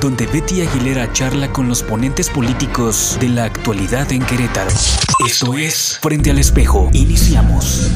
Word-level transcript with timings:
Donde 0.00 0.26
Betty 0.26 0.62
Aguilera 0.62 1.12
charla 1.12 1.52
con 1.52 1.68
los 1.68 1.82
ponentes 1.82 2.30
políticos 2.30 3.16
de 3.20 3.28
la 3.28 3.44
actualidad 3.44 4.10
en 4.12 4.24
Querétaro. 4.24 4.70
Esto 5.26 5.56
es 5.56 5.98
Frente 6.00 6.30
al 6.30 6.38
Espejo. 6.38 6.90
Iniciamos. 6.92 7.90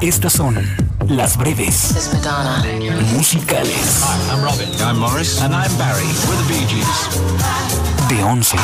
Estas 0.00 0.32
son 0.32 0.56
las 1.08 1.36
breves 1.36 2.10
musicales 3.12 4.02
I'm 4.30 4.42
Robin. 4.42 4.68
I'm 4.80 4.98
Morris. 4.98 5.42
And 5.42 5.54
I'm 5.54 5.70
Barry. 5.76 6.06
We're 6.26 6.36
the 6.36 6.48
Bee 6.48 6.66
Gees. 6.66 6.86
de 8.08 8.24
11. 8.24 8.56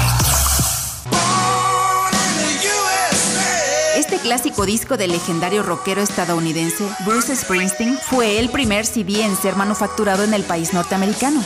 Este 3.98 4.16
clásico 4.18 4.64
disco 4.64 4.96
del 4.96 5.10
legendario 5.10 5.62
rockero 5.62 6.00
estadounidense 6.00 6.88
Bruce 7.04 7.36
Springsteen 7.36 7.98
fue 7.98 8.38
el 8.38 8.48
primer 8.48 8.86
CD 8.86 9.22
en 9.22 9.36
ser 9.36 9.56
manufacturado 9.56 10.24
en 10.24 10.32
el 10.32 10.42
país 10.42 10.72
norteamericano. 10.72 11.42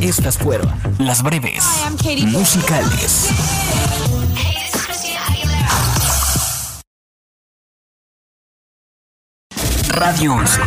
Estas 0.00 0.36
fueron 0.38 0.68
las 0.98 1.22
breves 1.22 1.62
musicales. 2.32 3.28
Radio 10.04 10.32
11. 10.32 10.60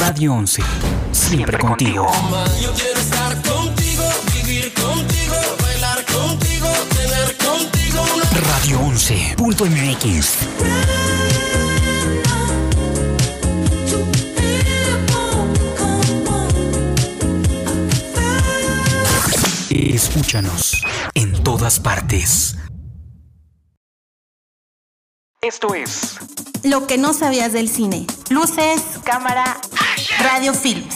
Radio 0.00 0.34
11. 0.34 0.62
Siempre 1.12 1.56
contigo. 1.56 2.10
Yo 2.60 2.72
quiero 2.74 2.98
estar 2.98 3.40
contigo, 3.42 4.02
vivir 4.34 4.74
contigo, 4.74 5.36
bailar 5.62 6.04
contigo, 6.06 6.66
tener 6.96 7.36
contigo 7.36 8.04
Radio 8.50 8.80
11.mx. 8.80 10.38
Escúchanos 19.70 20.82
en 21.14 21.32
todas 21.44 21.78
partes. 21.78 22.56
Esto 25.42 25.74
es 25.74 26.18
Lo 26.62 26.86
que 26.86 26.98
no 26.98 27.12
sabías 27.12 27.52
del 27.52 27.68
cine. 27.68 28.06
Luces, 28.30 28.80
cámara, 29.02 29.60
radio 30.20 30.54
films. 30.54 30.94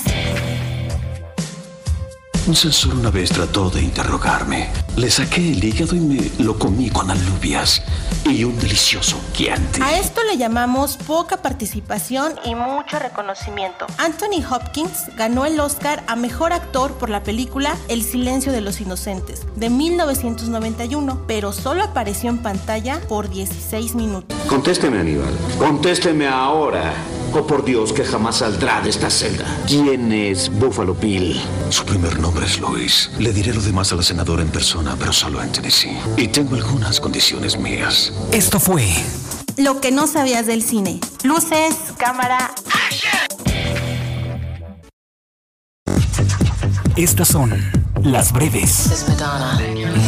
Un 2.47 2.55
censor 2.55 2.95
una 2.95 3.11
vez 3.11 3.31
trató 3.31 3.71
de 3.71 3.83
interrogarme. 3.83 4.69
Le 4.97 5.11
saqué 5.11 5.51
el 5.51 5.65
hígado 5.65 5.97
y 5.97 6.01
me 6.01 6.31
lo 6.39 6.57
comí 6.57 6.91
con 6.91 7.11
alubias 7.11 7.83
y 8.25 8.45
un 8.45 8.57
delicioso 8.61 9.21
guiante. 9.37 9.83
A 9.83 9.99
esto 9.99 10.23
le 10.23 10.37
llamamos 10.37 10.97
poca 10.97 11.39
participación 11.39 12.35
y 12.45 12.55
mucho 12.55 13.01
reconocimiento. 13.01 13.87
Anthony 13.99 14.45
Hopkins 14.49 15.17
ganó 15.17 15.45
el 15.45 15.59
Oscar 15.59 16.05
a 16.07 16.15
Mejor 16.15 16.53
Actor 16.53 16.93
por 16.93 17.11
la 17.11 17.25
película 17.25 17.77
El 17.89 18.05
Silencio 18.05 18.53
de 18.53 18.61
los 18.61 18.81
Inocentes 18.81 19.45
de 19.57 19.69
1991, 19.69 21.25
pero 21.27 21.51
solo 21.51 21.83
apareció 21.83 22.31
en 22.31 22.39
pantalla 22.39 23.01
por 23.09 23.29
16 23.29 23.97
minutos. 23.97 24.39
Contésteme, 24.47 25.01
Aníbal. 25.01 25.37
Contésteme 25.59 26.29
ahora. 26.29 26.95
Oh, 27.39 27.47
por 27.47 27.65
Dios, 27.67 27.93
que 27.93 28.03
jamás 28.03 28.37
saldrá 28.37 28.81
de 28.81 28.89
esta 28.89 29.11
celda. 29.11 29.45
¿Quién 29.67 30.11
es 30.11 30.49
Buffalo 30.49 30.95
Bill? 30.95 31.39
Su 31.69 31.85
primer 31.85 32.19
nombre 32.19 32.47
es 32.47 32.59
Luis. 32.59 33.11
Le 33.19 33.31
diré 33.31 33.53
lo 33.53 33.61
demás 33.61 33.93
a 33.93 33.97
la 33.97 34.03
senadora 34.03 34.41
en 34.41 34.49
persona, 34.49 34.97
pero 34.99 35.13
solo 35.13 35.43
en 35.43 35.53
Tennessee. 35.53 35.99
Y 36.17 36.29
tengo 36.29 36.55
algunas 36.55 36.99
condiciones 36.99 37.59
mías. 37.59 38.11
Esto 38.33 38.59
fue 38.59 38.87
Lo 39.59 39.83
que 39.83 39.91
no 39.91 40.07
sabías 40.07 40.47
del 40.47 40.63
cine. 40.63 40.99
Luces, 41.25 41.75
cámara. 41.99 42.55
Estas 46.97 47.29
son 47.29 47.53
las 48.03 48.33
breves 48.33 49.05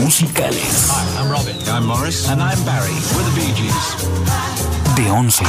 musicales 0.00 0.90
I'm 1.18 1.30
Robin. 1.30 1.56
I'm 1.66 1.86
Morris. 1.86 2.26
And 2.28 2.40
I'm 2.40 2.64
Barry. 2.64 2.94
We're 3.14 3.24
the 3.24 3.34
Bee 3.36 3.52
Gees. 3.54 4.08
de 4.96 5.10
11. 5.10 5.44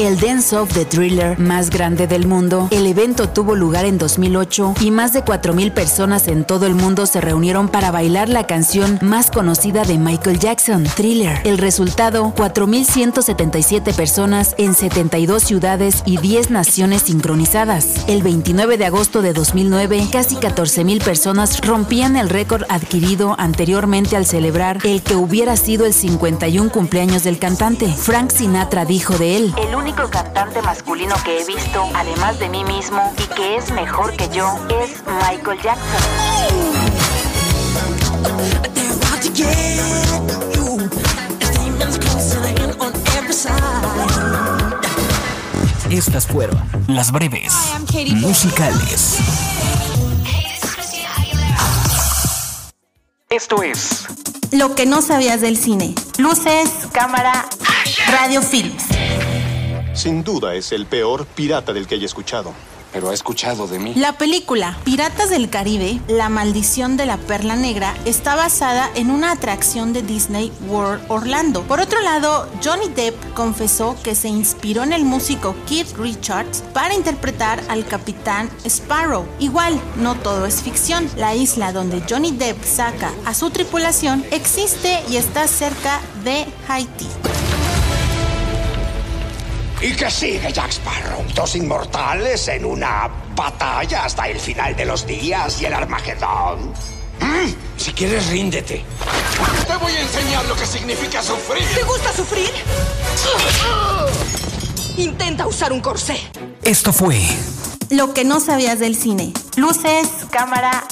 El 0.00 0.18
Dance 0.18 0.56
of 0.56 0.72
the 0.72 0.86
Thriller 0.86 1.38
más 1.38 1.68
grande 1.68 2.06
del 2.06 2.26
mundo. 2.26 2.68
El 2.70 2.86
evento 2.86 3.28
tuvo 3.28 3.54
lugar 3.54 3.84
en 3.84 3.98
2008 3.98 4.76
y 4.80 4.90
más 4.90 5.12
de 5.12 5.22
4.000 5.22 5.72
personas 5.72 6.26
en 6.26 6.44
todo 6.44 6.64
el 6.64 6.74
mundo 6.74 7.04
se 7.04 7.20
reunieron 7.20 7.68
para 7.68 7.90
bailar 7.90 8.30
la 8.30 8.46
canción 8.46 8.98
más 9.02 9.30
conocida 9.30 9.84
de 9.84 9.98
Michael 9.98 10.38
Jackson, 10.38 10.84
Thriller. 10.84 11.42
El 11.44 11.58
resultado, 11.58 12.32
4.177 12.34 13.94
personas 13.94 14.54
en 14.56 14.72
72 14.72 15.42
ciudades 15.42 16.02
y 16.06 16.16
10 16.16 16.50
naciones 16.50 17.02
sincronizadas. 17.02 18.08
El 18.08 18.22
29 18.22 18.78
de 18.78 18.86
agosto 18.86 19.20
de 19.20 19.34
2009, 19.34 20.08
casi 20.10 20.36
14.000 20.36 21.04
personas 21.04 21.60
rompían 21.60 22.16
el 22.16 22.30
récord 22.30 22.62
adquirido 22.70 23.36
anteriormente 23.38 24.16
al 24.16 24.24
celebrar 24.24 24.78
el 24.82 25.02
que 25.02 25.14
hubiera 25.14 25.58
sido 25.58 25.84
el 25.84 25.92
51 25.92 26.72
cumpleaños 26.72 27.22
del 27.22 27.38
cantante. 27.38 27.86
Frank 27.92 28.30
Sinatra 28.30 28.86
dijo 28.86 29.18
de 29.18 29.36
él, 29.36 29.54
cantante 29.94 30.62
masculino 30.62 31.14
que 31.24 31.40
he 31.40 31.44
visto, 31.44 31.88
además 31.94 32.38
de 32.38 32.48
mí 32.48 32.64
mismo, 32.64 33.12
y 33.18 33.34
que 33.34 33.56
es 33.56 33.70
mejor 33.72 34.16
que 34.16 34.28
yo, 34.28 34.58
es 34.82 35.02
Michael 35.06 35.60
Jackson. 35.60 36.00
Estas 45.90 46.26
fueron 46.26 46.58
las 46.86 47.10
breves 47.10 47.52
musicales. 48.14 49.18
Esto 53.28 53.62
es 53.62 54.06
Lo 54.52 54.74
que 54.74 54.86
no 54.86 55.02
sabías 55.02 55.40
del 55.40 55.56
cine. 55.56 55.94
Luces, 56.18 56.70
cámara, 56.92 57.46
radio 58.08 58.42
films. 58.42 58.84
Sin 59.92 60.22
duda 60.22 60.54
es 60.54 60.72
el 60.72 60.86
peor 60.86 61.26
pirata 61.26 61.72
del 61.72 61.86
que 61.86 61.96
haya 61.96 62.06
escuchado. 62.06 62.52
Pero 62.92 63.10
ha 63.10 63.14
escuchado 63.14 63.68
de 63.68 63.78
mí. 63.78 63.94
La 63.94 64.18
película 64.18 64.76
Piratas 64.82 65.30
del 65.30 65.48
Caribe, 65.48 66.00
La 66.08 66.28
maldición 66.28 66.96
de 66.96 67.06
la 67.06 67.18
perla 67.18 67.54
negra, 67.54 67.94
está 68.04 68.34
basada 68.34 68.90
en 68.96 69.12
una 69.12 69.30
atracción 69.30 69.92
de 69.92 70.02
Disney 70.02 70.50
World 70.66 71.04
Orlando. 71.06 71.62
Por 71.62 71.78
otro 71.80 72.00
lado, 72.00 72.48
Johnny 72.64 72.88
Depp 72.88 73.14
confesó 73.34 73.96
que 74.02 74.16
se 74.16 74.28
inspiró 74.28 74.82
en 74.82 74.92
el 74.92 75.04
músico 75.04 75.54
Keith 75.68 75.96
Richards 75.96 76.64
para 76.72 76.94
interpretar 76.94 77.62
al 77.68 77.86
capitán 77.86 78.50
Sparrow. 78.64 79.24
Igual, 79.38 79.80
no 79.96 80.16
todo 80.16 80.44
es 80.44 80.60
ficción. 80.60 81.08
La 81.16 81.36
isla 81.36 81.72
donde 81.72 82.02
Johnny 82.08 82.32
Depp 82.32 82.64
saca 82.64 83.12
a 83.24 83.34
su 83.34 83.50
tripulación 83.50 84.24
existe 84.32 85.00
y 85.08 85.16
está 85.16 85.46
cerca 85.46 86.00
de 86.24 86.44
Haití. 86.66 87.06
¿Y 89.82 89.92
qué 89.92 90.10
sigue, 90.10 90.52
Jack 90.52 90.72
Sparrow? 90.72 91.24
Dos 91.34 91.56
inmortales 91.56 92.48
en 92.48 92.66
una 92.66 93.08
batalla 93.34 94.04
hasta 94.04 94.28
el 94.28 94.38
final 94.38 94.76
de 94.76 94.84
los 94.84 95.06
días 95.06 95.60
y 95.62 95.64
el 95.64 95.72
Armagedón. 95.72 96.72
¿Mm? 97.20 97.54
Si 97.78 97.92
quieres, 97.92 98.26
ríndete. 98.28 98.84
Te 99.66 99.76
voy 99.76 99.92
a 99.92 100.00
enseñar 100.02 100.44
lo 100.44 100.54
que 100.56 100.66
significa 100.66 101.22
sufrir. 101.22 101.64
¿Te 101.74 101.82
gusta 101.82 102.12
sufrir? 102.12 102.50
Intenta 104.98 105.46
usar 105.46 105.72
un 105.72 105.80
corsé. 105.80 106.18
Esto 106.62 106.92
fue 106.92 107.18
Lo 107.88 108.12
que 108.12 108.24
no 108.24 108.38
sabías 108.40 108.78
del 108.80 108.96
cine. 108.96 109.32
Luces, 109.56 110.08
cámara, 110.30 110.84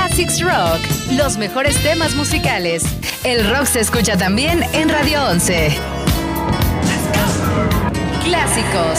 Classics 0.00 0.40
Rock. 0.40 0.80
Los 1.12 1.36
mejores 1.36 1.76
temas 1.82 2.14
musicales. 2.14 2.82
El 3.22 3.46
rock 3.50 3.66
se 3.66 3.80
escucha 3.80 4.16
también 4.16 4.64
en 4.72 4.88
Radio 4.88 5.22
11. 5.26 5.76
Clásicos. 8.24 8.98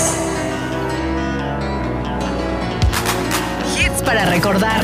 Hits 3.75 4.03
para 4.03 4.25
recordar. 4.25 4.83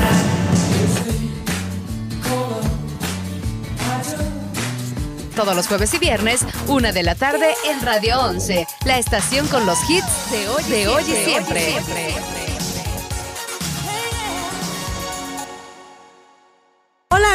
Todos 5.36 5.56
los 5.56 5.68
jueves 5.68 5.94
y 5.94 6.00
viernes, 6.00 6.44
una 6.66 6.92
de 6.92 7.04
la 7.04 7.14
tarde 7.14 7.54
en 7.70 7.80
Radio 7.84 8.20
11, 8.22 8.66
la 8.86 8.98
estación 8.98 9.48
con 9.50 9.68
los 9.68 9.78
hits 9.88 10.32
de 10.32 10.50
hoy, 10.50 10.64
de 10.64 10.88
hoy 10.88 11.04
y 11.04 11.26
siempre. 11.26 11.76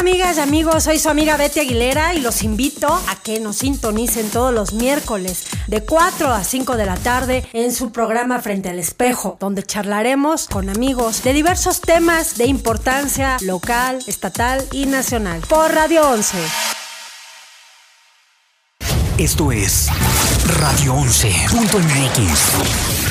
Amigas 0.03 0.37
y 0.37 0.41
amigos, 0.41 0.83
soy 0.83 0.99
su 0.99 1.09
amiga 1.11 1.37
Betty 1.37 1.61
Aguilera 1.61 2.13
y 2.13 2.21
los 2.21 2.43
invito 2.43 2.89
a 2.89 3.15
que 3.23 3.39
nos 3.39 3.59
sintonicen 3.59 4.31
todos 4.31 4.53
los 4.53 4.73
miércoles 4.73 5.45
de 5.69 5.85
4 5.85 6.29
a 6.29 6.43
5 6.43 6.77
de 6.77 6.87
la 6.87 6.97
tarde 6.97 7.47
en 7.53 7.73
su 7.73 7.93
programa 7.93 8.41
Frente 8.41 8.69
al 8.69 8.81
Espejo, 8.81 9.37
donde 9.39 9.63
charlaremos 9.63 10.49
con 10.49 10.69
amigos 10.69 11.23
de 11.23 11.35
diversos 11.35 11.81
temas 11.81 12.37
de 12.37 12.47
importancia 12.47 13.37
local, 13.43 14.01
estatal 14.09 14.67
y 14.73 14.87
nacional 14.87 15.41
por 15.49 15.73
Radio 15.73 16.11
11. 16.11 16.37
Esto 19.19 19.53
es 19.53 19.87
Radio 20.59 20.97
11.mx. 20.97 23.02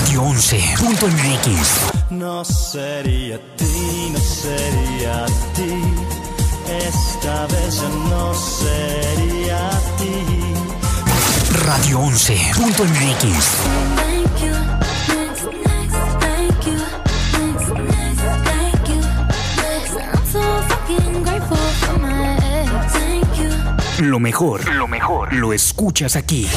Radio 0.00 0.22
11.mx. 0.22 2.10
No 2.10 2.44
sería 2.44 3.36
ti, 3.56 4.10
no 4.12 4.18
sería 4.20 5.26
ti. 5.56 5.82
Esta 6.86 7.46
vez 7.48 7.82
no 8.08 8.32
sería 8.32 9.70
ti. 9.98 10.54
Radio 11.66 11.98
11.mx. 11.98 13.58
Lo 23.98 24.20
mejor, 24.20 24.72
lo 24.74 24.86
mejor, 24.86 25.32
lo 25.32 25.52
escuchas 25.52 26.14
aquí. 26.14 26.48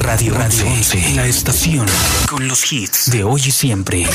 Radio, 0.00 0.34
Radio 0.34 0.66
11, 0.66 1.14
la 1.14 1.26
estación 1.26 1.86
con 2.28 2.46
los 2.48 2.72
hits 2.72 3.10
de 3.10 3.24
hoy 3.24 3.42
y 3.46 3.50
siempre. 3.50 4.06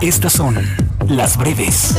Estas 0.00 0.32
son 0.32 0.56
las 1.08 1.36
breves 1.36 1.94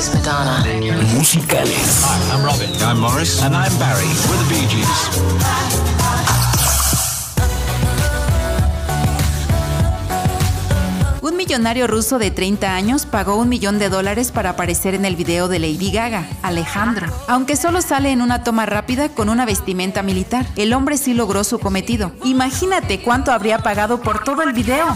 musicales. 1.15 2.03
Hi, 2.03 2.31
I'm 2.31 2.43
Robin. 2.43 2.69
I'm 2.81 2.99
Morris. 2.99 3.41
And 3.41 3.55
I'm 3.55 3.77
Barry. 3.79 4.07
We're 4.29 4.37
the 4.37 4.49
Bee 4.49 4.67
Gees. 4.67 5.92
millonario 11.43 11.87
ruso 11.87 12.19
de 12.19 12.31
30 12.31 12.73
años 12.73 13.05
pagó 13.05 13.35
un 13.35 13.49
millón 13.49 13.77
de 13.77 13.89
dólares 13.89 14.31
para 14.31 14.51
aparecer 14.51 14.95
en 14.95 15.03
el 15.03 15.17
video 15.17 15.49
de 15.49 15.59
Lady 15.59 15.91
Gaga, 15.91 16.25
Alejandro, 16.41 17.07
aunque 17.27 17.57
solo 17.57 17.81
sale 17.81 18.11
en 18.11 18.21
una 18.21 18.45
toma 18.45 18.65
rápida 18.65 19.09
con 19.09 19.27
una 19.27 19.45
vestimenta 19.45 20.03
militar. 20.03 20.47
El 20.55 20.71
hombre 20.71 20.97
sí 20.97 21.13
logró 21.13 21.43
su 21.43 21.59
cometido. 21.59 22.13
Imagínate 22.23 23.01
cuánto 23.01 23.33
habría 23.33 23.59
pagado 23.59 23.99
por 23.99 24.23
todo 24.23 24.41
el 24.41 24.53
video. 24.53 24.87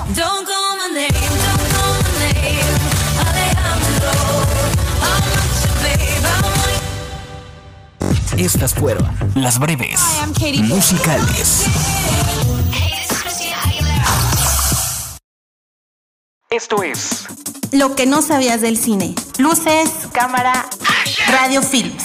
Estas 8.37 8.73
fueron 8.73 9.05
las 9.35 9.59
breves 9.59 9.99
musicales. 10.63 11.65
Esto 16.57 16.81
es 16.81 17.27
Lo 17.71 17.93
que 17.93 18.07
no 18.07 18.23
sabías 18.23 18.61
del 18.61 18.77
cine. 18.77 19.13
Luces, 19.37 19.91
cámara, 20.11 20.67
radio 21.29 21.61
films. 21.61 22.03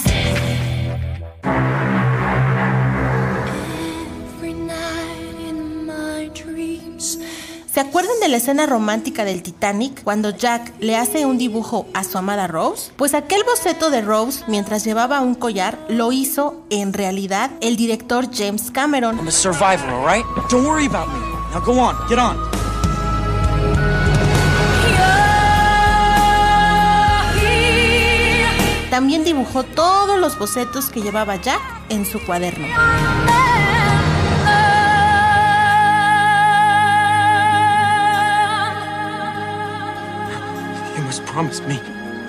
¿Se 7.73 7.80
acuerdan 7.80 8.21
de 8.21 8.28
la 8.28 8.37
escena 8.37 8.66
romántica 8.66 9.25
del 9.25 9.42
Titanic 9.42 10.02
cuando 10.02 10.28
Jack 10.28 10.75
le 10.80 10.99
hace 10.99 11.25
un 11.25 11.38
dibujo 11.38 11.87
a 11.94 12.04
su 12.04 12.18
amada 12.18 12.47
Rose? 12.47 12.92
Pues 12.97 13.14
aquel 13.14 13.44
boceto 13.44 13.88
de 13.88 14.02
Rose 14.02 14.44
mientras 14.49 14.85
llevaba 14.85 15.23
un 15.23 15.35
collar 15.35 15.78
lo 15.88 16.12
hizo 16.12 16.62
en 16.68 16.92
realidad 16.92 17.50
el 17.62 17.76
director 17.78 18.28
James 18.30 18.71
Cameron. 18.71 19.16
I'm 19.16 19.28
a 19.28 19.30
survivor, 19.30 19.88
all 19.88 20.04
right? 20.04 20.26
Don't 20.50 20.66
worry 20.66 20.85
about 20.85 21.09
me. 21.09 21.21
Now 21.54 21.64
go 21.64 21.73
on, 21.80 21.97
get 22.06 22.18
on. 22.18 22.62
También 28.92 29.25
dibujó 29.25 29.62
todos 29.62 30.20
los 30.20 30.38
bocetos 30.38 30.90
que 30.90 31.00
llevaba 31.00 31.37
Jack 31.37 31.62
en 31.88 32.04
su 32.04 32.22
cuaderno. 32.26 32.66
You 40.94 41.04
must 41.04 41.25
promise 41.25 41.62
me 41.62 41.80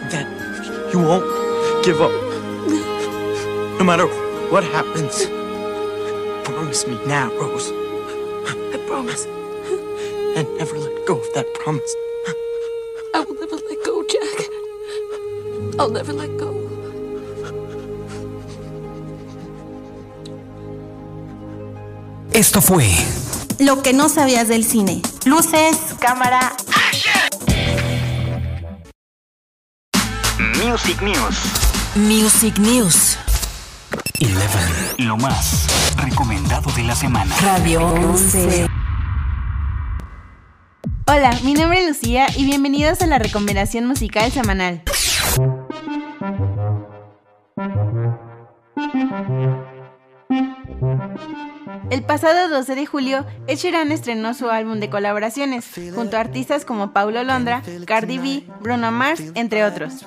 that 0.09 0.25
you 0.93 1.01
won't 1.01 1.25
give 1.83 1.99
up. 1.99 2.13
No 3.77 3.83
matter 3.83 4.07
what 4.49 4.63
happens. 4.63 5.27
Promise 6.45 6.87
me 6.87 6.97
now, 7.05 7.29
Rose. 7.41 7.73
I 8.73 8.77
promise. 8.87 9.27
And 10.37 10.47
never 10.57 10.77
let 10.77 11.05
go 11.05 11.15
of 11.15 11.33
that 11.33 11.53
promise. 11.55 11.93
I 13.13 13.19
will 13.19 13.35
never 13.35 13.57
let 13.57 13.83
go, 13.83 14.01
Jack. 14.07 14.49
I'll 15.77 15.89
never 15.89 16.13
let 16.13 16.37
go. 16.37 16.52
Esto 22.33 22.63
fue 22.63 22.89
Lo 23.59 23.83
que 23.83 23.93
no 23.93 24.09
sabías 24.09 24.47
del 24.47 24.65
cine. 24.65 25.03
Luces, 25.25 25.77
cámara. 25.99 26.53
Music 30.65 30.99
News. 31.03 31.37
Music 31.95 32.57
News. 32.57 33.17
11. 34.19 35.03
Lo 35.03 35.15
más 35.17 35.67
recomendado 35.95 36.71
de 36.71 36.83
la 36.83 36.95
semana. 36.95 37.35
Radio 37.39 37.85
11. 37.85 38.67
Hola, 41.05 41.37
mi 41.43 41.53
nombre 41.53 41.83
es 41.83 41.87
Lucía 41.87 42.25
y 42.35 42.45
bienvenidos 42.45 43.01
a 43.03 43.07
la 43.07 43.19
recomendación 43.19 43.85
musical 43.85 44.31
semanal. 44.31 44.81
El 51.89 52.03
pasado 52.03 52.49
12 52.49 52.75
de 52.75 52.85
julio, 52.85 53.25
Ed 53.47 53.57
Sheeran 53.57 53.91
estrenó 53.91 54.33
su 54.33 54.49
álbum 54.49 54.79
de 54.79 54.89
colaboraciones, 54.89 55.65
junto 55.93 56.17
a 56.17 56.21
artistas 56.21 56.65
como 56.65 56.91
Paulo 56.93 57.23
Londra, 57.23 57.61
Cardi 57.85 58.17
B, 58.17 58.43
Bruno 58.61 58.91
Mars, 58.91 59.21
entre 59.35 59.65
otros. 59.65 60.05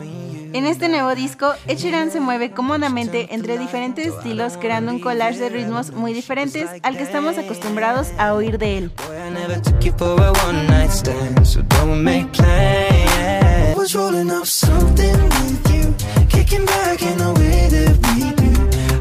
En 0.52 0.66
este 0.66 0.88
nuevo 0.88 1.14
disco, 1.14 1.52
Ed 1.66 1.78
Sheeran 1.78 2.10
se 2.10 2.20
mueve 2.20 2.50
cómodamente 2.50 3.34
entre 3.34 3.58
diferentes 3.58 4.06
estilos, 4.06 4.56
creando 4.56 4.92
un 4.92 5.00
collage 5.00 5.38
de 5.38 5.48
ritmos 5.48 5.92
muy 5.92 6.12
diferentes 6.12 6.68
al 6.82 6.96
que 6.96 7.02
estamos 7.02 7.36
acostumbrados 7.38 8.08
a 8.18 8.34
oír 8.34 8.58
de 8.58 8.78
él. 8.78 8.92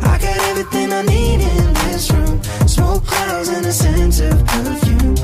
I 0.05 0.17
got 0.17 0.37
everything 0.49 0.93
I 0.93 1.01
need 1.01 1.41
in 1.41 1.73
this 1.73 2.11
room, 2.11 2.34
smoke 2.75 3.05
clouds 3.05 3.49
and 3.49 3.65
a 3.65 3.71
sense 3.71 4.21
of 4.21 4.43
perfume. 4.43 5.15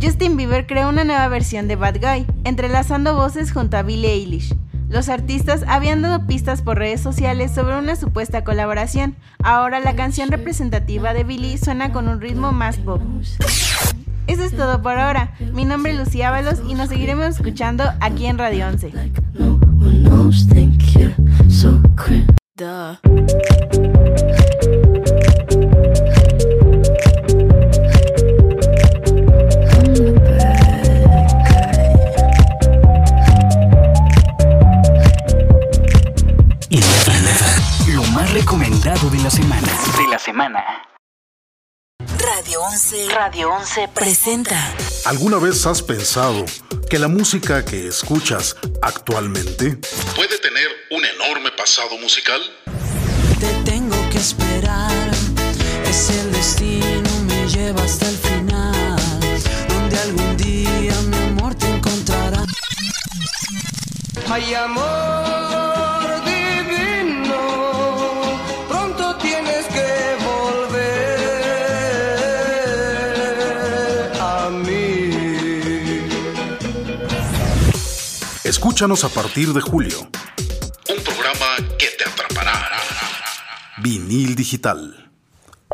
Justin 0.00 0.36
Bieber 0.36 0.66
creó 0.66 0.88
una 0.88 1.04
nueva 1.04 1.28
versión 1.28 1.68
de 1.68 1.76
Bad 1.76 2.00
Guy, 2.00 2.26
entrelazando 2.44 3.14
voces 3.14 3.52
junto 3.52 3.76
a 3.76 3.82
Billie 3.82 4.10
Eilish. 4.10 4.54
Los 4.88 5.08
artistas 5.08 5.64
habían 5.68 6.02
dado 6.02 6.26
pistas 6.26 6.60
por 6.60 6.78
redes 6.78 7.00
sociales 7.00 7.52
sobre 7.52 7.78
una 7.78 7.96
supuesta 7.96 8.44
colaboración. 8.44 9.16
Ahora 9.42 9.80
la 9.80 9.94
canción 9.94 10.30
representativa 10.30 11.14
de 11.14 11.24
Billie 11.24 11.56
suena 11.56 11.92
con 11.92 12.08
un 12.08 12.20
ritmo 12.20 12.52
más 12.52 12.76
pop. 12.78 13.00
Eso 14.26 14.44
es 14.44 14.54
todo 14.54 14.82
por 14.82 14.98
ahora. 14.98 15.34
Mi 15.52 15.64
nombre 15.64 15.92
es 15.92 15.98
Lucía 15.98 16.28
Ábalos 16.28 16.60
y 16.68 16.74
nos 16.74 16.88
seguiremos 16.90 17.26
escuchando 17.26 17.84
aquí 18.00 18.26
en 18.26 18.38
Radio 18.38 18.66
11. 18.68 18.92
Lo 37.88 38.02
más 38.12 38.32
recomendado 38.32 39.10
de 39.10 39.18
la 39.18 39.30
semana. 39.30 39.68
De 39.98 40.08
la 40.08 40.18
semana. 40.18 40.64
Radio 42.34 42.62
11. 42.62 43.08
Radio 43.10 43.52
11 43.52 43.88
presenta. 43.88 44.74
¿Alguna 45.04 45.36
vez 45.36 45.66
has 45.66 45.82
pensado 45.82 46.46
que 46.88 46.98
la 46.98 47.06
música 47.06 47.62
que 47.62 47.88
escuchas 47.88 48.56
actualmente 48.80 49.76
puede 50.16 50.38
tener 50.38 50.68
un 50.92 51.04
enorme 51.04 51.50
pasado 51.50 51.98
musical? 51.98 52.40
Te 53.38 53.70
tengo 53.70 53.96
que 54.08 54.16
esperar, 54.16 55.10
es 55.84 56.08
el 56.08 56.32
destino, 56.32 57.10
me 57.26 57.46
lleva 57.48 57.82
hasta 57.82 58.08
el 58.08 58.16
final, 58.16 58.96
donde 59.68 59.98
algún 59.98 60.36
día 60.38 60.94
mi 61.10 61.16
amor 61.38 61.54
te 61.54 61.68
encontrará. 61.68 62.46
Hay 64.30 64.54
amor 64.54 65.11
Escúchanos 78.72 79.04
a 79.04 79.10
partir 79.10 79.52
de 79.52 79.60
julio. 79.60 79.98
Un 80.88 80.96
programa 81.04 81.56
que 81.78 81.88
te 81.88 82.04
atrapará. 82.08 82.70
Vinil 83.82 84.34
digital. 84.34 85.12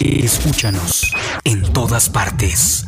Escúchanos 0.00 1.12
en 1.42 1.62
todas 1.72 2.08
partes. 2.08 2.86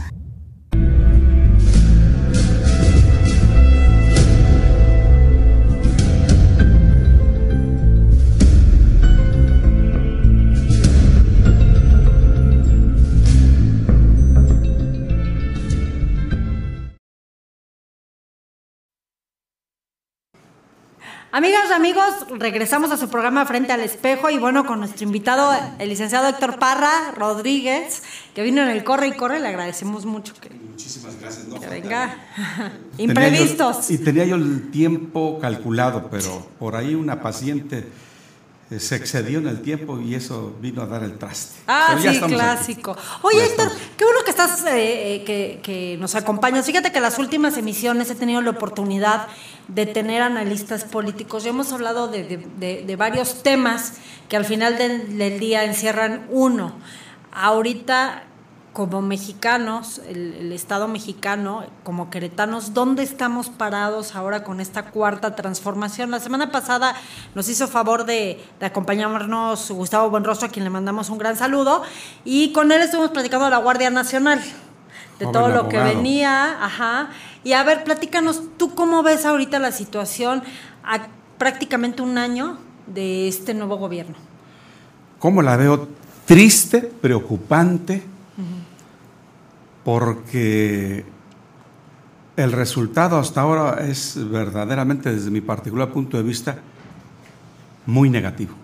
Amigas 21.34 21.64
y 21.68 21.72
amigos, 21.72 22.04
regresamos 22.38 22.92
a 22.92 22.96
su 22.96 23.08
programa 23.08 23.44
Frente 23.44 23.72
al 23.72 23.80
Espejo 23.80 24.30
y 24.30 24.38
bueno, 24.38 24.64
con 24.64 24.78
nuestro 24.78 25.02
invitado, 25.02 25.52
el 25.80 25.88
licenciado 25.88 26.28
Héctor 26.28 26.60
Parra 26.60 27.10
Rodríguez, 27.16 28.04
que 28.36 28.44
vino 28.44 28.62
en 28.62 28.68
el 28.68 28.84
Corre 28.84 29.08
y 29.08 29.12
Corre, 29.14 29.40
le 29.40 29.48
agradecemos 29.48 30.06
mucho 30.06 30.32
que, 30.40 30.50
Muchísimas 30.50 31.18
gracias. 31.20 31.48
No, 31.48 31.58
que 31.58 31.66
venga. 31.66 32.18
Tenía 32.96 33.04
Imprevistos. 33.10 33.88
yo- 33.88 33.94
y 33.94 33.98
tenía 33.98 34.24
yo 34.26 34.36
el 34.36 34.70
tiempo 34.70 35.40
calculado, 35.40 36.06
pero 36.08 36.46
por 36.60 36.76
ahí 36.76 36.94
una 36.94 37.20
paciente 37.20 37.84
eh, 38.70 38.78
se 38.78 38.94
excedió 38.94 39.40
en 39.40 39.48
el 39.48 39.60
tiempo 39.60 40.00
y 40.00 40.14
eso 40.14 40.56
vino 40.60 40.82
a 40.82 40.86
dar 40.86 41.02
el 41.02 41.18
traste. 41.18 41.60
Ah, 41.66 41.96
sí, 42.00 42.06
aquí. 42.08 42.32
clásico. 42.32 42.96
Oye, 43.22 43.38
Ya 43.38 43.44
Héctor, 43.46 43.66
estamos. 43.66 43.88
qué 43.96 44.04
bueno 44.04 44.20
que 44.24 44.30
estás, 44.30 44.64
eh, 44.66 45.16
eh, 45.16 45.24
que, 45.24 45.60
que 45.64 45.96
nos 45.98 46.14
acompañas. 46.14 46.64
Fíjate 46.64 46.92
que 46.92 47.00
las 47.00 47.18
últimas 47.18 47.56
emisiones 47.58 48.08
he 48.10 48.14
tenido 48.14 48.40
la 48.40 48.50
oportunidad 48.50 49.26
de 49.68 49.86
tener 49.86 50.22
analistas 50.22 50.84
políticos. 50.84 51.44
Ya 51.44 51.50
hemos 51.50 51.72
hablado 51.72 52.08
de, 52.08 52.24
de- 52.58 52.96
varios 52.96 53.42
temas 53.42 53.94
que 54.28 54.36
al 54.36 54.44
final 54.44 54.78
del, 54.78 55.38
día 55.38 55.64
encierran 55.64 56.26
uno. 56.30 56.72
Ahorita, 57.32 58.24
como 58.72 59.02
mexicanos, 59.02 60.00
el, 60.08 60.52
Estado 60.52 60.86
mexicano, 60.86 61.64
como 61.82 62.10
queretanos, 62.10 62.74
¿dónde 62.74 63.02
estamos 63.02 63.48
parados 63.48 64.14
ahora 64.14 64.44
con 64.44 64.60
esta 64.60 64.84
cuarta 64.90 65.34
transformación? 65.34 66.10
La 66.10 66.20
semana 66.20 66.52
pasada 66.52 66.94
nos 67.34 67.48
hizo 67.48 67.66
favor 67.66 68.04
de, 68.04 68.40
de 68.60 68.66
acompañarnos 68.66 69.70
Gustavo 69.70 70.10
Buenrostro, 70.10 70.48
a 70.48 70.50
quien 70.50 70.64
le 70.64 70.70
mandamos 70.70 71.10
un 71.10 71.18
gran 71.18 71.36
saludo, 71.36 71.82
y 72.24 72.52
con 72.52 72.70
él 72.70 72.82
estuvimos 72.82 73.10
platicando 73.10 73.46
de 73.46 73.50
la 73.50 73.58
Guardia 73.58 73.90
Nacional, 73.90 74.40
de 75.18 75.24
Joven 75.26 75.32
todo 75.32 75.48
lo 75.50 75.68
que 75.68 75.78
venía, 75.78 76.64
ajá. 76.64 77.10
Y 77.44 77.52
a 77.52 77.62
ver, 77.62 77.84
platícanos, 77.84 78.42
¿tú 78.56 78.74
cómo 78.74 79.02
ves 79.02 79.24
ahorita 79.24 79.58
la 79.58 79.72
situación 79.72 80.42
a 80.82 81.06
prácticamente 81.38 82.02
un 82.02 82.18
año 82.18 82.58
de 82.86 83.28
este 83.28 83.54
nuevo 83.54 83.76
gobierno? 83.76 84.16
¿Cómo 85.18 85.42
la 85.42 85.56
veo? 85.56 85.88
Triste, 86.26 86.80
preocupante, 86.80 88.02
porque 89.84 91.04
el 92.36 92.52
resultado 92.52 93.18
hasta 93.18 93.42
ahora 93.42 93.86
es 93.86 94.18
verdaderamente, 94.30 95.12
desde 95.12 95.30
mi 95.30 95.40
particular 95.40 95.90
punto 95.90 96.16
de 96.16 96.22
vista, 96.22 96.56
muy 97.86 98.08
negativo. 98.10 98.54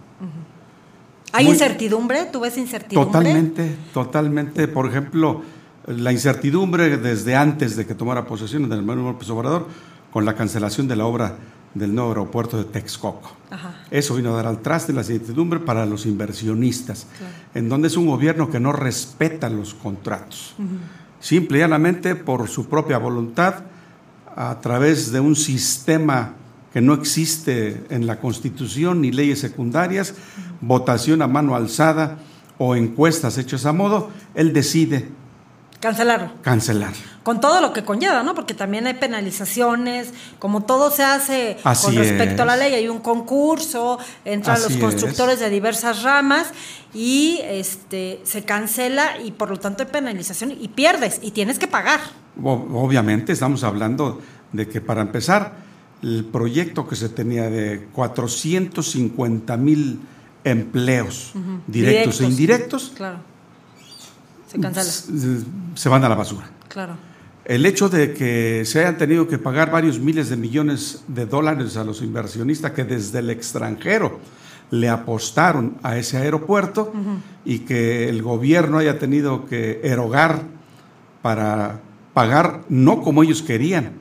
¿Hay 1.33 1.45
Muy- 1.45 1.53
incertidumbre? 1.53 2.25
¿Tú 2.33 2.41
ves 2.41 2.57
incertidumbre? 2.59 3.13
Totalmente, 3.13 3.77
totalmente. 3.95 4.67
Por 4.67 4.87
ejemplo, 4.89 5.43
la 5.87 6.13
incertidumbre 6.13 6.99
desde 6.99 7.37
antes 7.37 7.77
de 7.77 7.87
que 7.87 7.95
tomara 7.95 8.27
posesión 8.27 8.69
del 8.69 8.83
Manuel 8.83 9.13
López 9.13 9.31
Obrador 9.31 9.67
con 10.11 10.25
la 10.25 10.35
cancelación 10.35 10.89
de 10.89 10.97
la 10.97 11.07
obra 11.07 11.37
del 11.75 11.95
nuevo 11.95 12.11
aeropuerto 12.11 12.59
de 12.59 12.65
Texcoco. 12.65 13.37
Ajá. 13.51 13.75
Eso 13.91 14.15
vino 14.15 14.33
a 14.33 14.37
dar 14.37 14.47
al 14.47 14.61
traste 14.61 14.93
la 14.93 15.01
incertidumbre 15.01 15.61
para 15.61 15.87
los 15.87 16.07
inversionistas, 16.07 17.07
en 17.55 17.69
donde 17.69 17.89
es 17.89 17.97
un 17.97 18.07
gobierno 18.07 18.51
que 18.51 18.61
no 18.61 18.73
respeta 18.73 19.49
los 19.49 19.75
contratos. 19.75 20.55
Simple 21.21 21.59
y 21.59 21.61
llanamente 21.61 22.17
por 22.17 22.49
su 22.49 22.67
propia 22.69 22.99
voluntad, 22.99 23.65
a 24.35 24.61
través 24.61 25.13
de 25.13 25.21
un 25.21 25.37
sistema 25.37 26.35
que 26.73 26.81
no 26.81 26.95
existe 26.95 27.85
en 27.91 28.07
la 28.07 28.21
Constitución 28.21 29.01
ni 29.01 29.11
leyes 29.11 29.41
secundarias, 29.41 30.15
votación 30.61 31.21
a 31.21 31.27
mano 31.27 31.57
alzada 31.57 32.19
o 32.59 32.77
encuestas 32.77 33.39
hechas 33.39 33.67
a 33.67 33.73
modo, 33.73 34.11
él 34.35 34.53
decide 34.53 35.09
Cancelarlo. 35.81 36.31
cancelar. 36.43 36.93
Con 37.23 37.41
todo 37.41 37.61
lo 37.61 37.73
que 37.73 37.85
conlleva, 37.85 38.23
¿no? 38.23 38.35
Porque 38.35 38.55
también 38.55 38.87
hay 38.87 38.95
penalizaciones, 38.95 40.13
como 40.39 40.63
todo 40.65 40.91
se 40.91 41.03
hace 41.05 41.57
Así 41.65 41.87
con 41.87 41.95
respecto 41.97 42.43
a 42.43 42.45
la 42.47 42.57
ley, 42.57 42.75
hay 42.75 42.89
un 42.89 43.01
concurso, 43.01 43.99
entran 44.25 44.57
Así 44.57 44.73
los 44.75 44.79
constructores 44.81 45.41
de 45.41 45.49
diversas 45.51 46.03
ramas 46.03 46.49
y 46.95 47.41
este 47.45 48.21
se 48.25 48.43
cancela 48.45 49.21
y 49.23 49.33
por 49.33 49.49
lo 49.51 49.59
tanto 49.59 49.83
hay 49.83 49.89
penalización 49.91 50.53
y 50.53 50.69
pierdes 50.69 51.19
y 51.23 51.31
tienes 51.31 51.59
que 51.59 51.67
pagar. 51.67 52.01
Obviamente 52.43 53.33
estamos 53.33 53.65
hablando 53.65 54.21
de 54.53 54.69
que 54.69 54.81
para 54.81 55.03
empezar, 55.03 55.55
el 56.03 56.25
proyecto 56.25 56.89
que 56.89 56.97
se 56.97 57.09
tenía 57.11 57.51
de 57.51 57.87
450 57.93 59.57
mil 59.57 60.01
empleos 60.45 61.33
Ujú. 61.35 61.61
directos, 61.67 62.21
e 62.21 62.25
indirectos 62.25 62.93
Claro. 62.97 63.19
Se 64.51 64.59
cancela. 64.59 64.87
s- 64.89 65.45
se 65.75 65.89
van 65.89 66.05
a 66.05 66.09
la 66.09 66.15
basura. 66.15 66.49
Claro. 66.69 66.95
El 67.45 67.67
hecho 67.67 67.89
de 67.89 68.13
que 68.13 68.63
se 68.65 68.81
hayan 68.81 68.99
tenido 68.99 69.27
que 69.27 69.39
pagar 69.39 69.71
varios 69.71 69.99
miles 69.99 70.29
de 70.29 70.37
millones 70.37 71.03
de 71.09 71.27
dólares 71.27 71.77
a 71.77 71.85
los 71.85 72.03
inversionistas 72.03 72.73
que 72.73 72.85
desde 72.85 73.19
el 73.21 73.31
extranjero 73.31 74.21
le 74.71 74.89
apostaron 74.89 75.77
a 75.83 75.97
ese 75.97 76.19
aeropuerto 76.19 76.93
y 77.45 77.61
que 77.61 78.09
el 78.09 78.23
gobierno 78.23 78.79
haya 78.79 78.99
tenido 79.01 79.47
que 79.47 79.81
erogar 79.83 80.43
para 81.23 81.81
pagar 82.15 82.63
no 82.69 83.03
como 83.03 83.23
ellos 83.23 83.43
querían, 83.43 83.93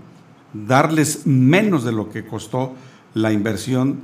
darles 0.54 1.26
menos 1.26 1.84
de 1.84 1.92
lo 1.92 2.10
que 2.10 2.26
costó 2.26 2.74
la 3.14 3.32
inversión 3.32 4.00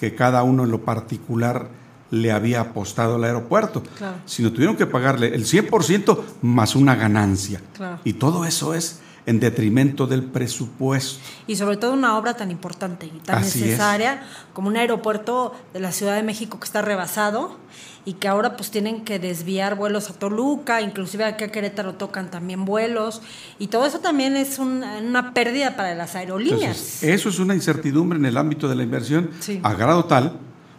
que 0.00 0.14
cada 0.14 0.42
uno 0.42 0.64
en 0.64 0.70
lo 0.70 0.82
particular 0.84 1.68
le 2.10 2.32
había 2.32 2.60
apostado 2.60 3.16
al 3.16 3.24
aeropuerto, 3.24 3.82
Claro. 3.98 4.16
sino 4.24 4.50
tuvieron 4.52 4.76
que 4.76 4.86
pagarle 4.86 5.34
el 5.34 5.44
100% 5.44 6.24
más 6.42 6.74
una 6.76 6.94
ganancia. 6.94 7.60
Claro. 7.74 8.00
Y 8.04 8.14
todo 8.14 8.44
eso 8.44 8.72
es 8.74 9.00
en 9.26 9.40
detrimento 9.40 10.06
del 10.06 10.22
presupuesto. 10.22 11.20
Y 11.46 11.56
sobre 11.56 11.76
todo 11.76 11.92
una 11.92 12.16
obra 12.16 12.34
tan 12.34 12.50
importante 12.50 13.04
y 13.06 13.10
tan 13.20 13.38
Así 13.40 13.58
es. 13.58 13.64
necesaria 13.66 14.22
como 14.54 14.68
un 14.68 14.76
aeropuerto 14.78 15.54
de 15.74 15.80
la 15.80 15.92
Ciudad 15.92 16.14
de 16.16 16.22
México 16.22 16.58
que 16.58 16.64
está 16.64 16.80
rebasado 16.80 17.58
y 18.06 18.14
que 18.14 18.26
ahora 18.26 18.56
pues 18.56 18.70
tienen 18.70 19.04
que 19.04 19.18
desviar 19.18 19.74
vuelos 19.74 20.08
a 20.08 20.14
Toluca, 20.14 20.80
inclusive 20.80 21.24
aquí 21.26 21.44
a 21.44 21.52
Querétaro 21.52 21.94
tocan 21.96 22.30
también 22.30 22.64
vuelos 22.64 23.20
y 23.58 23.66
todo 23.66 23.84
eso 23.84 23.98
también 23.98 24.34
es 24.34 24.58
un- 24.58 24.82
una 24.82 25.34
pérdida 25.34 25.76
para 25.76 25.94
las 25.94 26.14
aerolíneas. 26.14 26.62
Entonces, 26.78 27.02
eso 27.02 27.28
es 27.28 27.38
una 27.38 27.54
incertidumbre 27.54 28.18
en 28.18 28.24
el 28.24 28.38
ámbito 28.38 28.66
de 28.66 28.76
la 28.76 28.82
inversión 28.82 29.28
Sí. 29.40 29.60
a 29.62 29.74
grado 29.74 30.06
tal 30.06 30.38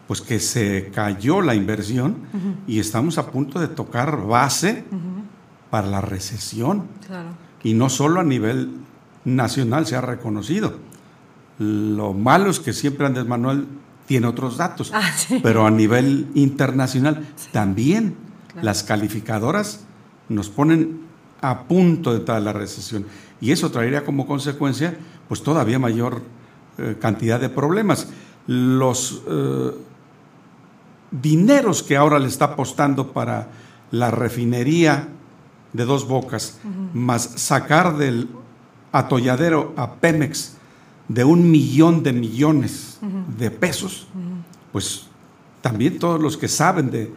pues 0.09 0.21
que 0.21 0.39
se 0.39 0.89
cayó 0.91 1.39
la 1.43 1.53
inversión 1.53 2.15
y 2.65 2.79
estamos 2.79 3.19
a 3.19 3.27
punto 3.29 3.59
de 3.59 3.67
tocar 3.67 4.25
base 4.25 4.83
para 5.69 5.85
la 5.85 6.01
recesión. 6.01 6.85
Claro. 7.05 7.29
Y 7.63 7.75
no 7.75 7.89
solo 7.89 8.19
a 8.19 8.23
nivel 8.23 8.71
nacional 9.23 9.85
se 9.85 9.95
ha 9.95 10.01
reconocido. 10.01 10.73
Lo 11.59 12.13
malo 12.13 12.49
es 12.49 12.59
que 12.59 12.73
siempre 12.73 13.05
Andrés 13.05 13.27
Manuel 13.27 13.67
tiene 14.07 14.25
otros 14.25 14.57
datos, 14.57 14.91
Ah, 14.95 15.11
sí. 15.15 15.39
pero 15.43 15.67
a 15.67 15.69
nivel 15.69 16.25
internacional 16.33 17.27
también 17.51 18.15
Claro. 18.47 18.65
las 18.65 18.81
calificadoras 18.81 19.81
nos 20.27 20.49
ponen 20.49 21.01
a 21.41 21.65
punto 21.65 22.13
de 22.13 22.17
entrar 22.21 22.39
en 22.39 22.45
la 22.45 22.53
recesión. 22.53 23.05
Y 23.41 23.51
eso 23.51 23.69
traería 23.69 24.03
como 24.03 24.25
consecuencia 24.25 24.97
pues 25.27 25.43
todavía 25.43 25.77
mayor 25.77 26.23
eh, 26.79 26.97
cantidad 26.99 27.39
de 27.39 27.49
problemas. 27.49 28.07
Los 28.47 29.21
eh, 29.27 29.71
dineros 31.11 31.83
que 31.83 31.97
ahora 31.97 32.19
le 32.19 32.27
está 32.27 32.45
apostando 32.45 33.11
para 33.11 33.47
la 33.91 34.11
refinería 34.11 35.07
de 35.73 35.85
dos 35.85 36.07
bocas, 36.07 36.59
más 36.93 37.23
sacar 37.35 37.97
del 37.97 38.27
atolladero 38.91 39.73
a 39.77 39.93
Pemex 39.95 40.53
de 41.07 41.23
un 41.23 41.49
millón 41.49 42.03
de 42.03 42.13
millones 42.13 42.99
de 43.37 43.51
pesos, 43.51 44.07
pues 44.71 45.07
también 45.61 45.99
todos 45.99 46.21
los 46.21 46.37
que 46.37 46.47
saben 46.47 46.89
de 46.91 47.11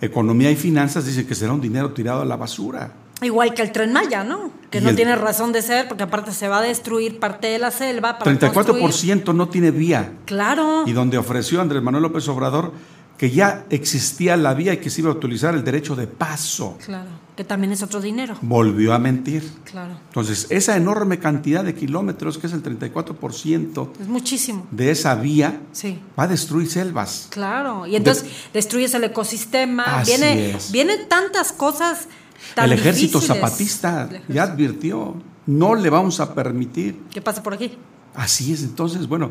economía 0.00 0.50
y 0.50 0.56
finanzas 0.56 1.06
dicen 1.06 1.26
que 1.26 1.34
será 1.34 1.52
un 1.52 1.60
dinero 1.60 1.90
tirado 1.92 2.22
a 2.22 2.24
la 2.24 2.36
basura. 2.36 2.92
Igual 3.22 3.54
que 3.54 3.62
el 3.62 3.72
tren 3.72 3.92
Maya, 3.94 4.24
¿no? 4.24 4.50
Que 4.70 4.78
Y 4.78 4.80
no 4.82 4.90
el- 4.90 4.96
tiene 4.96 5.16
razón 5.16 5.50
de 5.52 5.62
ser 5.62 5.88
porque 5.88 6.02
aparte 6.02 6.32
se 6.32 6.48
va 6.48 6.58
a 6.58 6.62
destruir 6.62 7.18
parte 7.18 7.46
de 7.46 7.58
la 7.58 7.70
selva 7.70 8.18
para 8.18 8.30
construir. 8.38 8.52
34% 8.84 9.32
no 9.34 9.48
tiene 9.48 9.70
vía. 9.70 10.12
Claro. 10.26 10.82
Y 10.86 10.92
donde 10.92 11.16
ofreció 11.16 11.62
Andrés 11.62 11.82
Manuel 11.82 12.02
López 12.02 12.28
Obrador 12.28 12.72
que 13.16 13.30
ya 13.30 13.64
existía 13.70 14.36
la 14.36 14.52
vía 14.54 14.74
y 14.74 14.76
que 14.78 14.90
se 14.90 15.00
iba 15.00 15.10
a 15.10 15.14
utilizar 15.14 15.54
el 15.54 15.64
derecho 15.64 15.96
de 15.96 16.06
paso. 16.06 16.76
Claro. 16.84 17.08
Que 17.36 17.44
también 17.44 17.72
es 17.72 17.82
otro 17.82 18.00
dinero. 18.00 18.36
Volvió 18.42 18.94
a 18.94 18.98
mentir. 18.98 19.42
Claro. 19.64 19.98
Entonces, 20.08 20.46
esa 20.50 20.76
enorme 20.76 21.18
cantidad 21.18 21.62
de 21.64 21.74
kilómetros, 21.74 22.38
que 22.38 22.46
es 22.46 22.52
el 22.54 22.62
34% 22.62 23.92
Es 24.00 24.08
muchísimo. 24.08 24.66
de 24.70 24.90
esa 24.90 25.14
vía, 25.14 25.60
Sí. 25.72 25.98
va 26.18 26.24
a 26.24 26.28
destruir 26.28 26.68
selvas. 26.70 27.28
Claro, 27.30 27.86
y 27.86 27.96
entonces 27.96 28.24
destruyes 28.54 28.94
el 28.94 29.04
ecosistema, 29.04 29.84
Así 30.00 30.12
viene, 30.12 30.50
es. 30.56 30.72
vienen 30.72 31.08
tantas 31.08 31.52
cosas 31.52 32.08
tan 32.54 32.66
el 32.66 32.72
ejército 32.72 33.18
difíciles. 33.18 33.40
zapatista 33.40 34.08
ya 34.28 34.42
advirtió, 34.44 35.16
no 35.46 35.74
le 35.74 35.90
vamos 35.90 36.20
a 36.20 36.34
permitir. 36.34 37.02
¿Qué 37.10 37.20
pasa 37.20 37.42
por 37.42 37.54
aquí? 37.54 37.72
Así 38.14 38.52
es, 38.52 38.62
entonces, 38.62 39.06
bueno, 39.08 39.30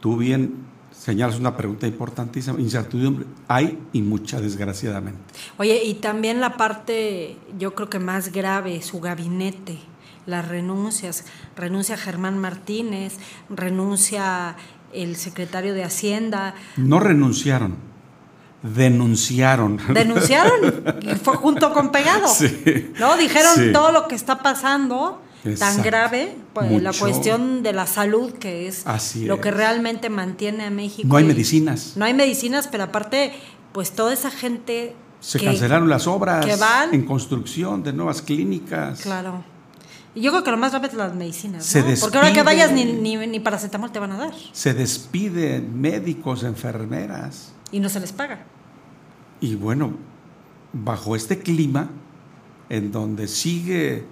tú 0.00 0.16
bien 0.16 0.54
señalas 1.06 1.38
una 1.38 1.56
pregunta 1.56 1.86
importantísima, 1.86 2.58
incertidumbre 2.60 3.26
hay 3.46 3.78
y 3.92 4.02
mucha, 4.02 4.40
desgraciadamente. 4.40 5.20
Oye, 5.56 5.80
y 5.84 5.94
también 5.94 6.40
la 6.40 6.56
parte, 6.56 7.36
yo 7.56 7.76
creo 7.76 7.88
que 7.88 8.00
más 8.00 8.32
grave, 8.32 8.82
su 8.82 8.98
gabinete, 9.00 9.78
las 10.26 10.48
renuncias, 10.48 11.24
renuncia 11.54 11.96
Germán 11.96 12.38
Martínez, 12.38 13.18
renuncia 13.48 14.56
el 14.92 15.14
secretario 15.14 15.74
de 15.74 15.84
Hacienda. 15.84 16.56
No 16.76 16.98
renunciaron, 16.98 17.76
denunciaron. 18.64 19.78
Denunciaron 19.94 20.82
y 21.02 21.14
fue 21.24 21.36
junto 21.36 21.72
con 21.72 21.92
pegado. 21.92 22.26
Sí. 22.26 22.92
¿No? 22.98 23.16
Dijeron 23.16 23.52
Sí. 23.54 23.70
todo 23.72 23.92
lo 23.92 24.08
que 24.08 24.16
está 24.16 24.42
pasando 24.42 25.22
tan 25.54 25.82
grave, 25.82 26.36
pues, 26.52 26.82
la 26.82 26.92
cuestión 26.92 27.62
de 27.62 27.72
la 27.72 27.86
salud, 27.86 28.32
que 28.32 28.66
es 28.68 28.86
Así 28.86 29.24
lo 29.26 29.40
que 29.40 29.50
realmente 29.50 30.08
mantiene 30.10 30.64
a 30.64 30.70
México. 30.70 31.06
No 31.08 31.16
hay 31.16 31.24
medicinas. 31.24 31.92
No 31.96 32.04
hay 32.04 32.14
medicinas, 32.14 32.68
pero 32.68 32.84
aparte, 32.84 33.32
pues 33.72 33.92
toda 33.92 34.12
esa 34.12 34.30
gente. 34.30 34.94
Se 35.20 35.38
que- 35.38 35.46
cancelaron 35.46 35.88
las 35.88 36.06
obras 36.06 36.44
que 36.44 36.56
van- 36.56 36.92
en 36.94 37.04
construcción 37.04 37.82
de 37.82 37.92
nuevas 37.92 38.22
clínicas. 38.22 39.00
Claro. 39.00 39.44
Y 40.14 40.22
yo 40.22 40.30
creo 40.30 40.44
que 40.44 40.50
lo 40.50 40.56
más 40.56 40.72
grave 40.72 40.86
es 40.88 40.94
las 40.94 41.14
medicinas. 41.14 41.64
Se 41.64 41.82
¿no? 41.82 41.88
Porque 42.00 42.16
ahora 42.16 42.32
que 42.32 42.42
vayas 42.42 42.72
ni, 42.72 42.84
ni, 42.86 43.16
ni 43.16 43.38
paracetamol 43.40 43.92
te 43.92 43.98
van 43.98 44.12
a 44.12 44.16
dar. 44.16 44.32
Se 44.52 44.72
despiden 44.72 45.78
médicos, 45.78 46.42
enfermeras. 46.42 47.52
Y 47.70 47.80
no 47.80 47.88
se 47.90 48.00
les 48.00 48.12
paga. 48.12 48.44
Y 49.40 49.56
bueno, 49.56 49.92
bajo 50.72 51.16
este 51.16 51.38
clima, 51.38 51.90
en 52.70 52.92
donde 52.92 53.28
sigue 53.28 54.04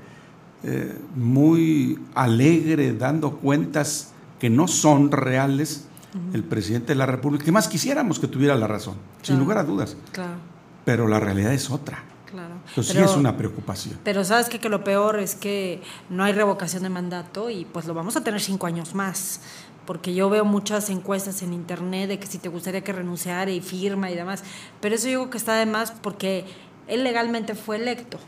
eh, 0.64 0.98
muy 1.14 1.98
alegre 2.14 2.92
dando 2.94 3.33
cuentas 3.37 4.12
que 4.40 4.50
no 4.50 4.66
son 4.68 5.11
reales, 5.12 5.87
el 6.33 6.44
presidente 6.44 6.88
de 6.88 6.94
la 6.94 7.07
República, 7.07 7.44
que 7.44 7.50
más 7.53 7.66
quisiéramos 7.66 8.20
que 8.20 8.29
tuviera 8.29 8.55
la 8.55 8.68
razón, 8.68 8.94
sin 9.22 9.38
lugar 9.38 9.59
a 9.59 9.64
dudas, 9.64 9.96
Claro, 10.12 10.35
pero 10.85 11.09
la 11.09 11.18
realidad 11.18 11.53
es 11.53 11.70
otra. 11.70 12.05
claro. 12.31 12.55
Entonces 12.68 12.94
Pero- 12.94 13.07
sí 13.09 13.12
es 13.12 13.18
una 13.18 13.37
preocupación. 13.37 13.98
Pero 14.05 14.24
sabes 14.24 14.48
qué? 14.48 14.59
que 14.61 14.68
lo 14.68 14.85
peor 14.85 15.18
es 15.18 15.35
que 15.35 15.83
no 16.11 16.22
hay 16.24 16.33
revocación 16.33 16.83
de 16.85 16.88
mandato 16.88 17.50
y 17.50 17.64
pues 17.64 17.87
lo 17.87 17.94
vamos 17.94 18.16
a 18.16 18.22
tener 18.24 18.40
cinco 18.40 18.66
años 18.66 18.94
más. 18.94 19.40
Porque 19.87 20.14
yo 20.14 20.31
veo 20.31 20.44
muchas 20.44 20.88
encuestas 20.88 21.42
en 21.42 21.53
internet 21.53 22.09
de 22.09 22.18
que 22.18 22.27
si 22.27 22.38
te 22.38 22.48
gustaría 22.48 22.83
que 22.83 22.92
renunciara 22.92 23.50
y 23.50 23.61
firma 23.61 24.11
y 24.11 24.14
demás. 24.14 24.42
Pero 24.81 24.94
eso 24.94 25.09
yo 25.09 25.18
creo 25.20 25.31
que 25.31 25.38
está 25.38 25.57
de 25.57 25.66
más 25.66 25.90
porque 25.90 26.44
él 26.88 27.05
legalmente 27.05 27.55
fue 27.55 27.77
electo. 27.77 28.18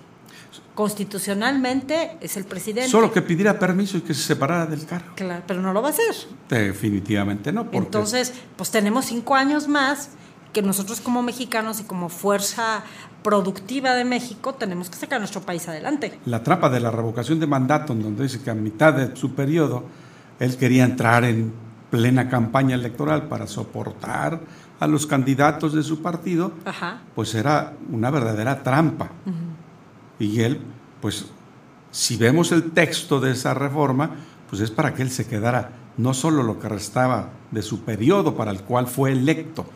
Constitucionalmente 0.75 2.17
es 2.21 2.37
el 2.37 2.45
presidente. 2.45 2.91
Solo 2.91 3.13
que 3.13 3.23
pidiera 3.23 3.59
permiso 3.59 3.99
y 3.99 4.01
que 4.03 4.15
se 4.15 4.23
separara 4.23 4.67
del 4.67 4.85
cargo. 4.87 5.13
Claro, 5.15 5.43
pero 5.47 5.61
no 5.61 5.73
lo 5.73 5.83
va 5.83 5.89
a 5.89 5.91
hacer. 5.91 6.15
Definitivamente 6.49 7.53
no, 7.53 7.65
porque 7.65 7.79
Entonces, 7.79 8.33
pues 8.57 8.71
tenemos 8.71 9.07
cinco 9.07 9.35
años 9.35 9.69
más 9.69 10.11
que 10.53 10.63
nosotros 10.63 11.01
como 11.01 11.23
mexicanos 11.23 11.81
y 11.81 11.85
como 11.85 12.09
fuerza 12.09 12.83
productiva 13.23 13.95
de 13.95 14.05
México 14.05 14.55
tenemos 14.55 14.89
que 14.89 14.97
sacar 14.97 15.17
a 15.17 15.19
nuestro 15.21 15.43
país 15.43 15.69
adelante. 15.69 16.19
la 16.27 16.43
trampa 16.43 16.71
de 16.71 16.81
la 16.81 16.91
revocación 16.91 17.41
de 17.41 17.47
mandato, 17.47 17.93
en 17.93 18.03
donde 18.03 18.23
dice 18.23 18.41
que 18.41 18.51
a 18.51 18.55
mitad 18.55 18.95
de 18.95 19.17
su 19.17 19.35
periodo 19.35 19.85
él 20.39 20.57
quería 20.57 20.85
entrar 20.85 21.25
en 21.25 21.53
plena 21.91 22.29
campaña 22.29 22.75
electoral 22.75 23.29
para 23.29 23.47
soportar 23.47 24.41
a 24.79 24.87
los 24.87 25.07
candidatos 25.07 25.73
de 25.73 25.83
su 25.83 26.03
partido, 26.03 26.53
Ajá. 26.65 27.01
pues 27.15 27.35
era 27.35 27.73
una 27.91 28.11
verdadera 28.11 28.63
trampa. 28.63 29.11
Y 30.19 30.41
él, 30.41 30.61
pues, 31.01 31.27
si 31.91 32.17
vemos 32.17 32.53
el 32.53 32.73
texto 32.73 33.21
de 33.21 33.33
esa 33.33 33.55
reforma, 33.55 34.11
pues 34.49 34.63
es 34.63 34.71
para 34.71 34.95
que 34.95 35.03
él 35.03 35.11
se 35.11 35.27
quedara 35.27 35.73
no 35.97 36.15
solo 36.15 36.43
lo 36.43 36.59
que 36.59 36.69
restaba 36.69 37.31
de 37.51 37.63
su 37.63 37.81
periodo 37.81 38.37
para 38.37 38.51
el 38.51 38.61
cual 38.63 38.87
fue 38.87 39.13
electo, 39.13 39.67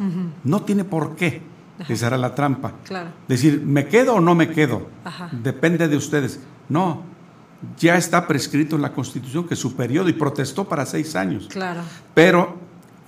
no 0.44 0.62
tiene 0.62 0.85
por 0.85 1.16
qué. 1.16 1.42
Esa 1.88 2.09
era 2.09 2.18
la 2.18 2.35
trampa. 2.35 2.72
Claro. 2.85 3.09
Decir, 3.26 3.62
¿me 3.64 3.87
quedo 3.87 4.16
o 4.16 4.20
no 4.20 4.35
me 4.35 4.50
quedo? 4.50 4.88
Ajá. 5.03 5.31
Depende 5.33 5.88
de 5.88 5.96
ustedes. 5.96 6.38
No, 6.68 7.05
ya 7.79 7.96
está 7.96 8.26
prescrito 8.26 8.76
en 8.76 8.83
la 8.83 8.92
Constitución 8.92 9.46
que 9.46 9.57
su 9.57 9.74
periodo 9.74 10.11
y 10.11 10.12
protestó 10.12 10.68
para 10.68 10.85
seis 10.85 11.16
años. 11.16 11.48
Claro. 11.50 11.81
Pero 12.12 12.59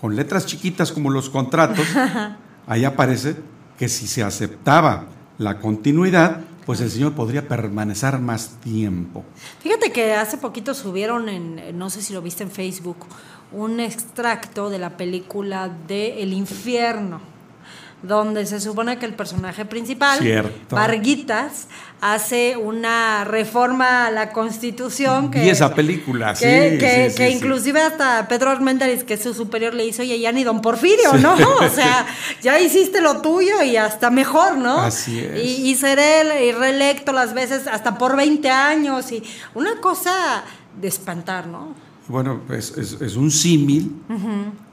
con 0.00 0.16
letras 0.16 0.46
chiquitas 0.46 0.90
como 0.90 1.10
los 1.10 1.28
contratos, 1.28 1.86
ahí 2.66 2.84
aparece 2.84 3.36
que 3.78 3.88
si 3.88 4.06
se 4.06 4.22
aceptaba 4.22 5.04
la 5.38 5.58
continuidad, 5.58 6.40
pues 6.66 6.80
el 6.80 6.90
señor 6.90 7.14
podría 7.14 7.48
permanecer 7.48 8.18
más 8.18 8.60
tiempo. 8.60 9.24
Fíjate 9.60 9.92
que 9.92 10.14
hace 10.14 10.38
poquito 10.38 10.74
subieron 10.74 11.28
en, 11.28 11.78
no 11.78 11.90
sé 11.90 12.02
si 12.02 12.12
lo 12.12 12.22
viste 12.22 12.42
en 12.42 12.50
Facebook, 12.50 13.06
un 13.52 13.80
extracto 13.80 14.70
de 14.70 14.78
la 14.78 14.96
película 14.96 15.68
de 15.68 16.22
El 16.22 16.32
infierno, 16.32 17.20
donde 18.02 18.46
se 18.46 18.60
supone 18.60 18.98
que 18.98 19.06
el 19.06 19.14
personaje 19.14 19.64
principal, 19.64 20.18
Cierto. 20.18 20.74
Varguitas, 20.74 21.68
hace 22.00 22.56
una 22.56 23.22
reforma 23.22 24.06
a 24.06 24.10
la 24.10 24.30
constitución 24.32 25.30
que, 25.30 25.40
Vi 25.40 25.50
esa 25.50 25.72
película, 25.72 26.34
sí, 26.34 26.44
que, 26.44 26.78
que- 26.80 27.10
sí, 27.10 27.16
que 27.16 27.26
sí, 27.26 27.30
sí. 27.32 27.36
inclusive 27.38 27.80
hasta 27.80 28.26
Pedro 28.26 28.50
Armendáriz, 28.50 29.04
que 29.04 29.14
es 29.14 29.22
su 29.22 29.32
superior, 29.34 29.72
le 29.72 29.84
hizo, 29.86 30.02
oye, 30.02 30.18
ya 30.18 30.32
ni 30.32 30.42
don 30.42 30.60
Porfirio, 30.60 31.12
¿no? 31.14 31.34
O 31.60 31.68
sea, 31.68 32.04
ya 32.42 32.58
hiciste 32.58 33.00
lo 33.00 33.22
tuyo 33.22 33.62
y 33.62 33.76
hasta 33.76 34.10
mejor, 34.10 34.56
¿no? 34.56 34.80
Así 34.80 35.20
es. 35.20 35.44
Y, 35.44 35.70
y 35.70 35.74
seré 35.76 36.44
y 36.44 36.50
reelecto 36.52 37.12
las 37.12 37.34
veces 37.34 37.68
hasta 37.68 37.98
por 37.98 38.16
20 38.16 38.50
años 38.50 39.12
y 39.12 39.22
una 39.54 39.80
cosa 39.80 40.42
de 40.80 40.88
espantar, 40.88 41.46
¿no? 41.46 41.74
Bueno, 42.08 42.40
pues 42.46 42.76
es, 42.76 43.00
es 43.00 43.16
un 43.16 43.30
símil 43.30 44.02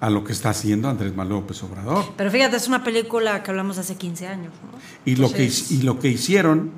a 0.02 0.10
lo 0.10 0.24
que 0.24 0.32
está 0.34 0.50
haciendo 0.50 0.90
Andrés 0.90 1.16
Manuel 1.16 1.42
López 1.42 1.62
Obrador. 1.64 2.06
Pero 2.18 2.32
fíjate, 2.32 2.58
es 2.58 2.68
una 2.68 2.84
película 2.84 3.44
que 3.44 3.52
hablamos 3.52 3.78
hace 3.78 3.96
15 3.96 4.28
años, 4.28 4.54
¿no? 4.64 4.78
Y 5.06 5.16
lo, 5.16 5.32
que, 5.32 5.52
y 5.70 5.82
lo 5.84 6.00
que 6.00 6.08
hicieron 6.10 6.72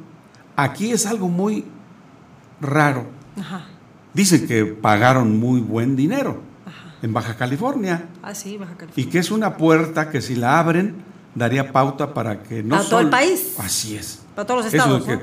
aquí 0.56 0.92
es 0.92 1.06
algo 1.06 1.30
muy 1.30 1.66
raro. 2.60 3.06
Ajá. 3.40 3.66
Dicen 4.14 4.46
que 4.48 4.66
pagaron 4.66 5.40
muy 5.40 5.62
buen 5.62 5.96
dinero 5.96 6.42
en 7.02 7.14
Baja 7.14 7.36
California 7.38 8.10
Ah, 8.22 8.36
sí, 8.36 8.58
Baja 8.58 8.76
California. 8.76 9.08
y 9.08 9.10
que 9.10 9.20
es 9.20 9.32
una 9.32 9.56
puerta 9.58 10.10
que 10.10 10.22
si 10.22 10.36
la 10.36 10.60
abren 10.60 10.96
daría 11.34 11.72
pauta 11.72 12.14
para 12.14 12.44
que 12.44 12.62
no 12.62 12.76
¿A 12.76 12.84
todo 12.84 13.00
el 13.00 13.10
país? 13.10 13.56
Así 13.58 13.96
es. 13.96 14.22
Para 14.36 14.46
todos 14.46 14.66
los 14.66 14.74
Eso 14.74 14.84
estados, 15.00 15.06
que 15.06 15.16
¿no? 15.16 15.22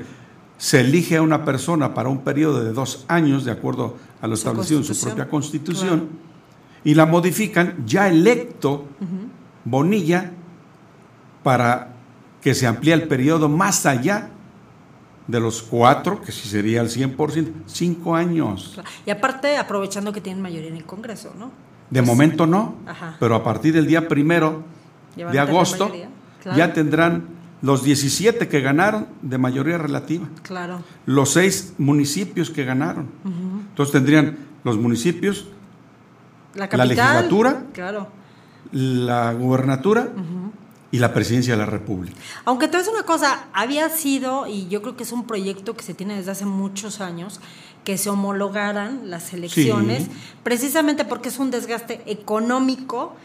Se 0.59 0.81
elige 0.81 1.15
a 1.15 1.21
una 1.21 1.45
persona 1.45 1.93
para 1.93 2.09
un 2.09 2.19
periodo 2.19 2.61
de 2.61 2.73
dos 2.73 3.05
años 3.07 3.45
de 3.45 3.51
acuerdo 3.51 3.95
a 4.21 4.27
lo 4.27 4.33
establecido 4.33 4.81
en 4.81 4.85
su 4.85 4.99
propia 4.99 5.29
constitución 5.29 6.09
y 6.83 6.95
la 6.95 7.05
modifican 7.05 7.77
ya 7.85 8.09
electo 8.09 8.85
Bonilla 9.63 10.31
para 11.43 11.93
que 12.41 12.53
se 12.53 12.67
amplíe 12.67 12.93
el 12.93 13.07
periodo 13.07 13.47
más 13.47 13.85
allá 13.85 14.31
de 15.27 15.39
los 15.39 15.61
cuatro, 15.61 16.21
que 16.21 16.31
si 16.31 16.49
sería 16.49 16.81
el 16.81 16.89
100%, 16.89 17.53
cinco 17.65 18.15
años. 18.15 18.79
Y 19.05 19.11
aparte, 19.11 19.57
aprovechando 19.57 20.11
que 20.11 20.19
tienen 20.19 20.41
mayoría 20.41 20.69
en 20.69 20.75
el 20.75 20.85
Congreso, 20.85 21.33
¿no? 21.37 21.51
De 21.89 22.01
momento 22.01 22.45
no, 22.45 22.75
Ajá. 22.85 23.15
pero 23.19 23.35
a 23.35 23.43
partir 23.43 23.73
del 23.73 23.87
día 23.87 24.07
primero 24.07 24.63
de 25.15 25.39
agosto 25.39 25.89
claro. 26.41 26.57
ya 26.57 26.73
tendrán 26.73 27.38
los 27.61 27.83
17 27.83 28.47
que 28.47 28.61
ganaron 28.61 29.07
de 29.21 29.37
mayoría 29.37 29.77
relativa, 29.77 30.27
Claro. 30.43 30.81
los 31.05 31.31
seis 31.31 31.73
municipios 31.77 32.49
que 32.49 32.63
ganaron. 32.65 33.07
Entonces 33.69 33.91
tendrían 33.93 34.37
los 34.63 34.77
municipios, 34.77 35.47
La 36.55 36.67
legislatura. 36.85 37.63
Claro. 37.73 38.07
la 38.71 39.33
gubernatura 39.33 40.09
y 40.91 40.99
la 40.99 41.13
presidencia 41.13 41.53
de 41.53 41.59
la 41.59 41.65
República. 41.65 42.17
Aunque 42.45 42.67
te 42.67 42.77
una 42.77 43.03
cosa, 43.03 43.45
había 43.53 43.89
sido, 43.89 44.47
y 44.47 44.67
yo 44.69 44.81
creo 44.81 44.95
que 44.97 45.03
es 45.03 45.11
un 45.11 45.25
proyecto 45.27 45.75
que 45.75 45.83
se 45.83 45.93
tiene 45.93 46.15
desde 46.15 46.31
hace 46.31 46.45
muchos 46.45 46.99
años, 47.01 47.39
que 47.83 47.97
se 47.97 48.09
homologaran 48.09 49.09
las 49.09 49.33
elecciones, 49.33 50.03
Sí. 50.03 50.11
precisamente 50.43 51.05
porque 51.05 51.29
es 51.29 51.39
un 51.39 51.51
desgaste 51.51 52.01
económico 52.05 53.15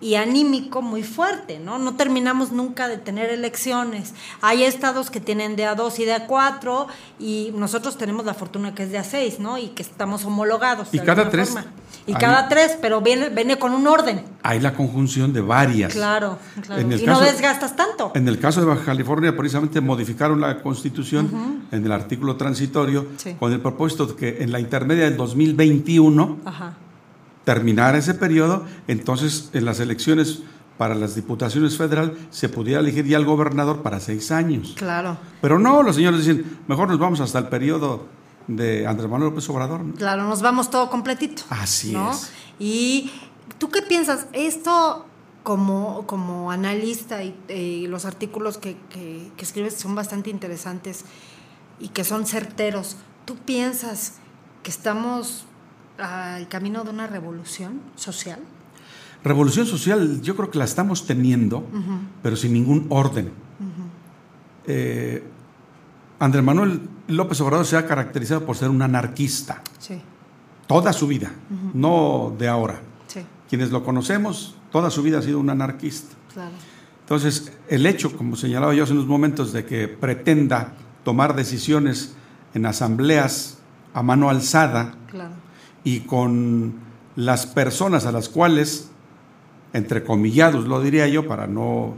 y 0.00 0.14
anímico 0.14 0.80
muy 0.82 1.02
fuerte, 1.02 1.58
¿no? 1.58 1.78
No 1.78 1.94
terminamos 1.96 2.52
nunca 2.52 2.86
de 2.88 2.98
tener 2.98 3.30
elecciones. 3.30 4.14
Hay 4.40 4.62
estados 4.64 5.10
que 5.10 5.20
tienen 5.20 5.56
de 5.56 5.64
a 5.66 5.74
dos 5.74 5.98
y 5.98 6.04
de 6.04 6.12
a 6.14 6.26
cuatro, 6.26 6.86
y 7.18 7.52
nosotros 7.56 7.98
tenemos 7.98 8.24
la 8.24 8.34
fortuna 8.34 8.74
que 8.74 8.84
es 8.84 8.90
de 8.92 8.98
a 8.98 9.04
seis, 9.04 9.40
¿no? 9.40 9.58
Y 9.58 9.68
que 9.68 9.82
estamos 9.82 10.24
homologados. 10.24 10.88
Y 10.92 10.98
de 10.98 11.04
cada 11.04 11.30
tres. 11.30 11.50
forma. 11.50 11.66
Y 12.06 12.14
cada 12.14 12.48
tres, 12.48 12.78
pero 12.80 13.02
viene, 13.02 13.28
viene 13.28 13.58
con 13.58 13.72
un 13.72 13.86
orden. 13.86 14.22
Hay 14.42 14.60
la 14.60 14.72
conjunción 14.72 15.34
de 15.34 15.42
varias. 15.42 15.92
Claro, 15.92 16.38
claro. 16.62 16.80
En 16.80 16.90
el 16.92 17.02
y 17.02 17.04
caso- 17.04 17.20
no 17.20 17.26
desgastas 17.26 17.76
tanto. 17.76 18.12
En 18.14 18.26
el 18.28 18.38
caso 18.38 18.60
de 18.60 18.66
Baja 18.66 18.84
California, 18.84 19.36
precisamente 19.36 19.82
modificaron 19.82 20.40
la 20.40 20.62
constitución 20.62 21.66
en 21.70 21.84
el 21.84 21.92
artículo 21.92 22.36
transitorio 22.36 23.06
Sí. 23.18 23.34
con 23.38 23.52
el 23.52 23.60
propósito 23.60 24.06
de 24.06 24.14
que 24.16 24.42
en 24.42 24.52
la 24.52 24.60
intermedia 24.60 25.04
del 25.04 25.18
2021 25.18 26.38
Ajá. 26.46 26.72
Terminara 27.52 27.96
ese 27.96 28.12
periodo, 28.12 28.66
entonces 28.88 29.48
en 29.54 29.64
las 29.64 29.80
elecciones 29.80 30.40
para 30.76 30.94
las 30.94 31.14
diputaciones 31.14 31.78
federal 31.78 32.14
se 32.30 32.50
pudiera 32.50 32.80
elegir 32.80 33.06
ya 33.06 33.16
el 33.16 33.24
gobernador 33.24 33.80
para 33.82 34.00
seis 34.00 34.30
años. 34.30 34.74
Claro. 34.76 35.16
Pero 35.40 35.58
no, 35.58 35.82
los 35.82 35.96
señores 35.96 36.20
dicen, 36.26 36.58
mejor 36.68 36.88
nos 36.88 36.98
vamos 36.98 37.20
hasta 37.20 37.38
el 37.38 37.48
periodo 37.48 38.04
de 38.48 38.86
Andrés 38.86 39.08
Manuel 39.08 39.30
López 39.30 39.48
Obrador. 39.48 39.80
¿no? 39.82 39.94
Claro, 39.94 40.24
nos 40.24 40.42
vamos 40.42 40.68
todo 40.70 40.90
completito. 40.90 41.42
Así 41.48 41.92
¿no? 41.92 42.10
es. 42.10 42.30
Y 42.58 43.10
tú 43.56 43.70
qué 43.70 43.80
piensas, 43.80 44.26
esto 44.34 45.06
como, 45.42 46.06
como 46.06 46.52
analista 46.52 47.24
y 47.24 47.34
eh, 47.48 47.86
los 47.88 48.04
artículos 48.04 48.58
que, 48.58 48.76
que- 48.90 49.32
que 49.38 49.42
escribes 49.46 49.72
son 49.72 49.94
bastante 49.94 50.28
interesantes 50.28 51.06
y 51.80 51.88
que 51.88 52.04
son 52.04 52.26
certeros, 52.26 52.98
¿tú 53.24 53.36
piensas 53.36 54.16
que 54.62 54.70
estamos 54.70 55.46
al 55.98 56.48
camino 56.48 56.84
de 56.84 56.90
una 56.90 57.06
revolución 57.06 57.80
social? 57.96 58.38
Revolución 59.24 59.66
social 59.66 60.22
yo 60.22 60.36
creo 60.36 60.50
que 60.50 60.58
la 60.58 60.64
estamos 60.64 61.06
teniendo, 61.06 61.64
pero 62.22 62.36
sin 62.36 62.52
ningún 62.52 62.86
orden. 62.88 63.30
Eh, 64.66 65.24
Andrés 66.20 66.44
Manuel 66.44 66.88
López 67.08 67.40
Obrador 67.40 67.66
se 67.66 67.76
ha 67.76 67.86
caracterizado 67.86 68.44
por 68.44 68.56
ser 68.56 68.68
un 68.68 68.82
anarquista. 68.82 69.62
Sí. 69.78 70.00
Toda 70.66 70.92
su 70.92 71.06
vida, 71.06 71.32
no 71.74 72.34
de 72.38 72.48
ahora. 72.48 72.80
Sí. 73.06 73.20
Quienes 73.48 73.70
lo 73.70 73.82
conocemos, 73.82 74.56
toda 74.70 74.90
su 74.90 75.02
vida 75.02 75.18
ha 75.18 75.22
sido 75.22 75.40
un 75.40 75.50
anarquista. 75.50 76.14
Claro. 76.32 76.52
Entonces, 77.00 77.52
el 77.68 77.86
hecho, 77.86 78.14
como 78.16 78.36
señalaba 78.36 78.74
yo 78.74 78.84
hace 78.84 78.92
unos 78.92 79.06
momentos, 79.06 79.52
de 79.52 79.64
que 79.64 79.88
pretenda 79.88 80.74
tomar 81.04 81.34
decisiones 81.34 82.14
en 82.52 82.66
asambleas 82.66 83.58
a 83.94 84.02
mano 84.02 84.28
alzada 84.28 84.94
Claro. 85.10 85.34
Y 85.88 86.00
con 86.00 86.74
las 87.16 87.46
personas 87.46 88.04
a 88.04 88.12
las 88.12 88.28
cuales, 88.28 88.90
entre 89.72 90.04
comillados 90.04 90.66
lo 90.66 90.82
diría 90.82 91.08
yo, 91.08 91.26
para 91.26 91.46
no 91.46 91.94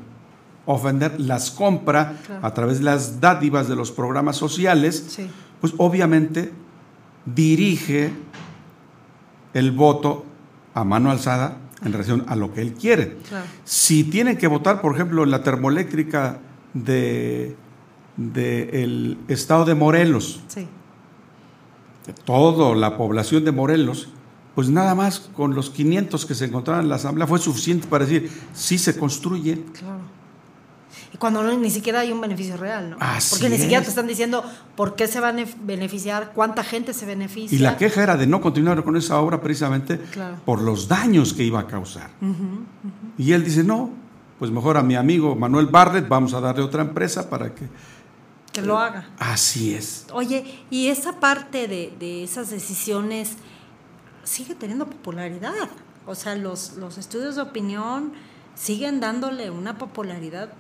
ofender, 0.65 1.19
las 1.19 1.51
compra 1.51 2.17
Claro. 2.25 2.47
a 2.47 2.55
través 2.55 2.79
de 2.79 2.85
las 2.85 3.21
dádivas 3.21 3.67
de 3.69 3.75
los 3.75 3.91
programas 3.91 4.37
sociales, 4.37 5.05
Sí. 5.09 5.27
pues 5.61 5.75
obviamente 5.79 6.53
dirige 7.27 8.13
el 9.55 9.73
voto 9.73 10.25
a 10.75 10.85
mano 10.85 11.11
alzada 11.11 11.57
en 11.85 11.93
relación 11.93 12.25
a 12.29 12.37
lo 12.37 12.53
que 12.55 12.61
él 12.63 12.75
quiere. 12.75 13.17
Claro. 13.29 13.45
Si 13.65 14.05
tienen 14.05 14.37
que 14.37 14.47
votar, 14.47 14.81
por 14.81 14.95
ejemplo, 14.95 15.25
en 15.25 15.31
la 15.33 15.43
termoeléctrica 15.43 16.39
de, 16.75 17.57
de 18.17 18.85
el 18.85 19.19
estado 19.27 19.65
de 19.65 19.75
Morelos, 19.75 20.43
Sí. 20.47 20.69
Toda 22.13 22.75
la 22.75 22.97
población 22.97 23.45
de 23.45 23.53
Morelos, 23.53 24.09
pues 24.55 24.69
nada 24.69 24.95
más 24.95 25.21
con 25.21 25.55
los 25.55 25.71
500 25.71 26.27
que 26.27 26.35
se 26.35 26.47
encontraban 26.47 26.85
en 26.85 26.91
la 26.91 26.97
asamblea 26.97 27.27
fue 27.27 27.39
suficiente 27.39 27.87
para 27.89 28.05
decir, 28.05 28.31
sí 28.53 28.79
se 28.79 28.97
construye. 28.97 29.63
Claro. 29.73 30.01
Y 31.13 31.19
cuando 31.19 31.43
no, 31.43 31.57
ni 31.57 31.71
siquiera 31.71 32.01
hay 32.01 32.13
un 32.13 32.21
beneficio 32.21 32.57
real, 32.57 32.91
¿no? 32.91 32.97
Así 33.01 33.31
Porque 33.31 33.49
ni 33.49 33.59
siquiera 33.59 33.83
te 33.83 33.89
están 33.89 34.07
diciendo 34.07 34.45
por 34.77 34.95
qué 34.95 35.07
se 35.09 35.19
van 35.21 35.41
a 35.41 35.45
beneficiar, 35.63 36.33
cuánta 36.35 36.63
gente 36.63 36.93
se 36.93 37.07
beneficia. 37.07 37.57
Y 37.57 37.61
la 37.61 37.77
queja 37.77 38.03
era 38.03 38.17
de 38.17 38.27
no 38.27 38.41
continuar 38.41 38.83
con 38.85 38.97
esa 38.97 39.19
obra 39.19 39.41
precisamente 39.41 39.99
Claro. 40.13 40.37
por 40.45 40.61
los 40.63 40.89
daños 40.89 41.33
que 41.33 41.43
iba 41.43 41.61
a 41.61 41.67
causar. 41.67 42.11
Y 43.19 43.33
él 43.33 43.45
dice, 43.45 43.65
no, 43.65 43.91
pues 44.39 44.51
mejor 44.51 44.77
a 44.77 44.83
mi 44.83 44.95
amigo 44.95 45.35
Manuel 45.37 45.67
Bartlett 45.67 46.09
vamos 46.09 46.33
a 46.35 46.41
darle 46.41 46.63
otra 46.63 46.83
empresa 46.83 47.29
para 47.29 47.55
que... 47.55 47.67
Que 48.61 48.67
lo 48.67 48.79
haga. 48.79 49.11
Así 49.19 49.75
es. 49.75 50.07
Oye, 50.13 50.65
y 50.71 50.89
esa 50.89 51.21
parte 51.21 51.69
de, 51.69 51.95
de 51.99 52.25
esas 52.25 52.51
decisiones 52.51 53.37
sigue 54.25 54.55
teniendo 54.55 54.87
popularidad. 54.87 55.69
O 56.07 56.15
sea, 56.15 56.35
los, 56.35 56.75
los 56.75 56.99
estudios 56.99 57.37
de 57.37 57.43
opinión 57.43 58.13
siguen 58.55 59.01
dándole 59.01 59.51
una 59.51 59.79
popularidad 59.79 60.53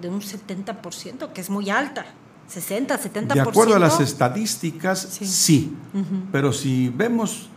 de 0.00 0.08
un 0.08 0.20
70%, 0.20 1.32
que 1.32 1.40
es 1.40 1.50
muy 1.50 1.70
alta. 1.70 2.06
60, 2.48 3.00
70%. 3.00 3.34
De 3.34 3.40
acuerdo 3.40 3.74
a 3.74 3.78
las 3.78 4.00
estadísticas, 4.00 5.00
sí. 5.00 5.74
Pero 6.30 6.52
si 6.52 6.88
vemos 6.90 7.48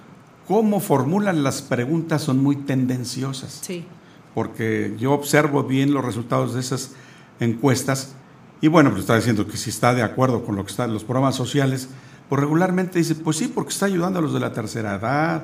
cómo 0.48 0.80
formulan 0.80 1.44
las 1.44 1.62
preguntas, 1.62 2.22
son 2.22 2.42
muy 2.42 2.56
tendenciosas. 2.56 3.60
Sí. 3.62 3.86
Porque 4.34 4.96
yo 4.98 5.14
observo 5.14 5.64
bien 5.64 5.94
los 5.94 6.06
resultados 6.06 6.54
de 6.54 6.62
esas 6.62 6.92
encuestas 7.40 8.14
y 8.62 8.68
bueno, 8.68 8.90
pues 8.90 9.02
está 9.02 9.16
diciendo 9.16 9.46
que 9.48 9.58
si 9.58 9.70
está 9.70 9.94
de 9.94 10.02
acuerdo 10.04 10.44
con 10.44 10.56
lo 10.56 10.64
que 10.66 10.72
están 10.72 10.94
los 10.94 11.04
programas 11.04 11.36
sociales, 11.36 11.88
pues 12.30 12.42
regularmente 12.42 13.00
dice, 13.00 13.16
pues 13.16 13.38
sí, 13.38 13.48
porque 13.48 13.70
está 13.72 13.86
ayudando 13.86 14.20
a 14.20 14.22
los 14.22 14.34
de 14.34 14.40
la 14.40 14.52
tercera 14.52 14.96
edad. 14.96 15.44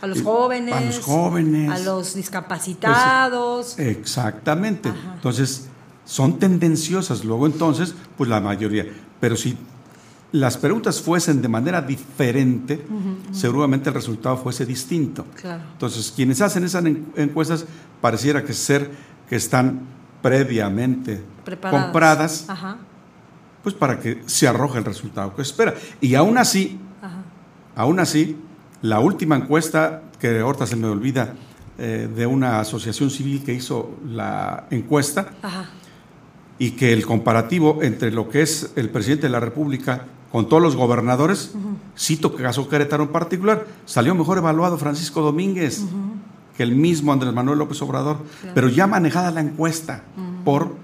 A 0.00 0.06
los 0.06 0.22
jóvenes. 0.22 0.74
A 0.74 0.80
los 0.80 0.98
jóvenes. 1.00 1.70
A 1.70 1.78
los 1.80 2.14
discapacitados. 2.14 3.78
Exactamente. 3.78 4.92
Entonces, 5.14 5.66
son 6.04 6.38
tendenciosas. 6.38 7.24
Luego, 7.24 7.46
entonces, 7.46 7.94
pues 8.16 8.28
la 8.30 8.40
mayoría. 8.40 8.86
Pero 9.20 9.36
si 9.36 9.56
las 10.32 10.56
preguntas 10.58 11.00
fuesen 11.00 11.40
de 11.40 11.48
manera 11.48 11.80
diferente, 11.80 12.84
seguramente 13.32 13.88
el 13.88 13.94
resultado 13.94 14.36
fuese 14.36 14.66
distinto. 14.66 15.24
Claro. 15.40 15.62
Entonces, 15.72 16.12
quienes 16.14 16.40
hacen 16.40 16.64
esas 16.64 16.84
en- 16.84 17.06
encuestas 17.16 17.64
pareciera 18.00 18.44
que 18.44 18.52
ser 18.52 18.90
que 19.28 19.36
están 19.36 19.80
previamente 20.24 21.22
Preparadas. 21.44 21.84
compradas, 21.84 22.44
Ajá. 22.48 22.78
pues 23.62 23.74
para 23.74 24.00
que 24.00 24.22
se 24.24 24.48
arroje 24.48 24.78
el 24.78 24.84
resultado 24.86 25.36
que 25.36 25.42
espera. 25.42 25.74
Y 26.00 26.14
aún 26.14 26.38
así, 26.38 26.80
Ajá. 27.02 27.18
Aún 27.76 28.00
así, 28.00 28.38
la 28.80 29.00
última 29.00 29.36
encuesta, 29.36 30.02
que 30.18 30.40
ahorita 30.40 30.66
se 30.66 30.76
me 30.76 30.86
olvida, 30.86 31.34
eh, 31.76 32.08
de 32.16 32.24
una 32.26 32.60
asociación 32.60 33.10
civil 33.10 33.42
que 33.44 33.52
hizo 33.52 33.90
la 34.08 34.64
encuesta, 34.70 35.32
Ajá. 35.42 35.66
y 36.58 36.70
que 36.70 36.94
el 36.94 37.04
comparativo 37.04 37.82
entre 37.82 38.10
lo 38.10 38.30
que 38.30 38.40
es 38.40 38.72
el 38.76 38.88
presidente 38.88 39.26
de 39.26 39.30
la 39.32 39.40
República 39.40 40.06
con 40.32 40.48
todos 40.48 40.62
los 40.62 40.74
gobernadores, 40.74 41.52
cito 41.98 42.34
que 42.34 42.42
caso 42.42 42.66
Querétaro 42.68 43.02
en 43.04 43.10
particular, 43.10 43.66
salió 43.84 44.14
mejor 44.14 44.38
evaluado 44.38 44.78
Francisco 44.78 45.20
Domínguez 45.20 45.82
que 46.56 46.62
el 46.62 46.74
mismo 46.74 47.12
Andrés 47.12 47.32
Manuel 47.32 47.58
López 47.58 47.80
Obrador, 47.82 48.18
Claro. 48.40 48.54
pero 48.54 48.68
ya 48.68 48.86
manejada 48.86 49.30
la 49.30 49.40
encuesta 49.40 50.02
por 50.44 50.74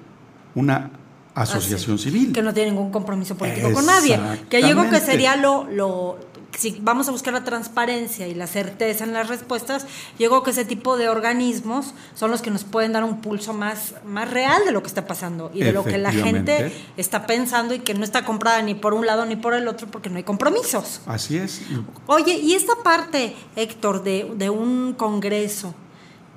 una 0.55 0.91
asociación 1.35 1.99
civil. 1.99 2.33
Que 2.33 2.43
no 2.43 2.53
tiene 2.53 2.71
ningún 2.73 2.91
compromiso 2.91 3.37
político 3.37 3.73
con 3.73 3.87
nadie. 3.87 4.19
Que 4.49 4.63
yo 4.63 4.71
creo 4.77 4.91
que 4.91 5.01
sería 5.01 5.37
lo, 5.37 5.65
lo. 5.71 6.19
Si 6.61 6.77
vamos 6.79 7.09
a 7.09 7.11
buscar 7.11 7.33
la 7.33 7.43
transparencia 7.43 8.29
y 8.29 8.35
la 8.35 8.47
certeza 8.47 9.05
en 9.05 9.15
las 9.15 9.29
respuestas, 9.29 9.87
yo 10.19 10.29
creo 10.29 10.43
que 10.43 10.51
ese 10.51 10.67
tipo 10.67 10.99
de 10.99 11.09
organismos 11.09 11.95
son 12.15 12.31
los 12.31 12.43
que 12.43 12.51
nos 12.51 12.65
pueden 12.65 12.93
dar 12.93 13.03
un 13.03 13.23
pulso 13.23 13.55
más, 13.55 13.95
más 14.05 14.31
real 14.31 14.67
de 14.67 14.71
lo 14.71 14.83
que 14.83 14.89
está 14.89 15.07
pasando 15.07 15.51
y 15.55 15.63
de 15.63 15.73
lo 15.73 15.85
que 15.85 15.97
la 15.97 16.13
gente 16.13 16.71
está 16.99 17.27
pensando 17.27 17.73
y 17.73 17.79
que 17.79 17.95
no 17.95 18.05
está 18.05 18.27
comprada 18.27 18.61
ni 18.61 18.75
por 18.75 18.93
un 18.93 19.07
lado 19.07 19.25
ni 19.25 19.37
por 19.37 19.55
el 19.55 19.69
otro 19.69 19.87
porque 19.91 20.11
no 20.11 20.19
hay 20.19 20.23
compromisos. 20.23 21.01
Así 21.07 21.39
es. 21.39 21.63
Oye, 22.07 22.35
y 22.35 22.53
esta 22.53 22.75
parte, 22.85 23.35
Héctor, 23.57 24.03
de, 24.03 24.31
de 24.37 24.51
un 24.51 24.93
congreso, 24.93 25.75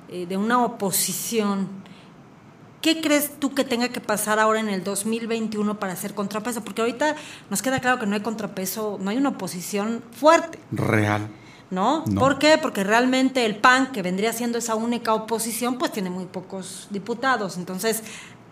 eh, 0.08 0.24
de 0.24 0.38
una 0.38 0.64
oposición, 0.64 1.68
¿qué 2.84 3.00
crees 3.00 3.40
tú 3.40 3.54
que 3.54 3.64
tenga 3.64 3.88
que 3.88 4.02
pasar 4.02 4.38
ahora 4.38 4.60
en 4.60 4.68
el 4.68 4.84
2021 4.84 5.80
para 5.80 5.94
hacer 5.94 6.12
contrapeso? 6.12 6.62
Porque 6.62 6.82
ahorita 6.82 7.16
nos 7.48 7.62
queda 7.62 7.80
claro 7.80 7.98
que 7.98 8.04
no 8.04 8.14
hay 8.14 8.20
contrapeso, 8.20 8.98
no 9.00 9.08
hay 9.08 9.16
una 9.16 9.30
oposición 9.30 10.04
fuerte, 10.12 10.58
Real. 10.70 11.30
¿no? 11.70 12.04
No. 12.06 12.20
¿Por 12.20 12.38
qué? 12.38 12.58
Porque 12.60 12.84
realmente 12.84 13.46
el 13.46 13.56
PAN, 13.56 13.90
que 13.90 14.02
vendría 14.02 14.34
siendo 14.34 14.58
esa 14.58 14.74
única 14.74 15.14
oposición, 15.14 15.78
pues 15.78 15.92
tiene 15.92 16.10
muy 16.10 16.26
pocos 16.26 16.86
diputados. 16.90 17.56
Entonces, 17.56 18.02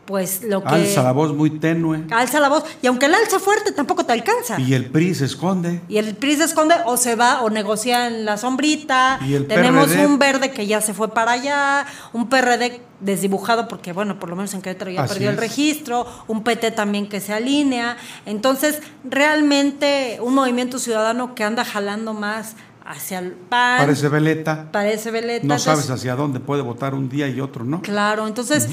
pues 0.05 0.43
lo 0.43 0.63
que... 0.63 0.69
Alza 0.69 1.03
la 1.03 1.13
voz 1.13 1.33
muy 1.35 1.51
tenue. 1.51 2.05
Alza 2.11 2.41
la 2.41 2.49
voz. 2.49 2.65
Y 2.83 2.87
aunque 2.87 3.07
el 3.07 3.15
alza 3.15 3.39
fuerte, 3.39 3.73
tampoco 3.73 4.05
te 4.05 4.13
alcanza. 4.13 4.59
Y 4.61 4.75
el 4.75 4.87
PRI 4.87 5.15
se 5.15 5.27
esconde. 5.27 5.81
Y 5.89 5.99
el 5.99 6.17
PRI 6.17 6.37
se 6.37 6.45
esconde 6.45 6.75
o 6.87 6.97
se 6.97 7.15
va 7.15 7.43
o 7.43 7.51
negocia 7.51 8.09
en 8.09 8.25
la 8.25 8.37
sombrita. 8.37 9.21
Y 9.25 9.35
el 9.35 9.47
Tenemos 9.47 9.89
PRD. 9.89 10.07
un 10.07 10.19
verde 10.19 10.51
que 10.51 10.67
ya 10.67 10.81
se 10.81 10.93
fue 10.93 11.09
para 11.09 11.33
allá, 11.33 11.87
un 12.13 12.29
PRD 12.29 12.81
desdibujado 13.01 13.69
porque, 13.69 13.93
bueno, 13.93 14.19
por 14.19 14.29
lo 14.29 14.37
menos 14.37 14.55
en 14.55 14.63
Querétaro 14.63 14.91
ya 14.91 15.03
Así 15.03 15.15
perdió 15.15 15.31
el 15.31 15.37
registro, 15.37 16.07
un 16.29 16.43
PT 16.43 16.73
también 16.73 17.09
que 17.09 17.21
se 17.21 17.33
alinea. 17.33 17.97
Entonces, 18.27 18.81
realmente 19.05 20.19
un 20.21 20.35
movimiento 20.35 20.79
ciudadano 20.79 21.35
que 21.35 21.45
anda 21.45 21.65
jalando 21.65 22.13
más 22.15 22.55
hacia 22.85 23.21
el 23.21 23.33
PAN. 23.33 23.79
Parece 23.79 24.09
veleta. 24.09 24.69
Parece 24.73 25.11
veleta. 25.11 25.47
No 25.47 25.55
Entonces, 25.55 25.65
sabes 25.65 25.91
hacia 25.91 26.17
dónde 26.17 26.41
puede 26.41 26.63
votar 26.63 26.95
un 26.95 27.09
día 27.09 27.29
y 27.29 27.41
otro, 27.41 27.65
¿no? 27.65 27.83
Claro, 27.83 28.27
entonces, 28.27 28.69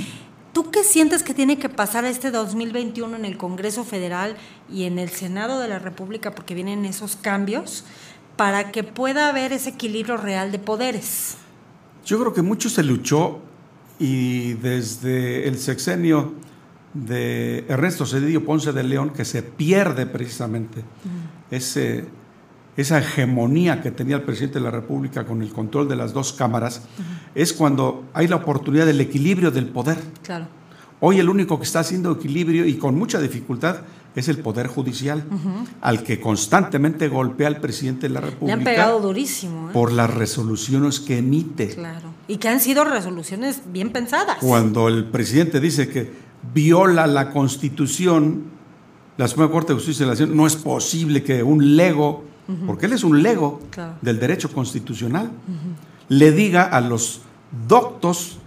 ¿tú 0.53 0.71
qué 0.71 0.83
sientes 0.83 1.23
que 1.23 1.33
tiene 1.33 1.57
que 1.57 1.69
pasar 1.69 2.05
este 2.05 2.31
2021 2.31 3.15
en 3.15 3.25
el 3.25 3.37
Congreso 3.37 3.83
Federal 3.83 4.35
y 4.71 4.83
en 4.83 4.99
el 4.99 5.09
Senado 5.09 5.59
de 5.59 5.67
la 5.67 5.79
República, 5.79 6.35
porque 6.35 6.55
vienen 6.55 6.85
esos 6.85 7.15
cambios, 7.15 7.85
para 8.35 8.71
que 8.71 8.83
pueda 8.83 9.29
haber 9.29 9.51
ese 9.51 9.71
equilibrio 9.71 10.17
real 10.17 10.51
de 10.51 10.59
poderes? 10.59 11.37
Yo 12.05 12.19
creo 12.19 12.33
que 12.33 12.41
mucho 12.41 12.69
se 12.69 12.83
luchó 12.83 13.41
y 13.99 14.53
desde 14.53 15.47
el 15.47 15.59
sexenio 15.59 16.33
de 16.93 17.65
Ernesto 17.67 18.05
Cedillo 18.05 18.45
Ponce 18.45 18.71
de 18.71 18.83
León, 18.83 19.11
que 19.11 19.25
se 19.25 19.43
pierde 19.43 20.05
precisamente 20.05 20.83
ese, 21.51 22.05
esa 22.79 22.99
hegemonía 22.99 23.81
que 23.81 23.91
tenía 23.91 24.15
el 24.15 24.23
presidente 24.23 24.59
de 24.59 24.65
la 24.65 24.71
República 24.71 25.25
con 25.25 25.41
el 25.41 25.51
control 25.51 25.89
de 25.89 25.95
las 25.95 26.13
dos 26.13 26.33
cámaras, 26.33 26.83
es 27.35 27.53
cuando 27.53 28.05
hay 28.13 28.27
la 28.27 28.37
oportunidad 28.37 28.85
del 28.85 29.01
equilibrio 29.01 29.51
del 29.51 29.67
poder. 29.67 29.97
Claro. 30.23 30.47
Hoy 31.01 31.19
el 31.19 31.29
único 31.29 31.57
que 31.57 31.63
está 31.63 31.79
haciendo 31.79 32.11
equilibrio 32.11 32.65
y 32.65 32.75
con 32.75 32.97
mucha 32.97 33.19
dificultad 33.19 33.77
es 34.15 34.27
el 34.27 34.39
Poder 34.39 34.67
Judicial, 34.67 35.23
al 35.81 36.03
que 36.03 36.19
constantemente 36.19 37.07
golpea 37.07 37.47
al 37.47 37.61
presidente 37.61 38.07
de 38.07 38.13
la 38.13 38.21
Le 38.21 38.27
República 38.27 38.57
han 38.57 38.63
pegado 38.63 38.99
durísimo. 38.99 39.69
¿eh? 39.69 39.73
por 39.73 39.91
las 39.91 40.13
resoluciones 40.13 40.99
que 40.99 41.19
emite. 41.19 41.69
Claro. 41.69 42.13
Y 42.27 42.37
que 42.37 42.49
han 42.49 42.59
sido 42.59 42.83
resoluciones 42.83 43.61
bien 43.71 43.91
pensadas. 43.91 44.37
Cuando 44.41 44.87
el 44.87 45.05
presidente 45.05 45.59
dice 45.59 45.89
que 45.89 46.11
viola 46.53 47.07
la 47.07 47.31
Constitución, 47.31 48.43
la 49.17 49.27
Suprema 49.27 49.51
Corte 49.51 49.73
de 49.73 49.79
Justicia 49.79 50.05
de 50.05 50.07
la 50.07 50.13
Nación, 50.13 50.35
no 50.35 50.47
es 50.47 50.55
posible 50.55 51.23
que 51.23 51.43
un 51.43 51.75
lego, 51.75 52.25
Porque 52.65 52.87
él 52.87 52.93
es 52.93 53.03
un 53.03 53.21
lego 53.21 53.59
Claro. 53.69 53.93
del 54.01 54.19
derecho 54.19 54.51
constitucional, 54.51 55.31
le 56.07 56.31
diga 56.31 56.63
a 56.63 56.81
los 56.81 57.21
doctos 57.67 58.39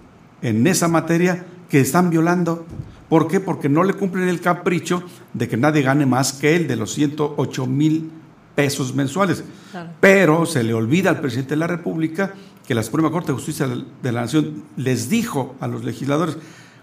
en 0.42 0.66
esa 0.66 0.88
materia 0.88 1.44
que 1.68 1.80
están 1.80 2.10
violando. 2.10 2.66
¿Por 3.08 3.28
qué? 3.28 3.40
Porque 3.40 3.68
no 3.68 3.84
le 3.84 3.94
cumplen 3.94 4.28
el 4.28 4.40
capricho 4.40 5.02
de 5.34 5.48
que 5.48 5.56
nadie 5.56 5.82
gane 5.82 6.06
más 6.06 6.32
que 6.32 6.56
él 6.56 6.66
de 6.66 6.76
los 6.76 6.92
108 6.94 7.66
mil 7.66 8.10
pesos 8.54 8.94
mensuales. 8.94 9.44
Claro. 9.70 9.90
Pero 10.00 10.46
se 10.46 10.62
le 10.64 10.74
olvida 10.74 11.10
al 11.10 11.20
presidente 11.20 11.50
de 11.50 11.58
la 11.58 11.66
República 11.66 12.34
que 12.66 12.74
la 12.74 12.82
Suprema 12.82 13.10
Corte 13.10 13.28
de 13.32 13.34
Justicia 13.34 13.66
de 13.68 14.12
la 14.12 14.22
Nación 14.22 14.64
les 14.76 15.08
dijo 15.08 15.56
a 15.60 15.66
los 15.68 15.84
legisladores, 15.84 16.36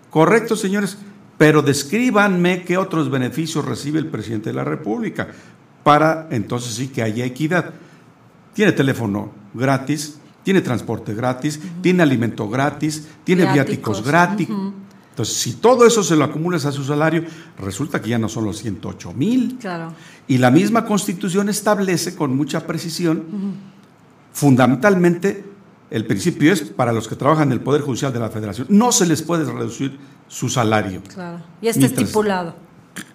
correcto 0.09 0.55
señores, 0.55 0.97
pero 1.37 1.61
descríbanme 1.61 2.63
qué 2.63 2.77
otros 2.77 3.09
beneficios 3.09 3.65
recibe 3.65 3.99
el 3.99 4.07
presidente 4.07 4.49
de 4.49 4.55
la 4.55 4.63
República 4.65 5.29
para 5.83 6.27
entonces 6.31 6.73
sí 6.73 6.87
que 6.87 7.01
haya 7.01 7.25
equidad. 7.25 7.73
Tiene 8.53 8.71
teléfono 8.71 9.31
gratis, 9.53 10.19
tiene 10.43 10.61
transporte 10.61 11.13
gratis, 11.13 11.59
tiene 11.81 12.03
alimento 12.03 12.49
gratis, 12.49 13.07
tiene 13.23 13.43
viáticos, 13.43 14.03
Viáticos, 14.03 14.03
gratis. 14.03 14.49
Entonces, 15.11 15.35
si 15.35 15.53
todo 15.53 15.85
eso 15.85 16.01
se 16.01 16.15
lo 16.15 16.23
acumulas 16.23 16.65
a 16.65 16.71
su 16.71 16.83
salario, 16.85 17.25
resulta 17.57 18.01
que 18.01 18.09
ya 18.09 18.17
no 18.17 18.29
son 18.29 18.45
los 18.45 18.57
108 18.59 19.13
mil. 19.13 19.57
Claro. 19.59 19.93
Y 20.27 20.37
la 20.37 20.49
misma 20.49 20.85
constitución 20.85 21.49
establece 21.49 22.15
con 22.15 22.35
mucha 22.37 22.65
precisión, 22.65 23.23
fundamentalmente, 24.31 25.43
el 25.89 26.05
principio 26.05 26.53
es 26.53 26.61
para 26.61 26.93
los 26.93 27.07
que 27.07 27.15
trabajan 27.15 27.49
en 27.49 27.53
el 27.53 27.61
Poder 27.61 27.81
Judicial 27.81 28.13
de 28.13 28.19
la 28.19 28.29
Federación. 28.29 28.67
No 28.69 28.91
se 28.91 29.05
les 29.07 29.21
puede 29.21 29.43
reducir 29.51 29.97
su 30.27 30.47
salario. 30.49 31.01
Claro. 31.13 31.41
Y 31.61 31.67
está 31.67 31.79
Mientras- 31.79 32.03
estipulado. 32.03 32.55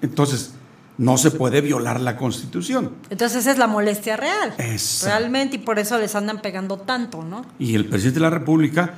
Entonces, 0.02 0.54
no 0.98 1.18
se 1.18 1.30
puede 1.32 1.60
violar 1.60 2.00
la 2.00 2.16
constitución. 2.16 2.92
Entonces 3.10 3.38
esa 3.40 3.50
es 3.52 3.58
la 3.58 3.66
molestia 3.66 4.16
real. 4.16 4.54
Exacto. 4.58 5.16
Realmente, 5.18 5.56
y 5.56 5.58
por 5.58 5.78
eso 5.78 5.98
les 5.98 6.14
andan 6.14 6.40
pegando 6.40 6.76
tanto, 6.78 7.22
¿no? 7.24 7.44
Y 7.58 7.74
el 7.74 7.86
presidente 7.86 8.20
de 8.20 8.24
la 8.24 8.30
República, 8.30 8.94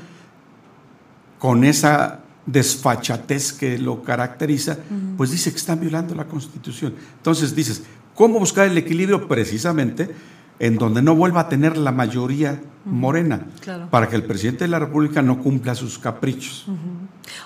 con 1.39 1.65
esa 1.65 2.21
desfachatez 2.45 3.53
que 3.53 3.79
lo 3.79 4.03
caracteriza, 4.03 4.79
pues 5.17 5.31
dice 5.31 5.51
que 5.51 5.57
están 5.57 5.81
violando 5.81 6.15
la 6.15 6.27
Constitución. 6.27 6.95
Entonces 7.17 7.55
dices, 7.57 7.83
¿cómo 8.15 8.39
buscar 8.39 8.67
el 8.69 8.79
equilibrio? 8.79 9.27
Precisamente 9.27 10.15
en 10.59 10.79
donde 10.79 11.03
no 11.03 11.15
vuelva 11.15 11.43
a 11.43 11.49
tener 11.51 11.77
la 11.77 11.93
mayoría 11.93 12.61
morena, 12.87 13.47
Claro. 13.61 13.91
para 13.91 14.09
que 14.09 14.17
el 14.17 14.23
presidente 14.25 14.65
de 14.65 14.69
la 14.69 14.79
República 14.79 15.21
no 15.21 15.43
cumpla 15.43 15.75
sus 15.75 15.99
caprichos. 15.99 16.67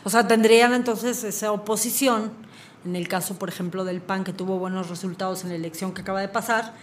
O 0.04 0.10
sea, 0.10 0.28
tendrían 0.28 0.74
entonces 0.74 1.24
esa 1.24 1.50
oposición, 1.50 2.30
en 2.84 2.96
el 2.96 3.08
caso, 3.08 3.38
por 3.38 3.48
ejemplo, 3.48 3.84
del 3.84 4.00
PAN, 4.00 4.24
que 4.24 4.32
tuvo 4.32 4.58
buenos 4.58 4.88
resultados 4.88 5.42
en 5.44 5.50
la 5.50 5.56
elección 5.56 5.92
que 5.92 6.02
acaba 6.02 6.20
de 6.20 6.28
pasar, 6.28 6.74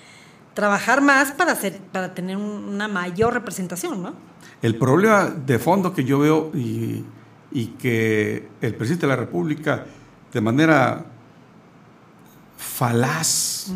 trabajar 0.54 1.02
más 1.02 1.32
para, 1.32 1.52
hacer, 1.54 1.80
para 1.92 2.14
tener 2.14 2.38
un- 2.38 2.66
una 2.66 2.88
mayor 2.88 3.34
representación, 3.34 4.02
¿no? 4.04 4.14
El 4.62 4.76
problema 4.78 5.26
de 5.26 5.60
fondo 5.60 5.94
que 5.94 6.04
yo 6.04 6.20
veo 6.20 6.52
y, 6.54 7.04
y 7.52 7.68
que 7.80 8.48
el 8.62 8.74
presidente 8.76 9.06
de 9.06 9.12
la 9.14 9.16
República, 9.18 9.86
de 10.34 10.42
manera 10.42 11.06
falaz, 12.58 13.72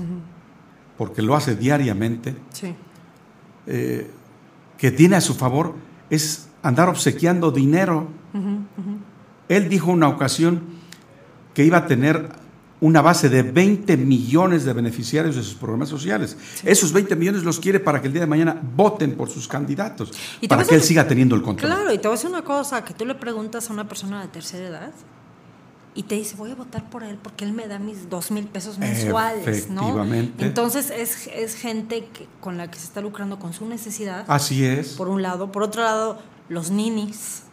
porque 0.97 1.21
lo 1.21 1.35
hace 1.35 1.55
diariamente, 1.55 2.35
Sí. 2.53 2.75
eh, 3.67 4.09
que 4.77 4.91
tiene 4.91 5.15
a 5.15 5.21
su 5.21 5.33
favor 5.35 5.75
es 6.09 6.49
andar 6.63 6.89
obsequiando 6.89 7.51
dinero. 7.51 8.07
Él 9.49 9.69
dijo 9.69 9.91
una 9.91 10.07
ocasión 10.07 10.63
que 11.53 11.63
iba 11.65 11.77
a 11.79 11.85
tener 11.87 12.29
una 12.79 13.01
base 13.01 13.29
de 13.29 13.43
20 13.43 13.95
millones 13.97 14.65
de 14.65 14.73
beneficiarios 14.73 15.35
de 15.35 15.43
sus 15.43 15.53
programas 15.53 15.87
sociales. 15.87 16.35
Esos 16.63 16.91
20 16.91 17.15
millones 17.15 17.43
los 17.43 17.59
quiere 17.59 17.79
para 17.79 18.01
que 18.01 18.07
el 18.07 18.13
día 18.13 18.21
de 18.21 18.27
mañana 18.27 18.59
voten 18.75 19.15
por 19.15 19.29
sus 19.29 19.47
candidatos, 19.47 20.11
Y 20.41 20.47
para 20.47 20.63
que 20.63 20.73
él 20.75 20.81
siga 20.81 21.07
teniendo 21.07 21.35
el 21.35 21.43
control. 21.43 21.71
Claro, 21.71 21.93
y 21.93 21.97
te 21.99 22.07
voy 22.07 22.15
a 22.15 22.17
decir 22.17 22.29
una 22.31 22.41
cosa, 22.43 22.83
que 22.83 22.95
tú 22.95 23.05
le 23.05 23.13
preguntas 23.13 23.69
a 23.69 23.73
una 23.73 23.87
persona 23.87 24.21
de 24.21 24.29
tercera 24.29 24.67
edad 24.67 24.91
y 25.93 26.03
te 26.03 26.15
dice, 26.15 26.35
voy 26.37 26.49
a 26.51 26.55
votar 26.55 26.89
por 26.89 27.03
él 27.03 27.19
porque 27.21 27.45
él 27.45 27.51
me 27.53 27.67
da 27.67 27.77
mis 27.77 28.09
dos 28.09 28.31
mil 28.31 28.45
pesos 28.45 28.79
mensuales, 28.79 29.69
¿no? 29.69 30.03
Entonces 30.39 30.89
es, 30.89 31.27
es 31.27 31.53
gente 31.55 32.07
que- 32.11 32.27
con 32.39 32.57
la 32.57 32.71
que 32.71 32.79
se 32.79 32.85
está 32.85 33.01
lucrando 33.01 33.37
con 33.37 33.53
su 33.53 33.67
necesidad. 33.67 34.25
Así 34.27 34.65
es. 34.65 34.93
Por 34.93 35.07
un 35.07 35.21
lado. 35.21 35.51
Por 35.51 35.61
otro 35.61 35.83
lado, 35.83 36.17
los 36.49 36.71
ninis, 36.71 37.43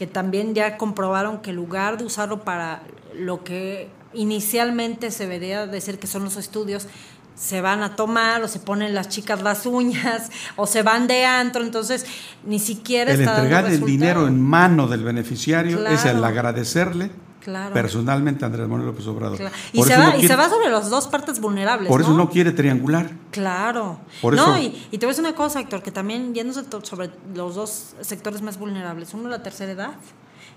que 0.00 0.06
también 0.06 0.54
ya 0.54 0.78
comprobaron 0.78 1.42
que 1.42 1.50
en 1.50 1.56
lugar 1.56 1.98
de 1.98 2.04
usarlo 2.04 2.42
para 2.42 2.80
lo 3.14 3.44
que 3.44 3.90
inicialmente 4.14 5.10
se 5.10 5.24
debería 5.24 5.66
decir 5.66 5.98
que 5.98 6.06
son 6.06 6.24
los 6.24 6.38
estudios, 6.38 6.88
se 7.34 7.60
van 7.60 7.82
a 7.82 7.96
tomar 7.96 8.42
o 8.42 8.48
se 8.48 8.60
ponen 8.60 8.94
las 8.94 9.10
chicas 9.10 9.42
las 9.42 9.66
uñas 9.66 10.30
o 10.56 10.66
se 10.66 10.82
van 10.82 11.06
de 11.06 11.26
antro, 11.26 11.62
entonces 11.62 12.06
ni 12.46 12.58
siquiera 12.58 13.12
El 13.12 13.20
está 13.20 13.32
dando 13.32 13.44
entregar 13.44 13.70
el 13.70 13.84
dinero 13.84 14.26
en 14.26 14.40
mano 14.40 14.88
del 14.88 15.04
beneficiario 15.04 15.86
es 15.86 16.06
el 16.06 16.24
agradecerle 16.24 17.10
Claro. 17.40 17.72
personalmente 17.72 18.44
Andrés 18.44 18.68
Manuel 18.68 18.86
López 18.88 19.06
Obrador. 19.06 19.38
Claro. 19.38 19.54
Y, 19.72 19.82
se 19.82 19.96
va, 19.96 20.10
no 20.12 20.18
y 20.18 20.26
se 20.26 20.36
va 20.36 20.48
sobre 20.48 20.68
las 20.70 20.90
dos 20.90 21.08
partes 21.08 21.40
vulnerables. 21.40 21.88
Por 21.88 22.00
eso 22.02 22.10
¿no? 22.10 22.16
no 22.18 22.30
quiere 22.30 22.52
triangular. 22.52 23.10
Claro. 23.30 23.98
Por 24.20 24.34
no, 24.34 24.56
eso- 24.56 24.62
y, 24.62 24.86
y 24.90 24.98
te 24.98 25.06
voy 25.06 25.10
a 25.12 25.16
decir 25.16 25.24
una 25.24 25.34
cosa, 25.34 25.60
Héctor, 25.60 25.82
que 25.82 25.90
también 25.90 26.34
yéndose 26.34 26.64
sobre 26.82 27.10
los 27.34 27.54
dos 27.54 27.94
sectores 28.02 28.42
más 28.42 28.58
vulnerables. 28.58 29.14
Uno, 29.14 29.28
la 29.28 29.42
tercera 29.42 29.72
edad, 29.72 29.92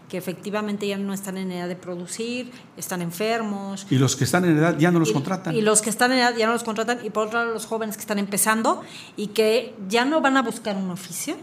que 0.10 0.17
efectivamente 0.17 0.86
ya 0.88 0.98
no 0.98 1.13
están 1.13 1.38
en 1.38 1.52
edad 1.52 1.67
de 1.67 1.76
producir, 1.76 2.52
están 2.78 3.02
enfermos. 3.02 3.88
Y 3.89 3.96
los 3.98 4.15
que 4.15 4.26
están 4.26 4.43
en 4.46 4.58
edad 4.58 4.78
ya 4.78 4.91
no 4.91 5.00
los 5.00 5.10
Y- 5.10 5.13
contratan. 5.13 5.56
Y 5.56 5.62
los 5.62 5.82
que 5.82 5.89
están 5.89 6.12
en 6.12 6.19
edad 6.19 6.36
ya 6.36 6.46
no 6.48 6.54
los 6.54 6.63
contratan. 6.63 7.00
Y 7.04 7.10
por 7.10 7.28
otro 7.28 7.39
lado, 7.39 7.54
los 7.54 7.65
jóvenes 7.65 7.96
que 7.96 8.02
están 8.02 8.19
empezando 8.19 8.82
y 9.15 9.28
que 9.28 9.74
ya 9.88 10.06
no 10.06 10.19
van 10.22 10.36
a 10.38 10.41
buscar 10.41 10.76
un 10.76 10.91
oficio, 10.91 11.36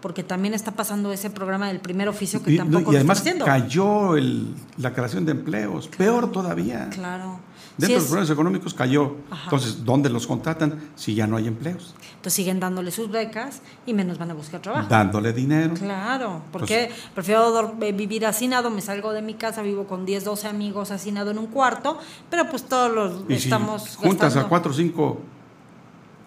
porque 0.00 0.22
también 0.22 0.54
está 0.54 0.72
pasando 0.72 1.12
ese 1.12 1.30
programa 1.30 1.68
del 1.68 1.80
primer 1.80 2.08
oficio 2.08 2.42
que 2.42 2.52
Y, 2.52 2.56
tampoco 2.56 2.92
y 2.92 2.96
además 2.96 3.18
está 3.18 3.30
haciendo. 3.30 3.44
cayó 3.44 4.16
el- 4.16 4.54
la 4.76 4.92
creación 4.92 5.24
de 5.24 5.32
empleos, 5.32 5.88
peor 5.88 6.30
todavía. 6.32 6.88
Claro. 6.90 7.40
Dentro 7.76 7.86
Sí 7.86 7.92
de 7.94 7.98
los 8.00 8.08
problemas 8.08 8.30
económicos 8.30 8.74
cayó. 8.74 9.14
Ajá. 9.30 9.44
Entonces, 9.44 9.84
¿dónde 9.84 10.10
los 10.10 10.26
contratan 10.26 10.80
si 10.96 11.14
ya 11.14 11.28
no 11.28 11.36
hay 11.36 11.46
empleos? 11.46 11.94
Entonces 12.16 12.32
siguen 12.32 12.58
dándole 12.58 12.90
sus 12.90 13.08
becas 13.08 13.60
y 13.86 13.94
menos 13.94 14.18
van 14.18 14.32
a 14.32 14.34
buscar 14.34 14.60
trabajo. 14.60 14.88
Dándole 14.88 15.32
dinero. 15.32 15.74
Claro, 15.74 16.42
porque 16.50 16.90
prefiero 17.14 17.76
eh, 17.80 17.92
vivir 17.92 18.26
hacinado, 18.26 18.70
me 18.70 18.80
salgo 18.80 19.12
de 19.12 19.22
mi 19.22 19.34
casa, 19.34 19.62
vivo 19.62 19.84
con 19.86 20.04
10, 20.04 20.24
12 20.24 20.48
amigos 20.48 20.90
hacinado 20.90 21.30
en 21.30 21.38
un 21.38 21.46
cuarto, 21.46 21.98
pero 22.28 22.50
pues 22.50 22.64
todos 22.64 22.92
los 22.92 23.20
Y 23.28 23.34
si 23.38 23.44
estamos 23.44 23.94
juntas 23.96 24.20
gastando. 24.34 24.46
a 24.46 24.48
cuatro 24.48 24.72
o 24.72 24.74
cinco 24.74 25.20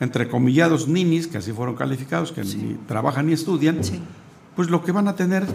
entrecomillados 0.02 0.88
ninis, 0.90 1.28
que 1.28 1.38
así 1.38 1.54
fueron 1.54 1.76
calificados, 1.76 2.32
que 2.34 2.44
ni 2.44 2.74
trabajan 2.88 3.28
ni 3.28 3.34
estudian, 3.34 3.80
pues 4.56 4.70
lo 4.70 4.84
que 4.84 4.92
van 4.92 5.08
a 5.08 5.16
tener 5.16 5.46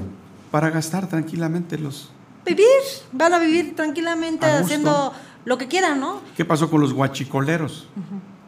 para 0.50 0.70
gastar 0.70 1.06
tranquilamente 1.08 1.76
los... 1.76 2.10
Vivir, 2.46 2.64
van 3.12 3.34
a 3.34 3.38
vivir 3.40 3.74
tranquilamente 3.74 4.46
A 4.46 4.60
haciendo 4.60 5.12
lo 5.44 5.58
que 5.58 5.66
quieran, 5.66 5.98
¿no? 6.00 6.20
¿Qué 6.36 6.44
pasó 6.44 6.70
con 6.70 6.80
los 6.80 6.92
guachicoleros? 6.94 7.88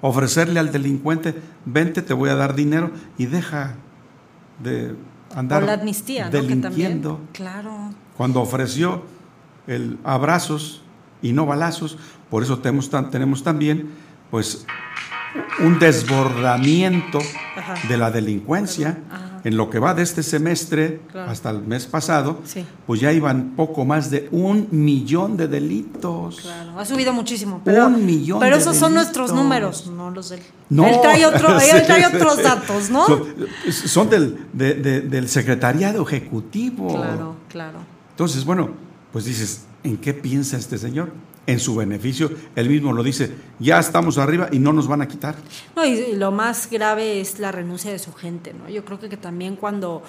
Ofrecerle 0.00 0.60
al 0.60 0.70
delincuente, 0.70 1.34
vente, 1.66 2.00
te 2.02 2.14
voy 2.14 2.30
a 2.30 2.36
dar 2.36 2.54
dinero 2.54 2.92
y 3.18 3.26
deja 3.26 3.74
de 4.62 4.94
andar 5.34 5.64
o 5.64 5.66
la 5.66 5.72
amnistía, 5.74 6.26
¿no? 6.26 6.30
Que 6.30 6.38
también. 6.38 6.62
delinquiendo. 6.62 7.20
Claro. 7.32 7.90
Cuando 8.16 8.40
ofreció 8.40 9.02
el 9.66 9.98
abrazos 10.04 10.82
y 11.20 11.32
no 11.32 11.44
balazos, 11.44 11.98
por 12.30 12.44
eso 12.44 12.58
tenemos, 12.60 12.88
tan- 12.88 13.10
tenemos 13.10 13.42
también 13.42 13.90
pues 14.30 14.64
un 15.60 15.78
desbordamiento 15.78 17.18
Ajá. 17.56 17.74
de 17.88 17.96
la 17.96 18.10
delincuencia. 18.10 18.98
Ajá. 19.10 19.24
En 19.44 19.56
lo 19.56 19.70
que 19.70 19.78
va 19.78 19.94
de 19.94 20.02
este 20.02 20.24
semestre 20.24 21.00
Claro. 21.12 21.30
hasta 21.30 21.50
el 21.50 21.62
mes 21.62 21.86
pasado, 21.86 22.40
Sí. 22.44 22.64
pues 22.86 23.00
ya 23.00 23.12
iban 23.12 23.52
poco 23.56 23.84
más 23.84 24.10
de 24.10 24.28
un 24.32 24.66
millón 24.72 25.36
de 25.36 25.46
delitos. 25.46 26.40
Claro, 26.40 26.78
ha 26.78 26.84
subido 26.84 27.12
muchísimo. 27.12 27.62
Pero, 27.64 27.86
Un 27.86 28.04
millón 28.04 28.40
Pero 28.40 28.56
de 28.56 28.62
esos 28.62 28.76
son 28.76 28.94
nuestros 28.94 29.32
números, 29.32 29.86
no 29.86 30.10
los 30.10 30.30
de 30.30 30.36
él. 30.38 30.42
No. 30.70 30.86
Él 30.88 30.96
trae, 31.00 31.24
otro, 31.24 31.48
él 31.60 31.82
trae 31.86 32.04
Sí. 32.10 32.16
otros 32.16 32.42
datos, 32.42 32.90
¿no? 32.90 33.06
Son, 33.06 33.24
son 33.70 34.10
del, 34.10 34.38
de- 34.52 34.74
de- 34.74 35.00
del 35.02 35.28
secretariado 35.28 36.02
ejecutivo. 36.02 36.88
Claro, 36.96 37.36
claro. 37.48 37.78
Entonces, 38.10 38.44
bueno, 38.44 38.70
pues 39.12 39.24
dices, 39.24 39.66
¿en 39.84 39.96
qué 39.98 40.12
piensa 40.14 40.56
este 40.58 40.76
señor? 40.78 41.12
En 41.48 41.58
su 41.58 41.74
beneficio, 41.74 42.30
él 42.54 42.68
mismo 42.68 42.92
lo 42.92 43.02
dice, 43.02 43.32
ya 43.58 43.78
estamos 43.78 44.18
arriba 44.18 44.48
y 44.52 44.58
no 44.58 44.74
nos 44.74 44.86
van 44.86 45.00
a 45.00 45.08
quitar. 45.08 45.34
No, 45.74 45.84
y, 45.84 46.14
lo 46.14 46.30
más 46.30 46.68
grave 46.70 47.22
es 47.22 47.38
la 47.38 47.50
renuncia 47.50 47.90
de 47.90 47.98
su 47.98 48.12
gente, 48.12 48.52
¿no? 48.52 48.68
Yo 48.68 48.84
creo 48.84 49.00
que, 49.00 49.08
que 49.08 49.16
también 49.16 49.56
cuando 49.56 50.02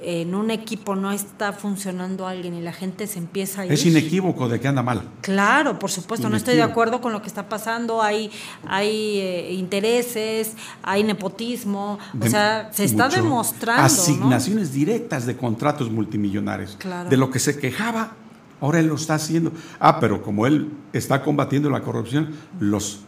en 0.00 0.34
un 0.34 0.50
equipo 0.50 0.94
no 0.94 1.10
está 1.10 1.52
funcionando 1.52 2.26
alguien 2.26 2.54
y 2.54 2.60
la 2.60 2.72
gente 2.72 3.06
se 3.06 3.18
empieza 3.18 3.62
a 3.62 3.66
ir. 3.66 3.72
Es 3.72 3.84
inequívoco 3.84 4.48
de 4.48 4.60
que 4.60 4.68
anda 4.68 4.82
mal. 4.82 5.02
Claro, 5.20 5.78
por 5.78 5.90
supuesto, 5.90 6.28
no 6.28 6.36
estoy 6.36 6.54
de 6.54 6.62
acuerdo 6.62 7.00
con 7.00 7.12
lo 7.12 7.20
que 7.20 7.28
está 7.28 7.48
pasando, 7.48 8.02
hay, 8.02 8.30
hay 8.66 9.18
eh, 9.18 9.52
intereses, 9.52 10.54
hay 10.82 11.02
nepotismo, 11.02 11.98
o 12.20 12.26
sea, 12.26 12.70
se 12.72 12.84
está 12.84 13.08
demostrando. 13.08 13.82
¿no? 13.82 13.86
Asignaciones 13.86 14.72
directas 14.72 15.26
de 15.26 15.36
contratos 15.36 15.90
multimillonarios. 15.90 16.76
Claro. 16.78 17.10
De 17.10 17.16
lo 17.16 17.30
que 17.30 17.38
se 17.38 17.58
quejaba, 17.58 18.12
ahora 18.60 18.80
él 18.80 18.86
lo 18.86 18.94
está 18.94 19.14
haciendo. 19.14 19.52
Ah, 19.80 20.00
pero 20.00 20.22
como 20.22 20.46
él 20.46 20.70
está 20.92 21.22
combatiendo 21.22 21.70
la 21.70 21.82
corrupción, 21.82 22.34
los 22.60 23.00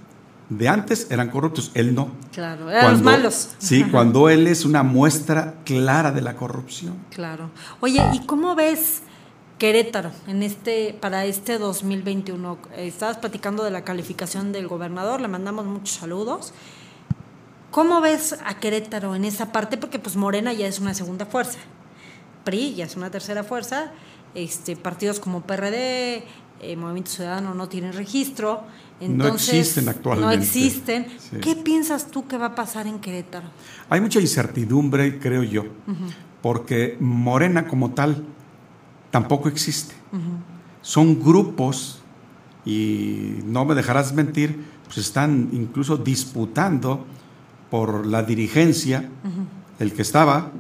de 0.51 0.69
antes 0.69 1.07
eran 1.11 1.31
corruptos, 1.31 1.71
él 1.75 1.95
no. 1.95 2.09
Claro, 2.33 2.71
eran 2.71 2.93
los 2.93 3.03
malos. 3.03 3.51
Sí, 3.59 3.85
cuando 3.91 4.29
él 4.29 4.47
es 4.47 4.65
una 4.65 4.83
muestra 4.83 5.55
clara 5.65 6.11
de 6.11 6.21
la 6.21 6.37
corrupción. 6.37 6.95
Claro. 7.11 7.51
Oye, 7.81 8.03
¿y 8.13 8.27
cómo 8.27 8.57
ves 8.57 9.03
Querétaro 9.59 10.11
en 10.27 10.43
este 10.43 10.97
para 11.01 11.25
este 11.25 11.59
2021? 11.59 12.59
Estabas 12.77 13.19
platicando 13.19 13.63
de 13.63 13.71
la 13.71 13.85
calificación 13.85 14.51
del 14.53 14.67
gobernador, 14.67 15.21
le 15.21 15.29
mandamos 15.29 15.67
muchos 15.67 15.97
saludos. 15.97 16.53
¿Cómo 17.71 18.01
ves 18.01 18.37
a 18.45 18.59
Querétaro 18.59 19.15
en 19.15 19.25
esa 19.25 19.53
parte? 19.53 19.77
Porque 19.77 20.01
pues 20.01 20.17
Morena 20.17 20.53
ya 20.53 20.67
es 20.67 20.81
una 20.81 20.95
segunda 20.95 21.27
fuerza. 21.27 21.61
PRI 22.43 22.75
ya 22.75 22.87
es 22.87 22.97
una 22.97 23.11
tercera 23.13 23.45
fuerza. 23.45 23.93
Este, 24.35 24.77
partidos 24.77 25.21
como 25.21 25.43
PRD, 25.43 26.25
eh, 26.63 26.77
Movimiento 26.77 27.11
Ciudadano 27.11 27.55
no 27.55 27.69
tienen 27.69 27.93
registro. 27.93 28.63
Entonces, 29.01 29.53
no 29.53 29.59
existen 29.59 29.89
actualmente. 29.89 30.37
No 30.37 30.43
existen. 30.43 31.07
¿Qué 31.41 31.57
piensas 31.57 32.11
tú 32.11 32.27
que 32.27 32.37
va 32.37 32.47
a 32.47 32.55
pasar 32.55 32.87
en 32.87 32.99
Querétaro? 32.99 33.49
Hay 33.89 34.01
mucha 34.01 34.21
incertidumbre, 34.21 35.19
creo 35.19 35.43
yo, 35.43 35.65
porque 36.43 36.97
Morena 37.01 37.67
como 37.67 37.93
tal 37.93 38.25
tampoco 39.11 39.49
existe. 39.49 39.95
Son 40.83 41.19
grupos, 41.19 42.01
y 42.65 43.39
no 43.45 43.65
me 43.65 43.75
dejarás 43.75 44.13
mentir, 44.13 44.65
pues 44.85 44.99
están 44.99 45.49
incluso 45.53 45.97
disputando 45.97 47.07
por 47.71 48.07
la 48.07 48.23
dirigencia, 48.23 49.09
el 49.79 49.93
que 49.95 50.03
estaba 50.03 50.51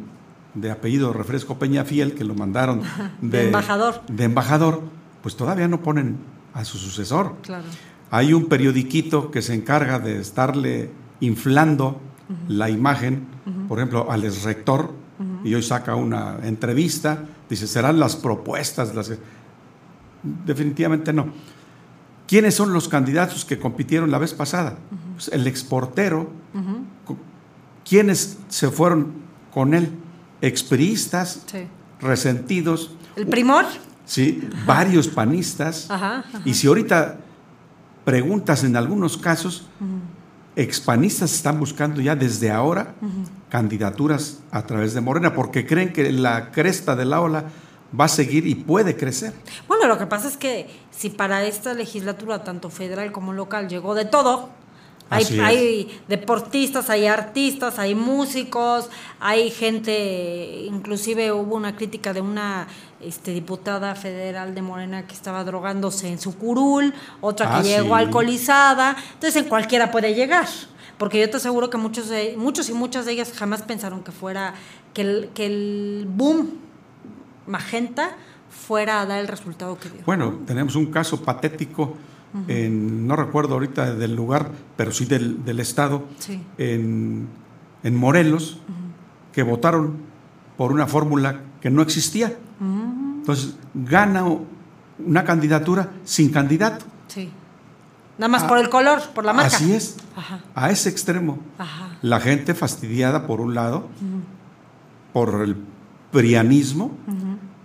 de 0.60 0.70
apellido 0.70 1.12
Refresco 1.12 1.58
Peña 1.58 1.84
Fiel, 1.84 2.14
que 2.14 2.24
lo 2.24 2.34
mandaron 2.34 2.82
de, 3.20 3.46
embajador. 3.46 4.02
De 4.08 4.24
embajador, 4.24 4.82
pues 5.22 5.36
todavía 5.36 5.68
no 5.68 5.80
ponen 5.80 6.18
a 6.54 6.64
su 6.64 6.78
sucesor. 6.78 7.36
Claro. 7.42 7.64
Hay 8.10 8.32
un 8.32 8.46
periodiquito 8.46 9.30
que 9.30 9.42
se 9.42 9.54
encarga 9.54 9.98
de 9.98 10.20
estarle 10.20 10.90
inflando 11.20 12.00
la 12.48 12.70
imagen, 12.70 13.26
por 13.68 13.78
ejemplo, 13.78 14.10
al 14.10 14.24
ex 14.24 14.44
rector, 14.44 14.92
y 15.44 15.54
hoy 15.54 15.62
saca 15.62 15.94
una 15.94 16.38
entrevista, 16.42 17.24
dice, 17.48 17.66
serán 17.66 18.00
las 18.00 18.16
propuestas, 18.16 18.94
las 18.94 19.12
definitivamente 20.22 21.12
no. 21.12 21.28
¿Quiénes 22.26 22.54
son 22.54 22.72
los 22.72 22.88
candidatos 22.88 23.44
que 23.44 23.58
compitieron 23.58 24.10
la 24.10 24.18
vez 24.18 24.34
pasada? 24.34 24.78
Pues 25.14 25.28
el 25.28 25.46
exportero. 25.46 26.30
¿Quiénes 27.88 28.38
se 28.48 28.70
fueron 28.70 29.12
con 29.52 29.74
él? 29.74 29.90
Expriistas, 30.40 31.44
resentidos. 32.00 32.92
¿El 33.16 33.26
primor? 33.26 33.66
Sí, 34.04 34.48
varios 34.66 35.08
panistas. 35.08 35.88
Y 36.44 36.54
si 36.54 36.66
ahorita 36.66 37.18
preguntas 38.04 38.64
en 38.64 38.76
algunos 38.76 39.16
casos, 39.16 39.68
expanistas 40.56 41.32
están 41.32 41.60
buscando 41.60 42.00
ya 42.00 42.16
desde 42.16 42.50
ahora 42.50 42.94
candidaturas 43.48 44.40
a 44.50 44.62
través 44.62 44.94
de 44.94 45.00
Morena, 45.00 45.34
porque 45.34 45.66
creen 45.66 45.92
que 45.92 46.10
la 46.10 46.50
cresta 46.50 46.96
de 46.96 47.04
la 47.04 47.20
ola 47.20 47.44
va 47.98 48.04
a 48.04 48.08
seguir 48.08 48.46
y 48.46 48.54
puede 48.54 48.96
crecer. 48.96 49.32
Bueno, 49.66 49.86
lo 49.88 49.98
que 49.98 50.06
pasa 50.06 50.28
es 50.28 50.36
que 50.36 50.68
si 50.90 51.10
para 51.10 51.44
esta 51.44 51.74
legislatura, 51.74 52.44
tanto 52.44 52.70
federal 52.70 53.12
como 53.12 53.32
local, 53.32 53.68
llegó 53.68 53.94
de 53.94 54.04
todo, 54.04 54.50
hay, 55.10 56.00
deportistas, 56.08 56.88
hay 56.88 57.06
artistas, 57.06 57.78
hay 57.78 57.94
músicos, 57.94 58.88
hay 59.18 59.50
gente, 59.50 60.64
inclusive 60.66 61.32
hubo 61.32 61.56
una 61.56 61.74
crítica 61.74 62.12
de 62.12 62.20
una 62.20 62.68
este, 63.00 63.32
diputada 63.32 63.94
federal 63.94 64.54
de 64.54 64.62
Morena 64.62 65.06
que 65.06 65.14
estaba 65.14 65.42
drogándose 65.42 66.08
en 66.08 66.18
su 66.18 66.36
curul, 66.38 66.94
otra 67.20 67.46
que 67.46 67.56
ah, 67.56 67.62
llegó 67.62 67.96
alcoholizada, 67.96 68.96
entonces 69.14 69.42
en 69.42 69.48
cualquiera 69.48 69.90
puede 69.90 70.14
llegar. 70.14 70.46
Porque 70.96 71.18
yo 71.18 71.30
te 71.30 71.38
aseguro 71.38 71.70
que 71.70 71.78
muchos, 71.78 72.12
muchos 72.36 72.68
y 72.68 72.74
muchas 72.74 73.06
de 73.06 73.12
ellas 73.12 73.32
jamás 73.34 73.62
pensaron 73.62 74.04
que 74.04 74.12
fuera, 74.12 74.54
que 74.92 75.00
el, 75.00 75.30
que 75.34 75.46
el 75.46 76.06
boom 76.08 76.58
magenta 77.46 78.16
fuera 78.50 79.00
a 79.00 79.06
dar 79.06 79.18
el 79.20 79.28
resultado 79.28 79.78
que 79.78 79.88
dio. 79.88 80.02
Bueno, 80.04 80.40
tenemos 80.46 80.76
un 80.76 80.86
caso 80.86 81.22
patético, 81.22 81.96
en, 82.48 83.06
no 83.06 83.16
recuerdo 83.16 83.54
ahorita 83.54 83.94
del 83.94 84.14
lugar, 84.14 84.50
pero 84.76 84.92
sí 84.92 85.04
del, 85.04 85.44
del 85.44 85.60
estado, 85.60 86.04
en, 86.58 87.28
en, 87.82 87.96
Morelos, 87.96 88.60
que 89.32 89.42
votaron 89.42 89.96
por 90.56 90.72
una 90.72 90.86
fórmula 90.86 91.40
que 91.60 91.70
no 91.70 91.82
existía. 91.82 92.36
Entonces, 92.60 93.56
gana 93.74 94.24
una 95.04 95.24
candidatura 95.24 95.90
sin 96.04 96.30
candidato. 96.30 96.84
Sí. 97.08 97.30
Nada 98.18 98.28
más 98.28 98.44
por 98.44 98.58
el 98.58 98.68
color, 98.68 99.00
por 99.14 99.24
la 99.24 99.32
marca. 99.32 99.56
Así 99.56 99.72
es. 99.72 99.96
A 100.54 100.70
ese 100.70 100.90
extremo. 100.90 101.38
La 102.02 102.20
gente 102.20 102.54
fastidiada, 102.54 103.26
por 103.26 103.40
un 103.40 103.54
lado, 103.54 103.88
por 105.12 105.42
el 105.42 105.56
prianismo 106.12 106.92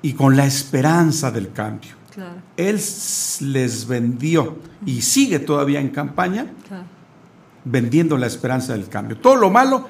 y 0.01 0.13
con 0.13 0.37
la 0.37 0.45
esperanza 0.45 1.31
del 1.31 1.51
cambio. 1.51 1.91
Él 2.57 2.81
les 3.41 3.87
vendió 3.87 4.57
y 4.85 5.01
sigue 5.01 5.39
todavía 5.39 5.79
en 5.79 5.89
campaña 5.89 6.47
vendiendo 7.63 8.17
la 8.17 8.27
esperanza 8.27 8.73
del 8.73 8.87
cambio. 8.87 9.17
Todo 9.17 9.35
lo 9.35 9.49
malo 9.49 9.89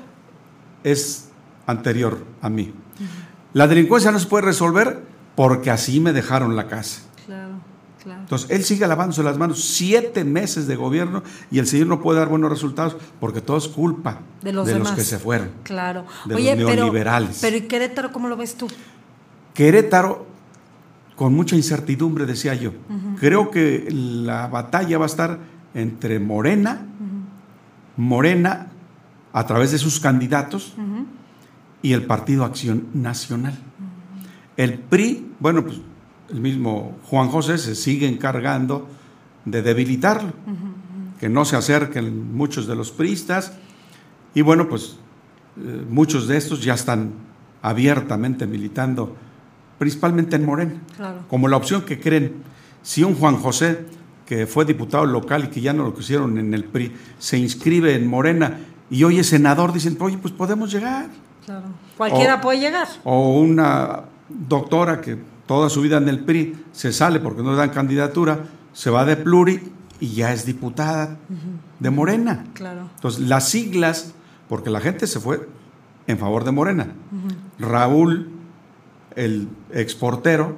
es 0.83 1.29
anterior 1.67 2.25
a 2.41 2.49
mí. 2.49 2.73
La 3.53 3.67
delincuencia 3.67 4.11
no 4.11 4.19
se 4.19 4.27
puede 4.27 4.45
resolver 4.45 5.01
porque 5.35 5.71
así 5.71 5.99
me 5.99 6.13
dejaron 6.13 6.55
la 6.55 6.67
casa. 6.67 7.01
Entonces, 8.05 8.49
él 8.51 8.63
sigue 8.63 8.87
lavándose 8.87 9.23
las 9.23 9.37
manos 9.37 9.63
siete 9.63 10.23
meses 10.23 10.67
de 10.67 10.75
gobierno 10.75 11.23
y 11.49 11.59
el 11.59 11.67
señor 11.67 11.87
no 11.87 12.01
puede 12.01 12.19
dar 12.19 12.27
buenos 12.27 12.49
resultados 12.51 12.97
porque 13.19 13.41
todo 13.41 13.57
es 13.57 13.67
culpa 13.67 14.19
de 14.41 14.53
los, 14.53 14.67
que 14.91 15.03
se 15.03 15.17
fueron. 15.17 15.51
Claro. 15.63 16.05
De 16.25 16.35
los 16.35 16.57
neoliberales. 16.57 17.39
Pero, 17.41 17.57
¿y 17.57 17.61
Querétaro 17.61 18.11
cómo 18.11 18.27
lo 18.27 18.37
ves 18.37 18.55
tú? 18.55 18.67
Querétaro, 19.53 20.27
con 21.15 21.33
mucha 21.33 21.55
incertidumbre, 21.55 22.25
decía 22.25 22.55
yo. 22.55 22.71
Creo 23.19 23.51
que 23.51 23.87
la 23.91 24.47
batalla 24.47 24.97
va 24.97 25.05
a 25.05 25.07
estar 25.07 25.39
entre 25.73 26.19
Morena, 26.19 26.85
Morena 27.97 28.67
a 29.31 29.45
través 29.45 29.71
de 29.71 29.77
sus 29.77 29.99
candidatos 29.99 30.75
y 31.81 31.93
el 31.93 32.05
Partido 32.05 32.43
Acción 32.45 32.87
Nacional. 32.93 33.57
El 34.57 34.79
PRI, 34.79 35.31
bueno, 35.39 35.63
pues 35.63 35.81
el 36.29 36.41
mismo 36.41 36.97
Juan 37.03 37.29
José 37.29 37.57
se 37.57 37.75
sigue 37.75 38.07
encargando 38.07 38.87
de 39.45 39.61
debilitarlo, 39.61 40.33
que 41.19 41.29
no 41.29 41.45
se 41.45 41.55
acerquen 41.55 42.33
muchos 42.33 42.67
de 42.67 42.75
los 42.75 42.91
priistas. 42.91 43.53
Y 44.33 44.41
bueno, 44.41 44.67
pues 44.67 44.97
eh, 45.57 45.85
muchos 45.89 46.27
de 46.27 46.37
estos 46.37 46.63
ya 46.63 46.73
están 46.73 47.13
abiertamente 47.61 48.47
militando, 48.47 49.15
principalmente 49.77 50.35
en 50.35 50.45
Morena, 50.45 50.81
como 51.29 51.47
la 51.47 51.57
opción 51.57 51.83
que 51.83 51.99
creen. 51.99 52.43
Si 52.81 53.03
un 53.03 53.15
Juan 53.15 53.37
José, 53.37 53.85
que 54.25 54.47
fue 54.47 54.65
diputado 54.65 55.05
local 55.05 55.45
y 55.45 55.47
que 55.47 55.61
ya 55.61 55.73
no 55.73 55.83
lo 55.83 55.93
quisieron 55.93 56.37
en 56.37 56.53
el 56.53 56.65
PRI, 56.65 56.95
se 57.19 57.37
inscribe 57.37 57.95
en 57.95 58.07
Morena 58.07 58.59
y 58.89 59.03
hoy 59.03 59.19
es 59.19 59.27
senador, 59.27 59.73
dicen, 59.73 59.97
oye, 59.99 60.17
pues 60.17 60.33
podemos 60.33 60.71
llegar. 60.71 61.07
Claro. 61.45 61.65
Cualquiera 61.97 62.41
puede 62.41 62.59
llegar. 62.59 62.87
O 63.03 63.39
una 63.39 64.03
doctora 64.29 65.01
que 65.01 65.17
toda 65.45 65.69
su 65.69 65.81
vida 65.81 65.97
en 65.97 66.09
el 66.09 66.19
PRI, 66.19 66.55
se 66.71 66.91
sale 66.91 67.19
porque 67.19 67.43
no 67.43 67.51
le 67.51 67.57
dan 67.57 67.69
candidatura, 67.69 68.45
se 68.73 68.89
va 68.89 69.05
de 69.05 69.15
pluri 69.15 69.61
y 69.99 70.09
ya 70.09 70.33
es 70.33 70.45
diputada 70.45 71.17
de 71.79 71.89
Morena. 71.89 72.45
Claro. 72.53 72.89
Entonces, 72.95 73.21
las 73.21 73.47
siglas, 73.47 74.13
porque 74.49 74.69
la 74.69 74.81
gente 74.81 75.07
se 75.07 75.19
fue 75.19 75.47
en 76.07 76.17
favor 76.17 76.43
de 76.43 76.51
Morena. 76.51 76.87
Raúl, 77.59 78.29
el 79.15 79.47
exportero, 79.71 80.57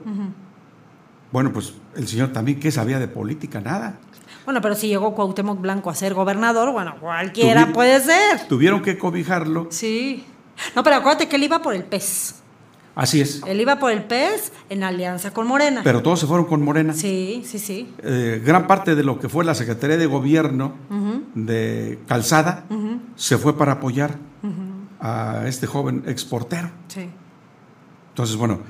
bueno, 1.31 1.51
pues 1.51 1.73
el 1.95 2.07
señor 2.07 2.29
también, 2.29 2.59
¿qué 2.59 2.71
sabía 2.71 2.99
de 2.99 3.07
política? 3.07 3.59
Nada. 3.59 3.99
Bueno, 4.45 4.61
pero 4.61 4.75
si 4.75 4.87
llegó 4.87 5.13
Cuauhtémoc 5.13 5.59
Blanco 5.59 5.89
a 5.89 5.95
ser 5.95 6.13
gobernador, 6.13 6.71
bueno, 6.71 6.95
cualquiera 7.01 7.73
puede 7.73 7.99
ser. 7.99 8.47
Tuvieron 8.47 8.81
que 8.81 8.97
cobijarlo. 8.97 9.67
Sí. 9.71 10.23
No, 10.75 10.83
pero 10.83 10.95
acuérdate 10.95 11.27
que 11.27 11.35
él 11.35 11.43
iba 11.43 11.61
por 11.61 11.75
el 11.75 11.83
pez. 11.83 12.35
Así 12.95 13.21
es. 13.21 13.43
Él 13.45 13.61
iba 13.61 13.77
por 13.77 13.91
el 13.91 14.05
pez 14.05 14.51
en 14.69 14.83
alianza 14.83 15.31
con 15.31 15.45
Morena. 15.45 15.81
Pero 15.83 16.01
todos 16.01 16.19
se 16.19 16.25
fueron 16.25 16.47
con 16.47 16.63
Morena. 16.63 16.93
Sí, 16.93 17.43
sí, 17.45 17.59
sí. 17.59 17.93
Eh, 18.01 18.41
gran 18.43 18.65
parte 18.65 18.95
de 18.95 19.03
lo 19.03 19.19
que 19.19 19.29
fue 19.29 19.45
la 19.45 19.53
Secretaría 19.53 19.97
de 19.97 20.07
Gobierno 20.07 20.73
de 21.35 21.99
Calzada 22.07 22.65
se 23.15 23.37
fue 23.37 23.55
para 23.55 23.73
apoyar 23.73 24.15
a 24.99 25.43
este 25.45 25.67
joven 25.67 26.05
exportero. 26.07 26.71
Sí. 26.87 27.07
Entonces, 28.17 28.35
bueno, 28.35 28.61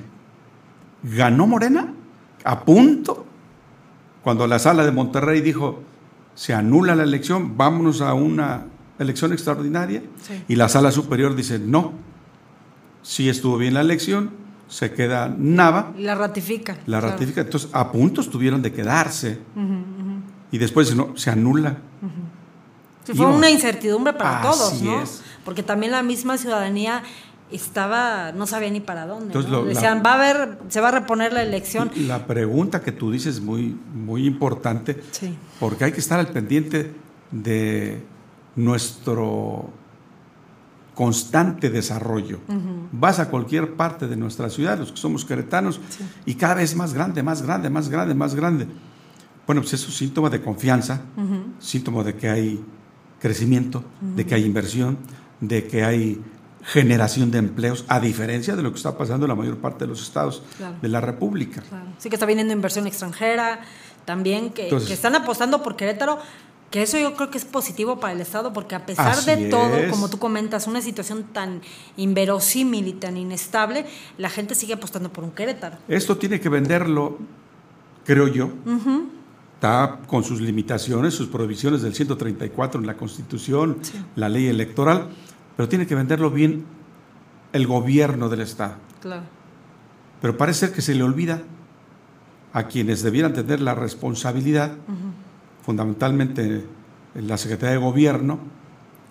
ganó 1.02 1.46
Morena 1.46 1.94
a 2.44 2.64
punto 2.66 3.24
cuando 4.22 4.46
la 4.46 4.58
sala 4.58 4.84
de 4.84 4.92
Monterrey 4.92 5.40
dijo 5.40 5.80
se 6.34 6.52
anula 6.52 6.94
la 6.94 7.04
elección, 7.04 7.56
vámonos 7.56 8.02
a 8.02 8.12
una 8.12 8.66
elección 8.98 9.32
extraordinaria. 9.32 10.02
Y 10.48 10.56
la 10.56 10.68
sala 10.68 10.90
superior 10.90 11.34
dice 11.34 11.58
no 11.58 11.94
si 13.00 13.30
estuvo 13.30 13.56
bien 13.56 13.72
la 13.72 13.80
elección, 13.80 14.32
se 14.68 14.92
queda 14.92 15.34
Nava. 15.34 15.94
La 15.96 16.14
ratifica. 16.14 16.76
La 16.84 17.00
ratifica. 17.00 17.40
Entonces, 17.40 17.70
a 17.72 17.90
puntos 17.90 18.28
tuvieron 18.28 18.60
de 18.60 18.70
quedarse. 18.70 19.38
Y 20.52 20.58
después, 20.58 20.94
no, 20.94 21.16
se 21.16 21.30
anula. 21.30 21.78
Sí, 23.04 23.14
fue 23.14 23.24
una 23.24 23.48
incertidumbre 23.48 24.12
para 24.12 24.42
todos, 24.42 24.82
¿no? 24.82 25.02
es. 25.02 25.22
Porque 25.42 25.62
también 25.62 25.92
la 25.92 26.02
misma 26.02 26.36
ciudadanía 26.36 27.02
estaba, 27.50 28.32
no 28.32 28.46
sabía 28.46 28.70
ni 28.70 28.80
para 28.80 29.06
dónde. 29.06 29.26
Entonces, 29.26 29.50
¿no? 29.50 29.58
lo- 29.58 29.64
la- 29.64 29.70
Decían, 29.74 30.02
va 30.04 30.12
a 30.12 30.14
haber, 30.14 30.58
se 30.68 30.80
va 30.80 30.88
a 30.88 30.92
reponer 30.92 31.32
la 31.32 31.42
elección. 31.42 31.90
La 32.06 32.26
pregunta 32.26 32.82
que 32.82 32.92
tú 32.92 33.10
dices 33.10 33.36
es 33.36 33.40
muy, 33.40 33.76
muy 33.94 34.26
importante 34.26 35.00
Sí. 35.12 35.34
porque 35.60 35.84
hay 35.84 35.92
que 35.92 36.00
estar 36.00 36.18
al 36.20 36.28
pendiente 36.28 36.92
de 37.30 38.02
nuestro 38.56 39.70
constante 40.94 41.70
desarrollo. 41.70 42.40
Vas 42.90 43.20
a 43.20 43.28
cualquier 43.30 43.74
parte 43.74 44.08
de 44.08 44.16
nuestra 44.16 44.50
ciudad, 44.50 44.78
los 44.78 44.90
que 44.90 44.96
somos 44.98 45.24
queretanos, 45.24 45.80
y 46.26 46.34
cada 46.34 46.54
vez 46.54 46.74
más 46.74 46.92
grande, 46.92 47.22
más 47.22 47.42
grande, 47.42 47.70
más 47.70 47.88
grande, 47.88 48.14
más 48.14 48.34
grande. 48.34 48.66
Bueno, 49.46 49.62
pues 49.62 49.74
eso 49.74 49.88
es 49.88 49.96
síntoma 49.96 50.28
de 50.28 50.42
confianza, 50.42 51.00
síntoma 51.60 52.02
de 52.02 52.14
que 52.14 52.28
hay 52.28 52.64
crecimiento, 53.20 53.84
de 54.00 54.26
que 54.26 54.34
hay 54.34 54.44
inversión, 54.44 54.98
de 55.40 55.66
que 55.68 55.84
hay 55.84 56.20
generación 56.64 57.30
de 57.30 57.38
empleos, 57.38 57.84
a 57.88 58.00
diferencia 58.00 58.56
de 58.56 58.62
lo 58.62 58.70
que 58.72 58.76
está 58.76 58.96
pasando 58.98 59.26
en 59.26 59.30
la 59.30 59.34
mayor 59.34 59.58
parte 59.58 59.84
de 59.84 59.88
los 59.88 60.02
estados 60.02 60.42
Claro. 60.56 60.76
de 60.82 60.88
la 60.88 61.00
República. 61.00 61.62
Claro. 61.62 61.86
Sí 61.98 62.08
que 62.08 62.16
está 62.16 62.26
viniendo 62.26 62.52
inversión 62.52 62.86
extranjera, 62.86 63.60
también 64.04 64.50
que, 64.50 64.64
Entonces- 64.64 64.88
que 64.88 64.94
están 64.94 65.14
apostando 65.14 65.62
por 65.62 65.76
Querétaro, 65.76 66.18
que 66.70 66.82
eso 66.82 66.98
yo 66.98 67.14
creo 67.14 67.30
que 67.30 67.38
es 67.38 67.46
positivo 67.46 67.98
para 67.98 68.12
el 68.12 68.20
Estado, 68.20 68.52
porque 68.52 68.74
a 68.74 68.84
pesar 68.84 69.16
de 69.24 69.48
todo, 69.48 69.70
como 69.90 70.10
tú 70.10 70.18
comentas, 70.18 70.66
una 70.66 70.82
situación 70.82 71.24
tan 71.32 71.62
inverosímil 71.96 72.86
y 72.88 72.92
tan 72.92 73.16
inestable, 73.16 73.86
la 74.18 74.28
gente 74.28 74.54
sigue 74.54 74.74
apostando 74.74 75.10
por 75.12 75.24
un 75.24 75.30
Querétaro. 75.30 75.78
Esto 75.88 76.18
tiene 76.18 76.40
que 76.40 76.48
venderlo, 76.50 77.18
creo 78.04 78.28
yo, 78.28 78.46
Ujú. 78.66 79.08
está 79.54 80.00
con 80.06 80.24
sus 80.24 80.40
limitaciones, 80.42 81.14
sus 81.14 81.28
prohibiciones 81.28 81.80
del 81.82 81.94
134 81.94 82.80
en 82.80 82.86
la 82.86 82.96
Constitución, 82.98 83.78
la 84.16 84.28
ley 84.28 84.46
electoral, 84.46 85.08
pero 85.58 85.68
tiene 85.68 85.88
que 85.88 85.96
venderlo 85.96 86.30
bien 86.30 86.64
el 87.52 87.66
gobierno 87.66 88.28
del 88.28 88.42
Estado. 88.42 88.76
Claro. 89.02 89.22
Pero 90.22 90.36
parece 90.36 90.66
ser 90.66 90.72
que 90.72 90.82
se 90.82 90.94
le 90.94 91.02
olvida 91.02 91.42
a 92.52 92.68
quienes 92.68 93.02
debieran 93.02 93.32
tener 93.32 93.60
la 93.60 93.74
responsabilidad, 93.74 94.76
fundamentalmente 95.64 96.64
la 97.16 97.36
Secretaría 97.36 97.72
de 97.72 97.78
Gobierno, 97.78 98.38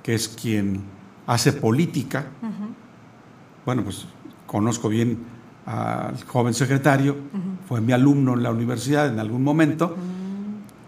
que 0.02 0.16
es 0.16 0.30
quien 0.30 0.84
hace 1.26 1.52
política. 1.52 2.28
Bueno, 3.66 3.84
pues 3.84 4.06
conozco 4.46 4.88
bien 4.88 5.20
al 5.66 6.24
joven 6.24 6.54
secretario, 6.54 7.18
fue 7.68 7.82
mi 7.82 7.92
alumno 7.92 8.36
en 8.36 8.44
la 8.44 8.52
universidad 8.52 9.10
en 9.10 9.20
algún 9.20 9.44
momento. 9.44 9.98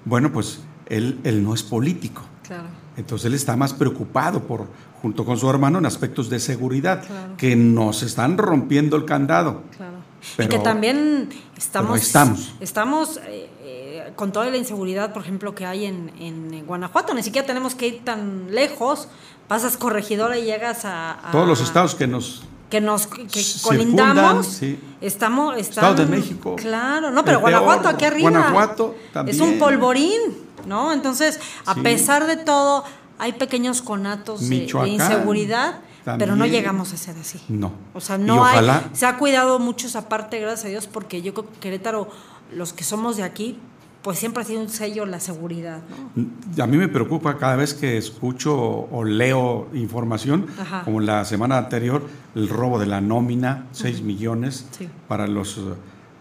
Bueno, 0.05 0.31
pues 0.31 0.61
él, 0.85 1.19
él 1.25 1.43
no 1.43 1.53
es 1.53 1.63
político. 1.63 2.21
Claro. 2.47 2.79
Entonces 2.95 3.25
él 3.25 3.33
está 3.33 3.57
más 3.57 3.73
preocupado 3.73 4.43
por, 4.43 4.67
junto 5.01 5.25
con 5.25 5.37
su 5.37 5.49
hermano, 5.49 5.77
en 5.79 5.85
aspectos 5.85 6.29
de 6.29 6.39
seguridad, 6.39 7.05
Claro. 7.05 7.37
que 7.37 7.55
nos 7.55 8.03
están 8.03 8.37
rompiendo 8.37 8.97
el 8.97 9.05
candado. 9.05 9.63
Claro. 9.75 9.93
Pero- 10.35 10.47
y 10.53 10.57
que 10.57 10.59
también 10.63 11.29
estamos, 11.57 12.01
estamos. 12.01 12.53
estamos, 12.59 13.17
eh, 13.25 13.49
eh, 13.63 14.13
con 14.15 14.31
toda 14.33 14.47
la 14.49 14.57
inseguridad, 14.57 15.13
por 15.13 15.21
ejemplo, 15.21 15.55
que 15.55 15.65
hay 15.65 15.85
en, 15.85 16.11
en 16.19 16.65
Guanajuato. 16.65 17.13
Ni 17.13 17.23
siquiera 17.23 17.47
tenemos 17.47 17.73
que 17.75 17.87
ir 17.87 18.03
tan 18.03 18.53
lejos. 18.53 19.07
Pasas 19.47 19.77
corregidora 19.77 20.37
y 20.37 20.43
llegas 20.43 20.83
a, 20.85 21.13
a- 21.29 21.31
Todos 21.31 21.47
los 21.47 21.61
estados 21.61 21.95
que 21.95 22.05
nos 22.07 22.43
que 22.69 22.81
nos 22.81 23.07
que 23.07 23.25
colindamos. 23.63 24.45
sí. 24.45 24.79
Estamos, 25.01 25.57
están- 25.57 25.85
Estado 25.85 25.95
de 25.95 26.05
México. 26.05 26.55
Claro, 26.55 27.09
no, 27.09 27.25
pero 27.25 27.39
peor, 27.39 27.49
Guanajuato 27.51 27.89
aquí 27.89 28.05
arriba. 28.05 28.29
Guanajuato 28.29 28.95
Es 29.07 29.11
también. 29.13 29.41
un 29.41 29.57
polvorín, 29.57 30.19
¿no? 30.67 30.93
Entonces, 30.93 31.39
a 31.65 31.73
Sí. 31.73 31.79
pesar 31.81 32.27
de 32.27 32.37
todo, 32.37 32.83
hay 33.19 33.33
pequeños 33.33 33.81
conatos 33.81 34.47
de- 34.49 34.67
inseguridad, 34.87 35.79
pero 36.17 36.35
no 36.35 36.45
llegamos 36.45 36.93
a 36.93 36.97
ser 36.97 37.15
así. 37.17 37.39
no. 37.49 37.71
O 37.93 38.01
sea, 38.01 38.17
no 38.17 38.37
ojalá- 38.41 38.77
hay. 38.85 38.95
Se 38.95 39.05
ha 39.05 39.17
cuidado 39.17 39.59
mucho 39.59 39.87
esa 39.87 40.09
parte, 40.09 40.39
gracias 40.39 40.65
a 40.65 40.69
Dios, 40.69 40.87
porque 40.87 41.21
yo 41.21 41.33
creo 41.33 41.51
que 41.51 41.59
Querétaro, 41.59 42.09
los 42.55 42.73
que 42.73 42.83
somos 42.83 43.17
de 43.17 43.23
aquí, 43.23 43.59
pues 44.01 44.17
siempre 44.17 44.41
ha 44.43 44.45
sido 44.45 44.61
un 44.61 44.69
sello 44.69 45.05
la 45.05 45.19
seguridad, 45.19 45.81
¿no? 46.15 46.63
A 46.63 46.67
mí 46.67 46.77
me 46.77 46.87
preocupa 46.87 47.37
cada 47.37 47.57
vez 47.57 47.73
que 47.73 47.97
escucho 47.97 48.55
o 48.57 49.03
leo 49.03 49.67
información, 49.73 50.47
Ajá. 50.57 50.83
como 50.85 51.01
la 51.01 51.25
semana 51.25 51.57
anterior, 51.57 52.01
el 52.33 52.47
robo 52.47 52.79
de 52.79 52.85
la 52.85 53.01
nómina, 53.01 53.65
6 53.73 54.01
millones 54.01 54.65
Sí. 54.71 54.87
para 55.09 55.27
los 55.27 55.59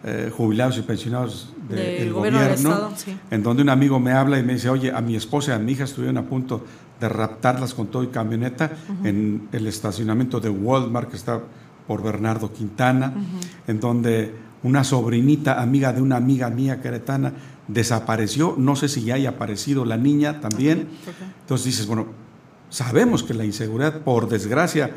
eh, 0.05 0.31
jubilados 0.37 0.79
y 0.79 0.83
pensionados 0.83 1.53
de- 1.69 1.75
Del 1.75 1.85
del 1.99 2.13
gobierno 2.13 2.39
gobierno, 2.39 2.41
del 2.41 2.73
Estado, 2.79 2.93
sí. 2.97 3.17
en 3.33 3.43
donde 3.43 3.63
un 3.65 3.69
amigo 3.69 3.99
me 3.99 4.13
habla 4.13 4.39
y 4.39 4.45
me 4.45 4.53
dice, 4.55 4.69
oye, 4.71 4.93
a 4.93 5.01
mi 5.01 5.17
esposa 5.17 5.51
y 5.51 5.55
a 5.55 5.59
mi 5.59 5.73
hija 5.73 5.85
estuvieron 5.85 6.17
a 6.19 6.23
punto 6.23 6.65
de 7.01 7.09
raptarlas 7.09 7.75
con 7.75 7.87
todo 7.89 8.03
y 8.03 8.09
camioneta 8.09 8.73
en 9.05 9.49
el 9.53 9.67
estacionamiento 9.67 10.41
de 10.41 10.51
Walmart 10.51 11.11
que 11.11 11.17
está 11.17 11.41
por 11.87 12.03
Bernardo 12.03 12.53
Quintana, 12.53 13.15
en 13.67 13.81
donde 13.81 14.35
una 14.63 14.83
sobrinita, 14.85 15.61
amiga 15.63 15.93
de 15.93 16.03
una 16.03 16.17
amiga 16.17 16.51
mía 16.51 16.81
queretana, 16.81 17.33
desapareció, 17.69 18.55
no 18.59 18.75
sé 18.77 18.89
si 18.89 19.03
ya 19.05 19.15
haya 19.15 19.31
aparecido 19.31 19.85
la 19.85 19.97
niña 19.97 20.41
también. 20.41 20.89
Entonces 21.43 21.67
dices, 21.67 21.87
bueno, 21.87 22.07
sabemos 22.69 23.23
que 23.23 23.35
la 23.35 23.45
inseguridad, 23.45 24.01
por 24.01 24.29
desgracia, 24.29 24.91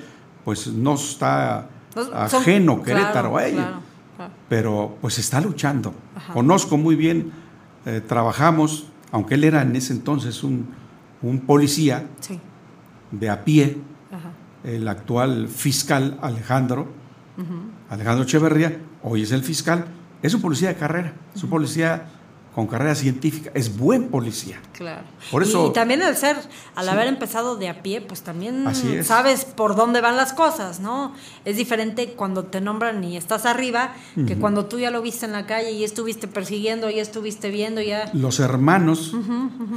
pues 0.43 0.67
no 0.67 0.95
está 0.95 1.67
No, 1.95 2.03
son- 2.05 2.13
ajeno 2.15 2.81
Querétaro 2.81 3.11
claro, 3.31 3.37
a 3.37 3.45
ella, 3.45 3.55
claro, 3.67 3.81
claro. 4.17 4.33
pero 4.49 4.97
pues 5.01 5.19
está 5.19 5.39
luchando. 5.39 5.93
Ajá. 6.15 6.33
Conozco 6.33 6.77
muy 6.77 6.95
bien, 6.95 7.31
eh, 7.85 8.01
trabajamos, 8.05 8.87
aunque 9.11 9.35
él 9.35 9.43
era 9.43 9.61
en 9.61 9.75
ese 9.75 9.93
entonces 9.93 10.43
un, 10.43 10.67
un 11.21 11.41
policía 11.41 12.07
Sí. 12.19 12.39
de 13.11 13.29
a 13.29 13.43
pie, 13.43 13.77
Ajá. 14.11 14.31
el 14.63 14.87
actual 14.87 15.47
fiscal 15.47 16.17
Alejandro. 16.21 16.87
Alejandro 17.89 18.23
Echeverría, 18.23 18.77
hoy 19.03 19.23
es 19.23 19.31
el 19.31 19.41
fiscal, 19.43 19.85
es 20.21 20.33
un 20.33 20.41
policía 20.41 20.69
de 20.69 20.75
carrera, 20.75 21.13
es 21.35 21.43
un 21.43 21.49
policía 21.49 22.05
con 22.53 22.67
carrera 22.67 22.95
científica, 22.95 23.49
es 23.53 23.77
buen 23.77 24.09
policía. 24.09 24.59
Claro. 24.73 25.03
Por 25.31 25.41
eso- 25.43 25.67
y, 25.69 25.73
también 25.73 26.01
al 26.01 26.17
ser, 26.17 26.35
al 26.75 26.85
Sí. 26.85 26.91
haber 26.91 27.07
empezado 27.07 27.55
de 27.55 27.69
a 27.69 27.81
pie, 27.81 28.01
pues 28.01 28.23
también 28.23 28.65
sabes 29.05 29.45
por 29.45 29.75
dónde 29.77 30.01
van 30.01 30.17
las 30.17 30.33
cosas, 30.33 30.81
¿no? 30.81 31.13
Es 31.45 31.55
diferente 31.55 32.13
cuando 32.13 32.43
te 32.43 32.59
nombran 32.59 33.01
y 33.05 33.15
estás 33.15 33.45
arriba 33.45 33.93
que 34.27 34.35
cuando 34.37 34.65
tú 34.65 34.79
ya 34.79 34.91
lo 34.91 35.01
viste 35.01 35.25
en 35.25 35.31
la 35.31 35.45
calle 35.45 35.71
y 35.71 35.83
estuviste 35.85 36.27
persiguiendo, 36.27 36.89
ya 36.89 37.01
estuviste 37.01 37.49
viendo, 37.51 37.79
ya. 37.81 38.09
Los 38.13 38.39
hermanos, 38.41 39.15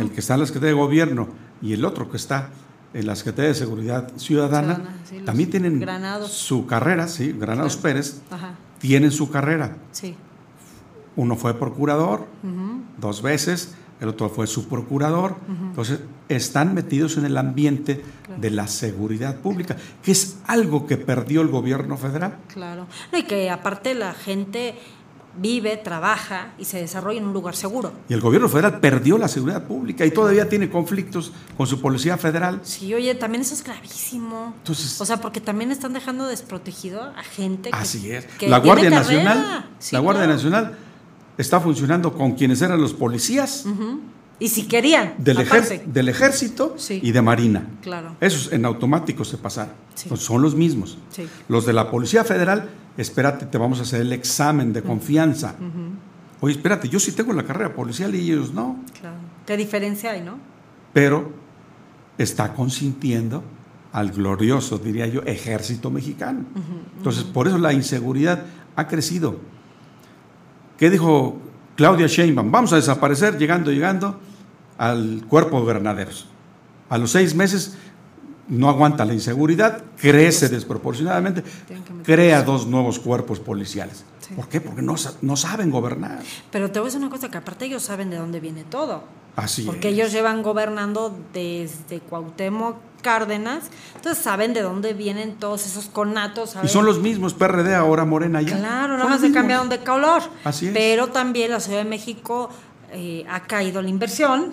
el 0.00 0.10
que 0.10 0.18
está 0.20 0.34
en 0.34 0.40
la 0.40 0.46
Secretaría 0.46 0.74
de 0.74 0.80
Gobierno 0.80 1.28
y 1.62 1.74
el 1.74 1.84
otro 1.84 2.10
que 2.10 2.16
está 2.16 2.50
en 2.92 3.06
la 3.06 3.14
Secretaría 3.16 3.48
de 3.50 3.54
Seguridad 3.54 4.12
Ciudadana, 4.16 4.74
Ciudadana, 4.76 4.96
sí, 5.08 5.16
los 5.16 5.24
también 5.26 5.50
tienen 5.50 5.80
Granados. 5.80 6.30
su 6.32 6.66
carrera, 6.66 7.06
sí, 7.08 7.32
Granados 7.38 7.74
Claro. 7.76 7.82
Pérez, 7.82 8.20
Ajá. 8.30 8.54
tienen 8.80 9.10
su 9.12 9.30
carrera. 9.30 9.76
Sí. 9.92 10.14
Uno 11.16 11.36
fue 11.36 11.54
procurador 11.58 12.26
dos 12.98 13.22
veces, 13.22 13.74
el 14.00 14.08
otro 14.08 14.28
fue 14.28 14.46
subprocurador. 14.46 15.32
Ujú. 15.32 15.64
Entonces, 15.66 16.00
están 16.28 16.74
metidos 16.74 17.16
en 17.16 17.24
el 17.24 17.36
ambiente 17.36 18.02
de 18.40 18.50
la 18.50 18.66
seguridad 18.66 19.36
pública, 19.36 19.76
que 20.02 20.12
es 20.12 20.38
algo 20.46 20.86
que 20.86 20.96
perdió 20.96 21.40
el 21.42 21.48
gobierno 21.48 21.96
federal. 21.96 22.38
Claro. 22.52 22.86
No, 23.12 23.18
y 23.18 23.22
que 23.24 23.50
aparte 23.50 23.94
la 23.94 24.12
gente 24.14 24.74
vive, 25.36 25.76
trabaja 25.76 26.52
y 26.58 26.64
se 26.64 26.78
desarrolla 26.78 27.18
en 27.18 27.26
un 27.26 27.32
lugar 27.32 27.56
seguro. 27.56 27.92
Y 28.08 28.14
el 28.14 28.20
gobierno 28.20 28.48
federal 28.48 28.78
perdió 28.78 29.18
la 29.18 29.26
seguridad 29.26 29.64
pública 29.64 30.06
y 30.06 30.12
todavía 30.12 30.48
tiene 30.48 30.70
conflictos 30.70 31.32
con 31.56 31.66
su 31.66 31.80
policía 31.80 32.16
federal. 32.16 32.60
Sí, 32.62 32.94
oye, 32.94 33.14
también 33.16 33.42
eso 33.42 33.54
es 33.54 33.64
gravísimo. 33.64 34.54
Entonces- 34.58 35.00
o 35.00 35.04
sea, 35.04 35.20
porque 35.20 35.40
también 35.40 35.72
están 35.72 35.92
dejando 35.92 36.26
desprotegido 36.28 37.02
a 37.02 37.22
gente 37.24 37.70
que, 37.70 37.76
Así 37.76 38.10
es. 38.12 38.26
que 38.38 38.48
la 38.48 38.58
Guardia. 38.60 38.90
Nacional, 38.90 39.70
Sí, 39.80 39.94
la 39.96 40.00
Guardia 40.00 40.22
claro. 40.24 40.34
Nacional 40.36 40.78
está 41.38 41.60
funcionando 41.60 42.12
con 42.12 42.32
quienes 42.32 42.62
eran 42.62 42.80
los 42.80 42.92
policías. 42.94 43.64
Y 44.40 44.48
si 44.48 44.66
querían, 44.66 45.14
del, 45.18 45.38
ejer- 45.38 45.46
aparte. 45.46 45.82
del 45.86 46.08
ejército 46.08 46.74
Sí. 46.76 47.00
y 47.02 47.12
de 47.12 47.22
marina. 47.22 47.66
Claro. 47.82 48.16
Esos 48.20 48.52
en 48.52 48.64
automático 48.64 49.24
se 49.24 49.38
pasaron. 49.38 49.72
Sí. 49.94 50.10
Son 50.16 50.42
los 50.42 50.54
mismos. 50.56 50.98
Sí. 51.10 51.26
Los 51.48 51.64
de 51.66 51.72
la 51.72 51.88
Policía 51.90 52.24
Federal, 52.24 52.68
espérate, 52.96 53.46
te 53.46 53.58
vamos 53.58 53.78
a 53.78 53.82
hacer 53.82 54.00
el 54.00 54.12
examen 54.12 54.72
de 54.72 54.82
confianza. 54.82 55.54
Oye, 56.40 56.54
espérate, 56.56 56.88
yo 56.88 56.98
sí 56.98 57.12
tengo 57.12 57.32
la 57.32 57.44
carrera 57.44 57.72
policial 57.74 58.12
y 58.14 58.20
ellos 58.32 58.52
no. 58.52 58.80
Claro. 59.00 59.16
¿Qué 59.46 59.56
diferencia 59.56 60.10
hay, 60.10 60.20
no? 60.22 60.36
Pero 60.92 61.30
está 62.18 62.52
consintiendo 62.54 63.42
al 63.92 64.10
glorioso, 64.10 64.78
diría 64.78 65.06
yo, 65.06 65.22
ejército 65.22 65.90
mexicano. 65.90 66.40
Entonces, 66.96 67.22
por 67.22 67.46
eso 67.46 67.56
la 67.58 67.72
inseguridad 67.72 68.44
ha 68.74 68.88
crecido. 68.88 69.38
¿Qué 70.84 70.90
dijo 70.90 71.38
Claudia 71.76 72.06
Sheinbaum? 72.06 72.52
Vamos 72.52 72.74
a 72.74 72.76
desaparecer 72.76 73.38
llegando, 73.38 73.72
llegando 73.72 74.20
al 74.76 75.24
cuerpo 75.26 75.58
de 75.60 75.66
granaderos. 75.66 76.26
A 76.90 76.98
los 76.98 77.10
seis 77.10 77.34
meses 77.34 77.78
no 78.48 78.68
aguanta 78.68 79.06
la 79.06 79.14
inseguridad, 79.14 79.82
crece 79.96 80.50
desproporcionadamente, 80.50 81.42
crea 82.04 82.42
dos 82.42 82.66
nuevos 82.66 82.98
cuerpos 82.98 83.40
policiales. 83.40 84.04
¿Por 84.36 84.46
qué? 84.50 84.60
Porque 84.60 84.82
no, 84.82 84.96
no 85.22 85.36
saben 85.36 85.70
gobernar. 85.70 86.18
Pero 86.50 86.70
te 86.70 86.80
voy 86.80 86.88
a 86.88 86.88
decir 86.88 87.00
una 87.00 87.08
cosa, 87.08 87.30
que 87.30 87.38
aparte 87.38 87.64
ellos 87.64 87.82
saben 87.82 88.10
de 88.10 88.18
dónde 88.18 88.40
viene 88.40 88.64
todo. 88.64 89.04
Así 89.36 89.62
porque 89.62 89.88
es. 89.88 89.94
ellos 89.94 90.12
llevan 90.12 90.42
gobernando 90.42 91.16
desde 91.32 92.00
Cuauhtémoc 92.00 92.76
Cárdenas, 93.02 93.64
entonces 93.96 94.22
saben 94.22 94.54
de 94.54 94.62
dónde 94.62 94.94
vienen 94.94 95.34
todos 95.34 95.66
esos 95.66 95.86
conatos. 95.86 96.56
Y 96.62 96.68
son 96.68 96.86
los 96.86 97.00
mismos 97.00 97.34
PRD, 97.34 97.74
ahora 97.74 98.04
Morena 98.04 98.40
ya. 98.40 98.56
Claro, 98.56 98.96
nada 98.96 99.10
más 99.10 99.20
se 99.20 99.32
cambiaron 99.32 99.68
de 99.68 99.80
color. 99.80 100.22
Así 100.44 100.68
es. 100.68 100.72
Pero 100.72 101.08
también 101.08 101.50
la 101.50 101.60
Ciudad 101.60 101.78
de 101.78 101.88
México 101.88 102.48
eh, 102.92 103.26
ha 103.28 103.40
caído 103.40 103.82
la 103.82 103.88
inversión. 103.88 104.52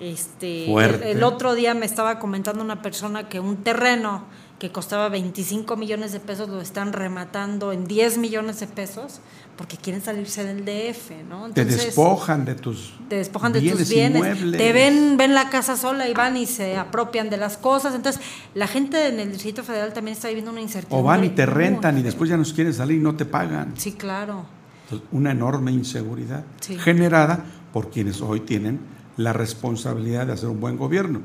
Este, 0.00 0.70
el 1.10 1.22
otro 1.24 1.54
día 1.54 1.74
me 1.74 1.86
estaba 1.86 2.18
comentando 2.18 2.62
una 2.62 2.82
persona 2.82 3.28
que 3.28 3.40
un 3.40 3.56
terreno 3.58 4.24
que 4.58 4.72
costaba 4.72 5.08
25 5.08 5.76
millones 5.76 6.12
de 6.12 6.20
pesos 6.20 6.48
lo 6.48 6.60
están 6.60 6.92
rematando 6.92 7.72
en 7.72 7.86
10 7.86 8.18
millones 8.18 8.58
de 8.58 8.66
pesos 8.66 9.20
porque 9.56 9.76
quieren 9.76 10.02
salirse 10.02 10.44
del 10.44 10.64
DF, 10.64 11.10
¿no? 11.28 11.50
Te 11.50 11.64
despojan 11.64 12.44
de 12.44 12.54
tus 12.54 12.94
te 13.08 13.16
despojan 13.16 13.52
de 13.52 13.60
bienes 13.60 13.78
tus 13.80 13.88
bienes, 13.88 14.16
inmuebles. 14.16 14.60
te 14.60 14.72
ven, 14.72 15.16
ven 15.16 15.34
la 15.34 15.48
casa 15.50 15.76
sola 15.76 16.08
y 16.08 16.14
van 16.14 16.36
y 16.36 16.46
se 16.46 16.76
apropian 16.76 17.30
de 17.30 17.36
las 17.36 17.56
cosas. 17.56 17.94
Entonces, 17.94 18.20
la 18.54 18.66
gente 18.66 19.08
en 19.08 19.18
el 19.20 19.32
Distrito 19.32 19.62
Federal 19.64 19.92
también 19.92 20.16
está 20.16 20.28
viviendo 20.28 20.50
una 20.50 20.60
incertidumbre. 20.60 21.02
O 21.02 21.06
van 21.06 21.24
y 21.24 21.30
te 21.30 21.46
rentan 21.46 21.98
y 21.98 22.02
después 22.02 22.28
ya 22.30 22.36
nos 22.36 22.52
quieren 22.52 22.74
salir 22.74 22.98
y 22.98 23.02
no 23.02 23.14
te 23.16 23.24
pagan. 23.24 23.74
Sí, 23.76 23.92
claro. 23.92 24.44
Entonces, 24.84 25.08
una 25.12 25.32
enorme 25.32 25.70
inseguridad 25.72 26.44
Sí. 26.60 26.76
generada 26.78 27.44
por 27.72 27.90
quienes 27.90 28.20
hoy 28.20 28.40
tienen 28.40 28.80
la 29.16 29.32
responsabilidad 29.32 30.26
de 30.26 30.32
hacer 30.32 30.48
un 30.48 30.60
buen 30.60 30.76
gobierno. 30.76 31.20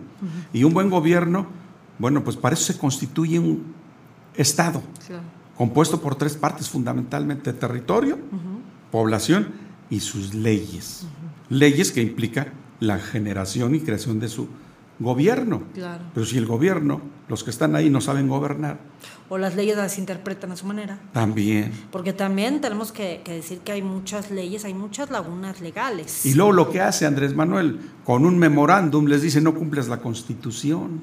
Y 0.52 0.64
un 0.64 0.74
buen 0.74 0.90
gobierno, 0.90 1.48
bueno, 2.04 2.22
pues 2.22 2.36
para 2.36 2.54
eso 2.54 2.66
se 2.66 2.78
constituye 2.78 3.39
un 3.39 3.64
Estado 4.36 4.84
compuesto 5.56 6.01
por 6.01 6.16
tres 6.16 6.36
partes 6.36 6.68
fundamentalmente, 6.68 7.54
territorio, 7.54 8.18
población 8.91 9.47
y 9.89 10.01
sus 10.01 10.34
leyes. 10.34 11.06
Leyes 11.47 11.93
que 11.93 12.01
implican 12.01 12.47
la 12.82 12.99
generación 12.99 13.74
y 13.74 13.80
creación 13.80 14.20
de 14.20 14.28
su 14.28 14.49
gobierno. 14.99 15.64
Claro. 15.74 16.04
Pero 16.14 16.26
si 16.26 16.38
el 16.38 16.45
gobierno, 16.45 16.99
los 17.30 17.45
que 17.45 17.51
están 17.51 17.74
ahí 17.74 17.89
no 17.89 18.01
saben 18.01 18.28
gobernar, 18.28 18.80
O 19.30 19.38
las 19.38 19.56
leyes 19.56 19.78
las 19.78 19.97
interpretan 19.97 20.51
a 20.51 20.58
su 20.58 20.66
manera. 20.66 20.99
también. 21.14 21.72
Porque 21.89 22.12
también 22.12 22.60
tenemos 22.60 22.91
que, 22.91 23.22
que 23.24 23.32
decir 23.32 23.60
que 23.60 23.72
hay 23.72 23.82
muchas 23.82 24.30
leyes, 24.30 24.66
hay 24.66 24.74
muchas 24.74 25.10
lagunas 25.10 25.62
legales. 25.62 26.26
Y 26.26 26.34
luego 26.34 26.51
lo 26.51 26.70
que 26.70 26.82
hace 26.82 27.06
Andrés 27.06 27.34
Manuel 27.34 27.80
con 28.04 28.26
un 28.26 28.38
memorándum 28.38 29.06
les 29.06 29.22
dice 29.22 29.39
no 29.39 29.56
cumples 29.56 29.88
la 29.88 30.01
constitución. 30.01 30.99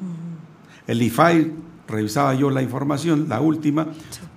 El 0.90 1.00
IFAI, 1.02 1.52
revisaba 1.86 2.34
yo 2.34 2.50
la 2.50 2.62
información, 2.62 3.28
la 3.28 3.40
última, 3.40 3.88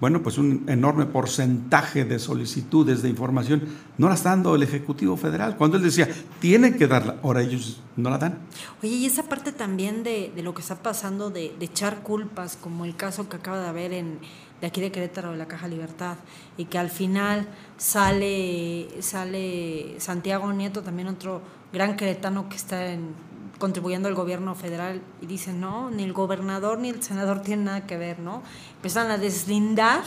bueno, 0.01 0.21
pues 0.23 0.37
un 0.37 0.63
enorme 0.67 1.05
porcentaje 1.05 2.03
de 2.03 2.17
solicitudes 2.19 3.01
de 3.03 3.09
información 3.09 3.61
no 3.97 4.07
la 4.07 4.15
está 4.15 4.29
dando 4.31 4.55
el 4.55 4.63
Ejecutivo 4.63 5.17
Federal. 5.17 5.55
Cuando 5.57 5.77
él 5.77 5.83
decía, 5.83 6.07
tienen 6.39 6.77
que 6.77 6.87
darla, 6.87 7.15
ahora 7.23 7.41
ellos 7.41 7.81
no 7.95 8.09
la 8.09 8.17
dan. 8.17 8.39
Oye, 8.81 8.93
y 8.95 9.05
esa 9.05 9.23
parte 9.23 9.51
también 9.51 10.03
de, 10.03 10.31
de 10.35 10.41
lo 10.43 10.53
que 10.53 10.61
está 10.61 10.75
pasando 10.81 11.29
de, 11.29 11.53
de 11.59 11.65
echar 11.65 12.01
culpas, 12.01 12.57
como 12.59 12.85
el 12.85 12.95
caso 12.95 13.29
que 13.29 13.37
acaba 13.37 13.59
de 13.59 13.67
haber 13.67 13.93
en 13.93 14.19
de 14.61 14.67
aquí 14.67 14.79
de 14.79 14.91
Querétaro 14.93 15.31
de 15.33 15.37
la 15.37 15.45
Caja 15.47 15.67
Libertad, 15.67 16.15
y 16.57 16.65
que 16.65 16.77
al 16.77 16.89
final 16.89 17.47
sale, 17.77 18.87
sale 19.01 19.95
Santiago 19.99 20.51
Nieto, 20.53 20.81
también 20.83 21.07
otro 21.09 21.41
gran 21.73 21.95
queretano 21.97 22.47
que 22.47 22.55
está 22.55 22.93
en- 22.93 23.32
contribuyendo 23.59 24.07
al 24.07 24.15
gobierno 24.15 24.55
federal, 24.55 25.01
y 25.21 25.25
dice, 25.27 25.53
no, 25.53 25.89
ni 25.91 26.03
el 26.03 26.13
gobernador 26.13 26.79
ni 26.79 26.89
el 26.89 27.01
senador 27.03 27.41
tienen 27.41 27.65
nada 27.65 27.85
que 27.85 27.97
ver, 27.97 28.19
¿no? 28.19 28.41
Empiezan 28.77 29.09
a 29.11 29.17
deslindar 29.17 30.03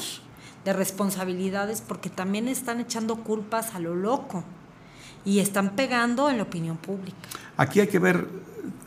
de 0.64 0.72
responsabilidades 0.72 1.80
porque 1.80 2.10
también 2.10 2.48
están 2.48 2.80
echando 2.80 3.16
culpas 3.16 3.74
a 3.74 3.78
lo 3.78 3.94
loco 3.94 4.42
y 5.24 5.38
están 5.38 5.70
pegando 5.76 6.28
en 6.28 6.36
la 6.38 6.42
opinión 6.42 6.76
pública. 6.76 7.16
Aquí 7.56 7.80
hay 7.80 7.86
que 7.86 7.98
ver 7.98 8.26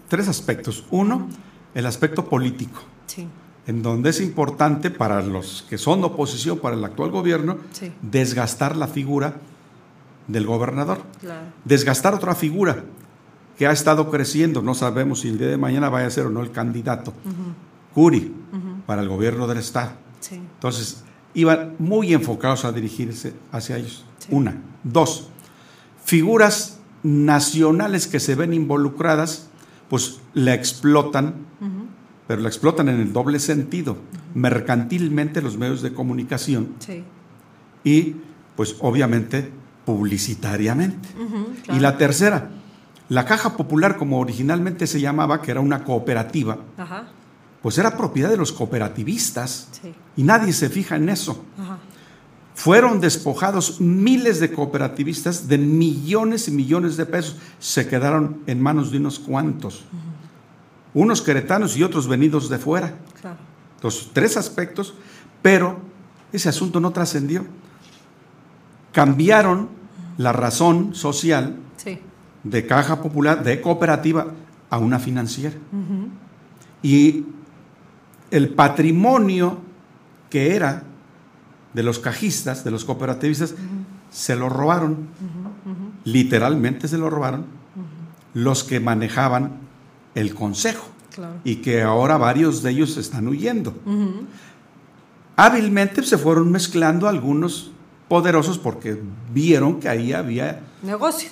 tres 0.07 0.27
aspectos. 0.27 0.85
Uno, 0.91 1.27
el 1.73 1.85
aspecto 1.85 2.25
político, 2.25 2.81
Sí. 3.07 3.27
en 3.65 3.81
donde 3.81 4.09
es 4.09 4.19
importante 4.21 4.89
para 4.89 5.21
los 5.21 5.65
que 5.69 5.77
son 5.77 6.03
oposición 6.03 6.59
para 6.59 6.75
el 6.75 6.83
actual 6.83 7.11
gobierno 7.11 7.57
Sí. 7.71 7.91
desgastar 8.01 8.75
la 8.75 8.87
figura 8.87 9.35
del 10.27 10.45
gobernador. 10.45 11.01
Claro. 11.21 11.47
desgastar 11.65 12.13
otra 12.13 12.35
figura 12.35 12.83
que 13.59 13.67
ha 13.67 13.73
estado 13.73 14.09
creciendo, 14.09 14.61
no 14.61 14.73
sabemos 14.73 15.19
si 15.19 15.27
el 15.27 15.37
día 15.37 15.49
de 15.49 15.57
mañana 15.57 15.89
vaya 15.89 16.07
a 16.07 16.09
ser 16.09 16.25
o 16.27 16.29
no 16.29 16.41
el 16.41 16.51
candidato, 16.51 17.11
Curi, 17.93 18.33
para 18.85 19.01
el 19.01 19.09
gobierno 19.09 19.47
del 19.47 19.57
Estado. 19.57 19.91
Sí. 20.21 20.35
Entonces, 20.35 21.03
iban 21.33 21.75
muy 21.77 22.13
enfocados 22.13 22.63
a 22.63 22.71
dirigirse 22.71 23.33
hacia 23.51 23.75
ellos. 23.75 24.05
Una. 24.29 24.55
Dos, 24.85 25.27
figuras 26.05 26.79
nacionales 27.03 28.07
que 28.07 28.21
se 28.21 28.33
ven 28.35 28.53
involucradas, 28.53 29.49
pues 29.89 30.21
la 30.33 30.53
explotan, 30.53 31.35
pero 32.27 32.41
la 32.41 32.47
explotan 32.47 32.87
en 32.87 33.01
el 33.01 33.11
doble 33.11 33.39
sentido, 33.39 33.97
mercantilmente 34.35 35.41
los 35.41 35.57
medios 35.57 35.81
de 35.81 35.93
comunicación 35.93 36.75
Sí. 36.79 37.03
y 37.83 38.15
pues 38.55 38.77
obviamente 38.79 39.51
publicitariamente. 39.83 41.09
Y 41.73 41.79
la 41.79 41.97
tercera, 41.97 42.51
la 43.09 43.25
Caja 43.25 43.57
Popular, 43.57 43.97
como 43.97 44.19
originalmente 44.19 44.85
se 44.87 45.01
llamaba, 45.01 45.41
que 45.41 45.51
era 45.51 45.59
una 45.61 45.83
cooperativa, 45.83 46.57
Ajá. 46.77 47.07
pues 47.61 47.77
era 47.77 47.97
propiedad 47.97 48.29
de 48.29 48.37
los 48.37 48.51
cooperativistas 48.51 49.67
Sí. 49.81 49.93
y 50.15 50.23
nadie 50.23 50.53
se 50.53 50.69
fija 50.69 50.95
en 50.95 51.09
eso. 51.09 51.43
Ajá. 51.59 51.79
Fueron 52.55 52.99
despojados 52.99 53.79
miles 53.79 54.39
de 54.41 54.51
cooperativistas 54.51 55.47
de 55.47 55.57
millones 55.57 56.47
y 56.49 56.51
millones 56.51 56.97
de 56.97 57.05
pesos. 57.05 57.37
Se 57.57 57.87
quedaron 57.87 58.41
en 58.47 58.61
manos 58.61 58.91
de 58.91 58.97
unos 58.97 59.17
cuantos. 59.17 59.85
Unos 60.93 61.21
queretanos 61.21 61.77
y 61.77 61.83
otros 61.83 62.07
venidos 62.07 62.49
de 62.49 62.57
fuera. 62.57 62.95
Claro. 63.21 63.37
Los 63.81 64.09
tres 64.11 64.35
aspectos, 64.35 64.93
pero 65.41 65.79
ese 66.33 66.49
asunto 66.49 66.81
no 66.81 66.91
trascendió. 66.91 67.45
Cambiaron 68.91 69.69
la 70.17 70.33
razón 70.33 70.93
social 70.95 71.55
Sí. 71.77 71.99
De 72.43 72.65
caja 72.65 73.01
popular, 73.01 73.43
de 73.43 73.61
cooperativa, 73.61 74.27
a 74.69 74.77
una 74.77 74.99
financiera. 74.99 75.55
Y 76.83 77.25
el 78.31 78.49
patrimonio 78.49 79.57
que 80.29 80.55
era 80.55 80.83
de 81.73 81.83
los 81.83 81.99
cajistas, 81.99 82.63
de 82.63 82.71
los 82.71 82.85
cooperativistas, 82.85 83.55
se 84.11 84.35
lo 84.35 84.49
robaron. 84.49 85.07
Literalmente 86.03 86.87
se 86.87 86.97
lo 86.97 87.09
robaron 87.09 87.45
los 88.33 88.63
que 88.63 88.79
manejaban 88.79 89.53
el 90.15 90.33
consejo 90.35 90.87
Claro. 91.13 91.33
y 91.43 91.57
que 91.57 91.81
ahora 91.81 92.17
varios 92.17 92.61
de 92.61 92.69
ellos 92.71 92.95
están 92.97 93.27
huyendo. 93.27 93.73
Hábilmente 95.35 96.03
se 96.03 96.17
fueron 96.17 96.51
mezclando 96.51 97.07
algunos 97.07 97.71
poderosos 98.07 98.57
porque 98.57 99.01
vieron 99.33 99.79
que 99.79 99.89
ahí 99.89 100.13
había 100.13 100.61
Negocio. 100.83 101.29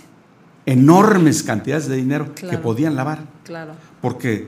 Enormes 0.67 1.41
cantidades 1.43 1.87
de 1.87 1.95
dinero 1.95 2.35
que 2.35 2.57
podían 2.57 2.95
lavar, 2.95 3.19
Claro. 3.45 3.71
porque 4.01 4.47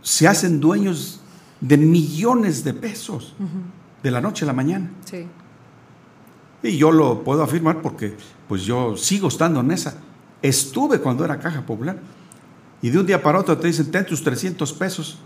se 0.00 0.28
hacen 0.28 0.60
dueños 0.60 1.20
de 1.60 1.76
millones 1.76 2.62
de 2.64 2.72
pesos 2.72 3.34
de 4.02 4.10
la 4.10 4.20
noche 4.20 4.44
a 4.44 4.46
la 4.46 4.52
mañana. 4.52 4.88
Sí. 5.04 5.26
Y 6.62 6.76
yo 6.78 6.92
lo 6.92 7.24
puedo 7.24 7.42
afirmar 7.42 7.82
porque 7.82 8.16
pues 8.48 8.62
yo 8.62 8.96
sigo 8.96 9.26
estando 9.28 9.60
en 9.60 9.72
esa. 9.72 9.94
Estuve 10.42 11.00
cuando 11.00 11.24
era 11.24 11.38
Caja 11.40 11.62
Popular 11.66 11.98
y 12.80 12.90
de 12.90 12.98
un 13.00 13.06
día 13.06 13.20
para 13.20 13.40
otro 13.40 13.58
te 13.58 13.66
dicen, 13.66 13.90
ten 13.90 14.06
tus 14.06 14.22
300 14.22 14.72
pesos 14.74 15.18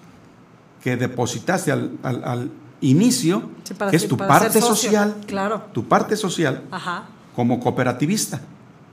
que 0.82 0.96
depositaste 0.96 1.70
al, 1.72 1.98
al- 2.02 2.24
al 2.24 2.50
inicio, 2.80 3.50
Sí, 3.64 3.74
para 3.74 3.90
que 3.90 3.98
es 3.98 4.08
tu 4.08 4.16
parte 4.16 4.62
social, 4.62 5.14
Claro. 5.26 5.62
tu 5.74 5.86
parte 5.86 6.16
social 6.16 6.62
Ajá. 6.70 7.04
como 7.36 7.60
cooperativista. 7.60 8.40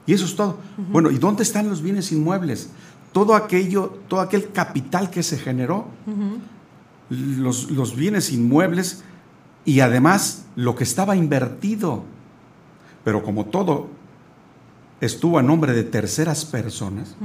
Y 0.08 0.14
eso 0.14 0.26
es 0.26 0.36
todo. 0.36 0.58
Bueno, 0.92 1.12
¿y 1.12 1.18
dónde 1.18 1.44
están 1.44 1.70
los 1.70 1.82
bienes 1.82 2.12
inmuebles? 2.12 2.70
Todo 3.12 3.36
aquello, 3.36 4.00
todo 4.08 4.22
aquel 4.22 4.52
capital 4.52 5.10
que 5.10 5.22
se 5.22 5.38
generó, 5.38 5.88
los, 7.10 7.70
los 7.70 7.96
bienes 7.96 8.32
inmuebles 8.32 9.04
y 9.66 9.82
además 9.82 10.46
lo 10.56 10.76
que 10.76 10.86
estaba 10.86 11.16
invertido. 11.18 12.04
Pero 13.04 13.22
como 13.22 13.46
todo 13.46 13.90
estuvo 15.02 15.38
a 15.38 15.44
nombre 15.44 15.74
de 15.74 15.84
terceras 15.84 16.46
personas, 16.46 17.16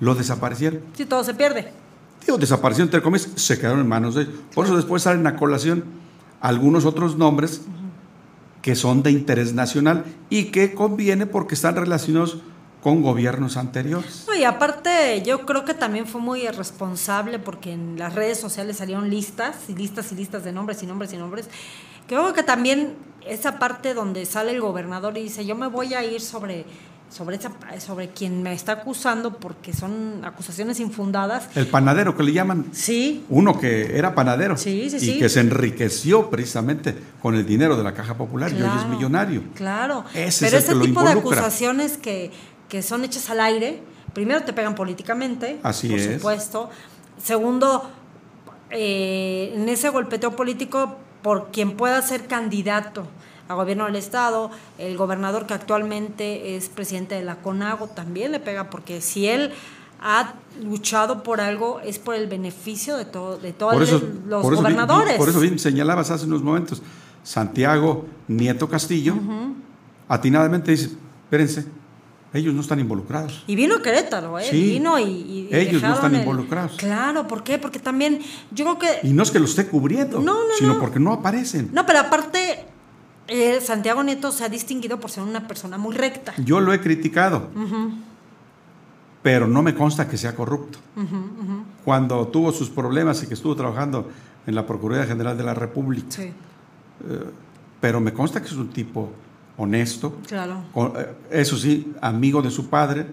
lo 0.00 0.14
desaparecieron. 0.16 0.80
Sí, 0.94 1.06
todo 1.06 1.22
se 1.22 1.34
pierde. 1.34 1.72
Digo, 2.26 2.36
desaparecieron 2.36 2.88
entre 2.88 3.00
comillas, 3.00 3.28
se 3.36 3.58
quedaron 3.58 3.80
en 3.80 3.88
manos 3.88 4.16
de 4.16 4.22
ellos. 4.22 4.34
Por 4.54 4.66
eso 4.66 4.76
después 4.76 5.02
salen 5.02 5.26
a 5.26 5.36
colación 5.36 5.84
algunos 6.40 6.84
otros 6.84 7.16
nombres 7.16 7.62
que 8.62 8.76
son 8.76 9.02
de 9.02 9.10
interés 9.10 9.52
nacional 9.52 10.04
y 10.30 10.44
que 10.44 10.74
conviene 10.74 11.26
porque 11.26 11.54
están 11.54 11.76
relacionados 11.76 12.38
con 12.82 13.02
gobiernos 13.02 13.56
anteriores. 13.56 14.26
Y 14.36 14.44
aparte, 14.44 15.22
yo 15.24 15.46
creo 15.46 15.64
que 15.64 15.74
también 15.74 16.06
fue 16.06 16.20
muy 16.20 16.42
irresponsable 16.42 17.38
porque 17.38 17.72
en 17.72 17.98
las 17.98 18.14
redes 18.14 18.40
sociales 18.40 18.78
salieron 18.78 19.08
listas 19.08 19.56
y 19.68 19.74
listas 19.74 20.10
y 20.10 20.16
listas 20.16 20.42
de 20.42 20.52
nombres 20.52 20.82
y 20.82 20.86
nombres 20.86 21.12
y 21.12 21.16
nombres. 21.16 21.48
Creo 22.08 22.32
que 22.32 22.42
también 22.42 22.96
esa 23.26 23.60
parte 23.60 23.94
donde 23.94 24.26
sale 24.26 24.50
el 24.50 24.60
gobernador 24.60 25.16
y 25.16 25.22
dice, 25.22 25.46
yo 25.46 25.54
me 25.54 25.68
voy 25.68 25.94
a 25.94 26.04
ir 26.04 26.20
sobre, 26.20 26.64
sobre 27.12 27.36
esa 27.36 27.52
sobre 27.78 28.08
quien 28.08 28.42
me 28.42 28.54
está 28.54 28.72
acusando 28.72 29.36
porque 29.36 29.72
son 29.72 30.24
acusaciones 30.24 30.80
infundadas. 30.80 31.48
El 31.54 31.66
panadero 31.66 32.16
que 32.16 32.22
le 32.22 32.32
llaman. 32.32 32.66
Sí. 32.72 33.24
Uno 33.28 33.60
que 33.60 33.98
era 33.98 34.14
panadero. 34.14 34.56
Sí, 34.56 34.88
sí, 34.88 34.96
y 34.96 35.00
sí. 35.00 35.18
que 35.18 35.28
se 35.28 35.40
enriqueció 35.40 36.30
precisamente 36.30 36.96
con 37.20 37.34
el 37.34 37.44
dinero 37.44 37.76
de 37.76 37.84
la 37.84 37.92
Caja 37.92 38.16
Popular 38.16 38.50
y 38.50 38.62
hoy 38.62 38.70
es 38.78 38.86
millonario. 38.88 39.42
Claro. 39.54 40.04
Ese 40.14 40.46
Pero 40.46 40.58
es 40.58 40.64
ese 40.64 40.74
tipo 40.76 41.02
de 41.02 41.10
acusaciones 41.10 41.98
que, 41.98 42.30
que 42.68 42.82
son 42.82 43.04
hechas 43.04 43.28
al 43.28 43.40
aire, 43.40 43.80
primero 44.14 44.42
te 44.42 44.52
pegan 44.52 44.74
políticamente, 44.74 45.60
Así 45.62 45.88
por 45.88 45.98
es. 45.98 46.14
supuesto. 46.14 46.70
Segundo, 47.22 47.90
eh, 48.70 49.52
en 49.54 49.68
ese 49.68 49.90
golpeteo 49.90 50.34
político 50.34 50.96
por 51.22 51.50
quien 51.50 51.76
pueda 51.76 52.00
ser 52.02 52.26
candidato 52.26 53.06
a 53.52 53.54
gobierno 53.54 53.84
del 53.86 53.96
estado, 53.96 54.50
el 54.78 54.96
gobernador 54.96 55.46
que 55.46 55.54
actualmente 55.54 56.56
es 56.56 56.68
presidente 56.68 57.14
de 57.14 57.22
la 57.22 57.36
CONAGO 57.36 57.88
también 57.88 58.32
le 58.32 58.40
pega 58.40 58.70
porque 58.70 59.00
si 59.00 59.26
él 59.28 59.52
ha 60.00 60.34
luchado 60.64 61.22
por 61.22 61.40
algo 61.40 61.78
es 61.84 61.98
por 62.00 62.14
el 62.16 62.26
beneficio 62.26 62.96
de 62.96 63.04
todo 63.04 63.38
de 63.38 63.52
todos 63.52 63.74
Por 63.74 63.82
eso, 63.84 64.02
los 64.26 64.42
por 64.42 64.52
eso 64.54 64.62
bien- 64.62 64.74
gobernadores. 64.76 65.16
por 65.16 65.28
eso 65.28 65.38
bien 65.40 65.58
señalabas 65.60 66.10
hace 66.10 66.26
unos 66.26 66.42
momentos, 66.42 66.82
Santiago 67.22 68.06
Nieto 68.26 68.68
Castillo, 68.68 69.14
atinadamente 70.08 70.70
dice, 70.72 70.90
espérense, 71.24 71.66
ellos 72.34 72.54
no 72.54 72.62
están 72.62 72.80
involucrados. 72.80 73.44
Y 73.46 73.54
vino 73.56 73.80
Querétaro, 73.82 74.38
¿eh? 74.38 74.46
Sí. 74.50 74.62
Vino 74.72 74.98
y, 74.98 75.04
y 75.04 75.48
Ellos 75.52 75.82
no 75.82 75.92
están 75.94 76.14
el- 76.14 76.20
involucrados. 76.22 76.72
Claro, 76.78 77.28
¿por 77.28 77.44
qué? 77.44 77.58
Porque 77.58 77.78
también 77.78 78.20
yo 78.50 78.64
creo 78.64 78.78
que... 78.78 79.06
Y 79.06 79.12
no 79.12 79.22
es 79.22 79.30
que 79.30 79.38
lo 79.38 79.44
esté 79.44 79.66
cubriendo, 79.66 80.18
No, 80.20 80.32
no, 80.34 80.54
sino 80.58 80.74
no. 80.74 80.80
porque 80.80 80.98
no 80.98 81.12
aparecen. 81.12 81.68
No, 81.74 81.84
pero 81.84 82.00
aparte, 82.00 82.64
eh, 83.32 83.60
Santiago 83.60 84.02
Nieto 84.02 84.30
se 84.32 84.44
ha 84.44 84.48
distinguido 84.48 85.00
por 85.00 85.10
ser 85.10 85.22
una 85.22 85.46
persona 85.48 85.78
muy 85.78 85.94
recta. 85.96 86.32
Yo 86.44 86.60
lo 86.60 86.72
he 86.72 86.80
criticado, 86.80 87.48
pero 89.22 89.46
no 89.46 89.62
me 89.62 89.74
consta 89.74 90.08
que 90.08 90.16
sea 90.16 90.34
corrupto. 90.34 90.78
Cuando 91.84 92.26
tuvo 92.28 92.52
sus 92.52 92.70
problemas 92.70 93.22
y 93.22 93.26
que 93.26 93.34
estuvo 93.34 93.54
trabajando 93.54 94.08
en 94.46 94.54
la 94.54 94.66
Procuraduría 94.66 95.06
General 95.08 95.36
de 95.36 95.44
la 95.44 95.54
República. 95.54 96.06
Sí, 96.10 96.32
Eh, 97.08 97.24
pero 97.80 98.00
me 98.00 98.12
consta 98.12 98.40
que 98.40 98.46
es 98.46 98.52
un 98.52 98.68
tipo 98.68 99.10
honesto, 99.56 100.18
claro. 100.28 100.62
con- 100.72 100.92
eh, 100.96 101.14
eso 101.30 101.56
sí, 101.56 101.92
amigo 102.00 102.42
de 102.42 102.50
su 102.50 102.68
padre, 102.68 103.06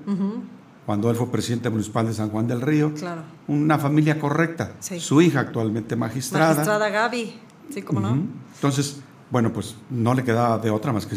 cuando 0.85 1.09
él 1.09 1.15
fue 1.15 1.27
presidente 1.31 1.69
municipal 1.71 2.05
de 2.05 2.13
San 2.13 2.29
Juan 2.29 2.45
del 2.47 2.61
Río. 2.61 2.93
Claro. 2.93 3.21
Una 3.47 3.79
familia 3.79 4.19
correcta. 4.19 4.73
Sí. 4.79 4.99
Su 4.99 5.21
hija 5.23 5.39
actualmente 5.39 5.95
magistrada. 5.95 6.49
Magistrada 6.51 6.89
Gaby, 6.89 7.33
sí, 7.73 7.81
cómo 7.81 7.99
no. 7.99 8.17
Entonces, 8.55 9.01
bueno, 9.31 9.51
pues 9.53 9.75
no 9.89 10.13
le 10.13 10.23
quedaba 10.23 10.57
de 10.57 10.69
otra 10.69 10.91
más 10.93 11.05
que 11.05 11.15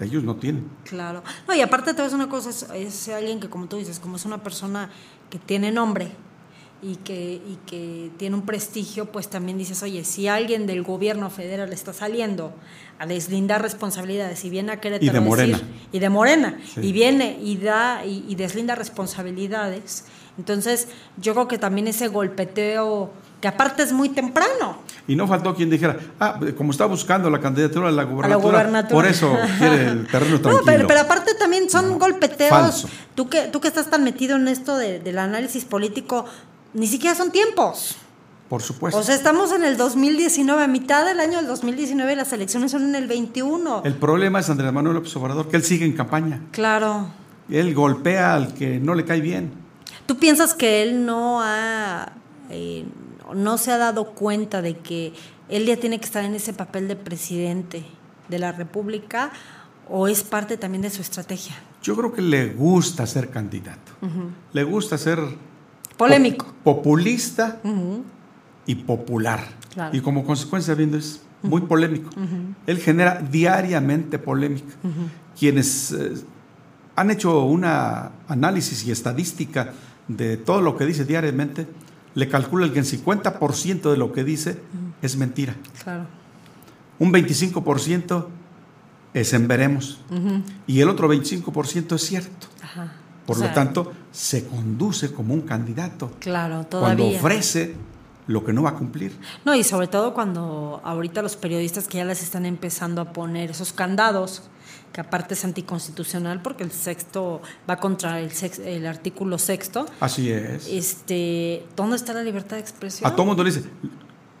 ellos 0.00 0.24
no 0.24 0.36
tienen. 0.36 0.68
Claro. 0.84 1.22
No, 1.46 1.54
y 1.54 1.60
aparte 1.60 1.94
te 1.94 2.02
ves 2.02 2.12
una 2.12 2.28
cosa, 2.28 2.50
es, 2.50 2.66
es 2.74 3.08
alguien 3.08 3.38
que 3.40 3.48
como 3.48 3.66
tú 3.66 3.76
dices, 3.76 3.98
como 4.00 4.16
es 4.16 4.24
una 4.24 4.42
persona 4.42 4.90
que 5.30 5.38
tiene 5.38 5.70
nombre 5.70 6.10
y 6.82 6.96
que, 6.96 7.34
y 7.34 7.58
que 7.66 8.10
tiene 8.16 8.34
un 8.34 8.42
prestigio, 8.42 9.12
pues 9.12 9.28
también 9.28 9.58
dices, 9.58 9.80
oye, 9.84 10.02
si 10.02 10.26
alguien 10.26 10.66
del 10.66 10.82
gobierno 10.82 11.30
federal 11.30 11.72
está 11.72 11.92
saliendo 11.92 12.52
a 12.98 13.06
deslindar 13.06 13.62
responsabilidades 13.62 14.44
y 14.44 14.50
viene 14.50 14.72
a 14.72 14.80
Querétaro 14.80 15.04
Y 15.04 15.08
de 15.14 15.20
decir- 15.20 15.28
Morena. 15.28 15.60
y 15.92 15.98
de 16.00 16.08
Morena, 16.10 16.58
Sí. 16.74 16.80
y 16.80 16.92
viene 16.92 17.38
y 17.40 17.56
da 17.58 18.04
y, 18.04 18.24
y 18.28 18.34
deslinda 18.34 18.74
responsabilidades, 18.74 20.06
entonces 20.38 20.88
yo 21.18 21.34
creo 21.34 21.46
que 21.46 21.58
también 21.58 21.86
ese 21.86 22.08
golpeteo, 22.08 23.12
que 23.42 23.48
aparte 23.48 23.82
es 23.82 23.92
muy 23.92 24.08
temprano, 24.08 24.78
Y 25.08 25.16
no 25.16 25.26
faltó 25.26 25.54
quien 25.54 25.68
dijera, 25.68 25.96
ah, 26.20 26.38
como 26.56 26.70
está 26.70 26.86
buscando 26.86 27.28
la 27.28 27.40
candidatura 27.40 27.88
a 27.88 27.92
la 27.92 28.04
gubernatura, 28.04 28.88
por 28.88 29.04
eso 29.04 29.36
quiere 29.58 29.86
el 29.88 30.06
terreno 30.06 30.40
tranquilo. 30.40 30.60
No, 30.60 30.64
pero, 30.64 30.86
pero 30.86 31.00
aparte 31.00 31.34
también 31.34 31.68
son 31.68 31.98
golpeteos. 31.98 32.50
falso. 32.50 32.88
Tú 33.16 33.28
que, 33.28 33.48
tú 33.48 33.60
que 33.60 33.66
estás 33.66 33.90
tan 33.90 34.04
metido 34.04 34.36
en 34.36 34.46
esto 34.46 34.76
de- 34.78 35.00
del 35.00 35.18
análisis 35.18 35.64
político, 35.64 36.24
ni 36.72 36.86
siquiera 36.86 37.16
son 37.16 37.32
tiempos. 37.32 37.96
Por 38.48 38.62
supuesto. 38.62 39.00
O 39.00 39.02
sea, 39.02 39.14
estamos 39.16 39.50
en 39.50 39.64
el 39.64 39.76
2019, 39.76 40.62
a 40.62 40.68
mitad 40.68 41.04
del 41.04 41.18
año 41.18 41.38
del 41.38 41.46
2019, 41.48 42.14
las 42.14 42.32
elecciones 42.32 42.70
son 42.70 42.84
en 42.84 42.94
el 42.94 43.08
21. 43.08 43.82
el 43.84 43.94
problema 43.94 44.38
es 44.38 44.48
Andrés 44.50 44.72
Manuel 44.72 44.94
López 44.96 45.16
Obrador, 45.16 45.48
que 45.48 45.56
él 45.56 45.64
sigue 45.64 45.84
en 45.84 45.94
campaña. 45.94 46.42
Claro. 46.52 47.08
Él 47.50 47.74
golpea 47.74 48.34
al 48.34 48.54
que 48.54 48.78
no 48.78 48.94
le 48.94 49.04
cae 49.04 49.20
bien. 49.20 49.50
¿Tú 50.06 50.16
piensas 50.16 50.54
que 50.54 50.82
él 50.84 51.04
no 51.04 51.40
ha, 51.42 52.12
eh, 52.50 52.84
no 53.34 53.58
se 53.58 53.72
ha 53.72 53.78
dado 53.78 54.10
cuenta 54.12 54.62
de 54.62 54.76
que 54.78 55.12
él 55.48 55.66
ya 55.66 55.76
tiene 55.76 55.98
que 55.98 56.04
estar 56.06 56.24
en 56.24 56.34
ese 56.34 56.52
papel 56.52 56.88
de 56.88 56.96
presidente 56.96 57.84
de 58.28 58.38
la 58.38 58.52
República 58.52 59.32
o 59.88 60.08
es 60.08 60.22
parte 60.22 60.56
también 60.56 60.82
de 60.82 60.90
su 60.90 61.02
estrategia? 61.02 61.54
Yo 61.82 61.96
creo 61.96 62.12
que 62.12 62.22
le 62.22 62.50
gusta 62.54 63.06
ser 63.06 63.28
candidato. 63.30 63.92
Le 64.52 64.64
gusta 64.64 64.96
ser 64.96 65.18
Polémico. 65.96 66.46
po- 66.64 66.76
populista 66.76 67.60
y 68.66 68.74
popular. 68.76 69.44
Claro. 69.74 69.96
Y 69.96 70.00
como 70.00 70.24
consecuencia 70.24 70.74
viendo 70.74 70.96
es 70.96 71.20
muy 71.42 71.62
polémico. 71.62 72.10
Él 72.66 72.78
genera 72.78 73.20
diariamente 73.20 74.18
polémica. 74.18 74.74
Quienes 75.38 75.90
eh, 75.92 76.12
han 76.94 77.10
hecho 77.10 77.44
un 77.44 77.64
análisis 77.64 78.84
y 78.86 78.92
estadística 78.92 79.72
de 80.08 80.36
todo 80.36 80.60
lo 80.60 80.76
que 80.76 80.84
dice 80.86 81.04
diariamente, 81.04 81.66
le 82.14 82.28
calculan 82.28 82.72
que 82.72 82.78
el 82.80 82.84
50% 82.84 83.90
de 83.90 83.96
lo 83.96 84.12
que 84.12 84.24
dice 84.24 84.60
es 85.00 85.16
mentira. 85.16 85.54
Claro. 85.82 86.06
Un 86.98 87.12
25% 87.12 88.26
es 89.14 89.32
en 89.32 89.48
veremos. 89.48 90.00
Y 90.66 90.80
el 90.80 90.88
otro 90.88 91.12
25% 91.12 91.94
es 91.96 92.02
cierto. 92.02 92.46
Ajá. 92.62 92.92
Por 93.26 93.36
O 93.38 93.40
lo 93.40 93.50
tanto, 93.52 93.92
se 94.10 94.46
conduce 94.46 95.12
como 95.12 95.32
un 95.34 95.42
candidato. 95.42 96.12
Claro, 96.18 96.66
Cuando 96.70 96.96
todavía. 97.04 97.18
ofrece 97.18 97.74
lo 98.26 98.44
que 98.44 98.52
no 98.52 98.62
va 98.62 98.70
a 98.70 98.74
cumplir. 98.74 99.16
No, 99.44 99.54
y 99.54 99.64
sobre 99.64 99.86
todo 99.86 100.12
cuando 100.14 100.80
ahorita 100.84 101.22
los 101.22 101.36
periodistas 101.36 101.88
que 101.88 101.98
ya 101.98 102.04
les 102.04 102.22
están 102.22 102.46
empezando 102.46 103.00
a 103.00 103.12
poner 103.12 103.50
esos 103.50 103.72
candados, 103.72 104.42
que 104.92 105.00
aparte 105.00 105.34
es 105.34 105.44
anticonstitucional 105.44 106.42
porque 106.42 106.64
el 106.64 106.70
sexto 106.72 107.40
va 107.68 107.76
contra 107.78 108.20
el, 108.20 108.30
sex- 108.30 108.58
el 108.58 108.86
artículo 108.86 109.38
sexto. 109.38 109.86
Así 110.00 110.30
es. 110.30 110.66
Este, 110.68 111.64
¿dónde 111.76 111.96
está 111.96 112.12
la 112.12 112.22
libertad 112.22 112.56
de 112.56 112.62
expresión? 112.62 113.10
A 113.10 113.14
todo 113.16 113.26
mundo 113.26 113.42
le 113.42 113.50
dice, 113.52 113.64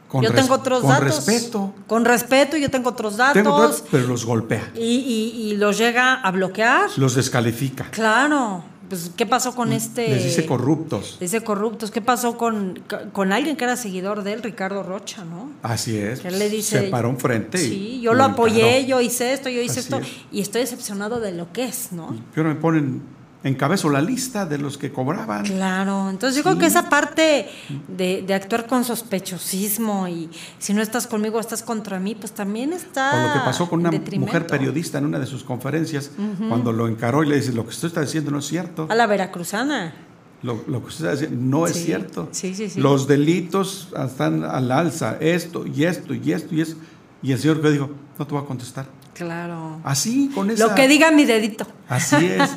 con, 0.08 0.22
yo 0.22 0.32
tengo 0.32 0.54
otros 0.54 0.80
con 0.82 0.90
datos. 0.90 1.26
respeto. 1.26 1.74
Con 1.86 2.04
respeto, 2.04 2.56
yo 2.58 2.70
tengo 2.70 2.90
otros 2.90 3.16
datos. 3.16 3.34
Tengo 3.34 3.54
otros, 3.54 3.84
pero 3.90 4.06
los 4.06 4.26
golpea, 4.26 4.70
y, 4.74 4.80
y- 4.80 5.42
y 5.52 5.56
los 5.56 5.78
llega 5.78 6.14
a 6.14 6.30
bloquear. 6.30 6.90
los 6.98 7.14
descalifica, 7.14 7.84
Claro. 7.90 8.64
Pues, 8.92 9.10
¿qué 9.16 9.24
pasó 9.24 9.54
con 9.54 9.72
este? 9.72 10.06
les 10.06 10.22
dice 10.22 10.44
corruptos. 10.44 11.16
Dice 11.18 11.40
corruptos. 11.40 11.90
¿Qué 11.90 12.02
pasó 12.02 12.36
con, 12.36 12.82
con 13.14 13.32
alguien 13.32 13.56
que 13.56 13.64
era 13.64 13.74
seguidor 13.78 14.22
de 14.22 14.34
él, 14.34 14.42
Ricardo 14.42 14.82
Rocha, 14.82 15.24
no? 15.24 15.50
Así 15.62 15.96
es. 15.96 16.20
Que 16.20 16.28
él 16.28 16.38
le 16.38 16.50
dice, 16.50 16.78
se 16.80 16.88
paró 16.88 17.08
enfrente. 17.08 17.56
Sí, 17.56 18.02
yo 18.02 18.12
lo 18.12 18.22
apoyé, 18.22 18.80
encaró. 18.80 18.88
yo 18.88 19.00
hice 19.00 19.32
esto, 19.32 19.48
yo 19.48 19.62
hice 19.62 19.80
Así 19.80 19.94
esto, 19.94 19.96
es. 19.96 20.08
y 20.30 20.42
estoy 20.42 20.60
decepcionado 20.60 21.20
de 21.20 21.32
lo 21.32 21.50
que 21.54 21.64
es, 21.64 21.92
¿no? 21.92 22.14
Ahora 22.36 22.50
me 22.50 22.56
ponen, 22.56 23.00
encabezo 23.44 23.90
la 23.90 24.00
lista 24.00 24.46
de 24.46 24.58
los 24.58 24.78
que 24.78 24.92
cobraban. 24.92 25.44
Claro, 25.44 26.10
entonces 26.10 26.36
yo 26.36 26.42
creo 26.42 26.58
que 26.58 26.66
esa 26.66 26.88
parte 26.88 27.48
de, 27.88 28.22
de 28.22 28.34
actuar 28.34 28.66
con 28.66 28.84
sospechosismo 28.84 30.06
y 30.08 30.30
si 30.58 30.72
no 30.74 30.82
estás 30.82 31.06
conmigo, 31.06 31.40
estás 31.40 31.62
contra 31.62 31.98
mí, 31.98 32.14
pues 32.14 32.32
también 32.32 32.72
está. 32.72 33.12
O 33.14 33.28
lo 33.28 33.32
que 33.34 33.40
pasó 33.40 33.68
con 33.68 33.80
una 33.80 33.90
mujer 33.90 34.46
periodista 34.46 34.98
en 34.98 35.06
una 35.06 35.18
de 35.18 35.26
sus 35.26 35.44
conferencias, 35.44 36.10
cuando 36.48 36.72
lo 36.72 36.88
encaró 36.88 37.24
y 37.24 37.28
le 37.28 37.36
dice, 37.36 37.52
lo 37.52 37.64
que 37.64 37.70
usted 37.70 37.88
está 37.88 38.00
diciendo 38.00 38.30
no 38.30 38.38
es 38.38 38.46
cierto. 38.46 38.86
A 38.88 38.94
la 38.94 39.06
veracruzana. 39.06 39.94
Lo, 40.42 40.64
lo 40.66 40.80
que 40.80 40.88
usted 40.88 41.04
está 41.04 41.12
diciendo 41.12 41.36
no 41.40 41.66
es 41.66 41.84
cierto. 41.84 42.28
sí, 42.32 42.54
sí, 42.54 42.68
sí. 42.68 42.80
Los 42.80 43.06
delitos 43.06 43.88
están 43.96 44.44
al 44.44 44.72
alza, 44.72 45.16
esto 45.20 45.64
y 45.66 45.84
esto 45.84 46.14
y 46.14 46.32
esto 46.32 46.54
y 46.54 46.60
eso. 46.62 46.76
Y 47.22 47.30
el 47.32 47.38
señor 47.38 47.62
que 47.62 47.70
dijo, 47.70 47.90
no 48.18 48.26
te 48.26 48.34
voy 48.34 48.42
a 48.42 48.46
contestar. 48.46 48.86
Claro. 49.24 49.80
Así, 49.84 50.30
con 50.34 50.50
esa... 50.50 50.66
Lo 50.68 50.74
que 50.74 50.88
diga 50.88 51.10
mi 51.10 51.24
dedito. 51.24 51.66
Así 51.88 52.16
es. 52.26 52.50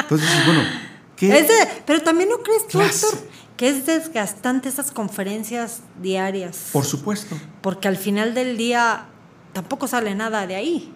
Entonces, 0.00 0.28
bueno, 0.46 0.62
¿qué? 1.16 1.38
Es 1.38 1.48
de- 1.48 1.68
pero 1.86 2.02
también 2.02 2.28
no 2.30 2.38
crees 2.38 2.66
tú? 2.68 2.80
Héctor, 2.80 3.18
que 3.56 3.68
es 3.68 3.86
desgastante 3.86 4.68
esas 4.68 4.90
conferencias 4.90 5.80
diarias. 6.00 6.70
Por 6.72 6.84
supuesto. 6.84 7.36
Porque 7.60 7.88
al 7.88 7.96
final 7.96 8.34
del 8.34 8.56
día 8.56 9.06
tampoco 9.52 9.86
sale 9.86 10.14
nada 10.14 10.46
de 10.46 10.54
ahí. 10.56 10.92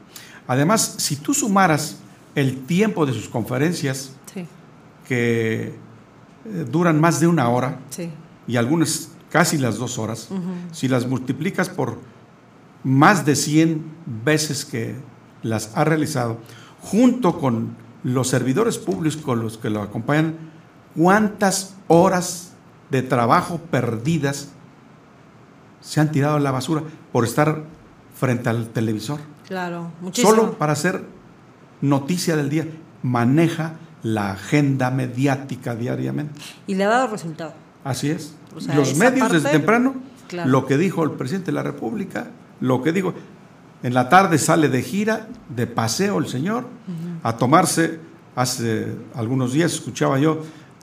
Además, 0.48 0.94
si 0.98 1.16
tú 1.16 1.34
sumaras 1.34 1.96
el 2.34 2.64
tiempo 2.66 3.06
de 3.06 3.12
sus 3.12 3.28
conferencias, 3.28 4.12
Sí, 4.32 4.46
que 5.08 5.74
eh, 6.44 6.66
duran 6.70 7.00
más 7.00 7.20
de 7.20 7.26
una 7.26 7.48
hora, 7.48 7.78
sí. 7.90 8.10
y 8.46 8.56
algunas 8.56 9.08
casi 9.30 9.58
las 9.58 9.76
dos 9.76 9.98
horas, 9.98 10.28
si 10.72 10.88
las 10.88 11.06
multiplicas 11.06 11.68
por 11.68 11.98
más 12.84 13.24
de 13.26 13.34
100 13.36 13.84
veces 14.24 14.64
que 14.64 14.94
las 15.48 15.76
ha 15.76 15.84
realizado, 15.84 16.38
junto 16.80 17.38
con 17.38 17.76
los 18.04 18.28
servidores 18.28 18.78
públicos 18.78 19.20
con 19.20 19.42
los 19.42 19.58
que 19.58 19.70
lo 19.70 19.82
acompañan, 19.82 20.34
cuántas 20.94 21.74
horas 21.88 22.52
de 22.90 23.02
trabajo 23.02 23.58
perdidas 23.70 24.50
se 25.80 26.00
han 26.00 26.10
tirado 26.12 26.36
a 26.36 26.40
la 26.40 26.50
basura 26.50 26.82
por 27.12 27.24
estar 27.24 27.62
frente 28.14 28.48
al 28.48 28.68
televisor, 28.68 29.20
Claro, 29.46 29.92
muchísimo. 30.00 30.34
solo 30.34 30.52
para 30.58 30.72
hacer 30.72 31.04
noticia 31.80 32.36
del 32.36 32.48
día. 32.48 32.66
maneja 33.02 33.74
la 34.02 34.32
agenda 34.32 34.90
mediática 34.90 35.74
diariamente. 35.76 36.40
Y 36.66 36.74
le 36.74 36.84
ha 36.84 36.88
dado 36.88 37.06
resultado. 37.08 37.52
Así 37.84 38.10
es. 38.10 38.34
O 38.56 38.60
sea, 38.60 38.74
Los 38.74 38.96
medios 38.96 39.30
desde 39.30 39.50
temprano, 39.50 39.94
claro. 40.28 40.50
lo 40.50 40.66
que 40.66 40.76
dijo 40.76 41.04
el 41.04 41.12
presidente 41.12 41.46
de 41.46 41.52
la 41.52 41.62
República, 41.62 42.28
lo 42.60 42.82
que 42.82 42.90
dijo, 42.92 43.14
en 43.82 43.94
la 43.94 44.08
tarde 44.08 44.38
sale 44.38 44.68
de 44.68 44.82
gira, 44.82 45.28
de 45.48 45.66
paseo 45.66 46.18
el 46.18 46.28
señor, 46.28 46.66
a 47.22 47.36
tomarse, 47.36 48.00
hace 48.34 48.86
algunos 49.14 49.52
días 49.52 49.72
escuchaba 49.72 50.18
yo 50.18 50.42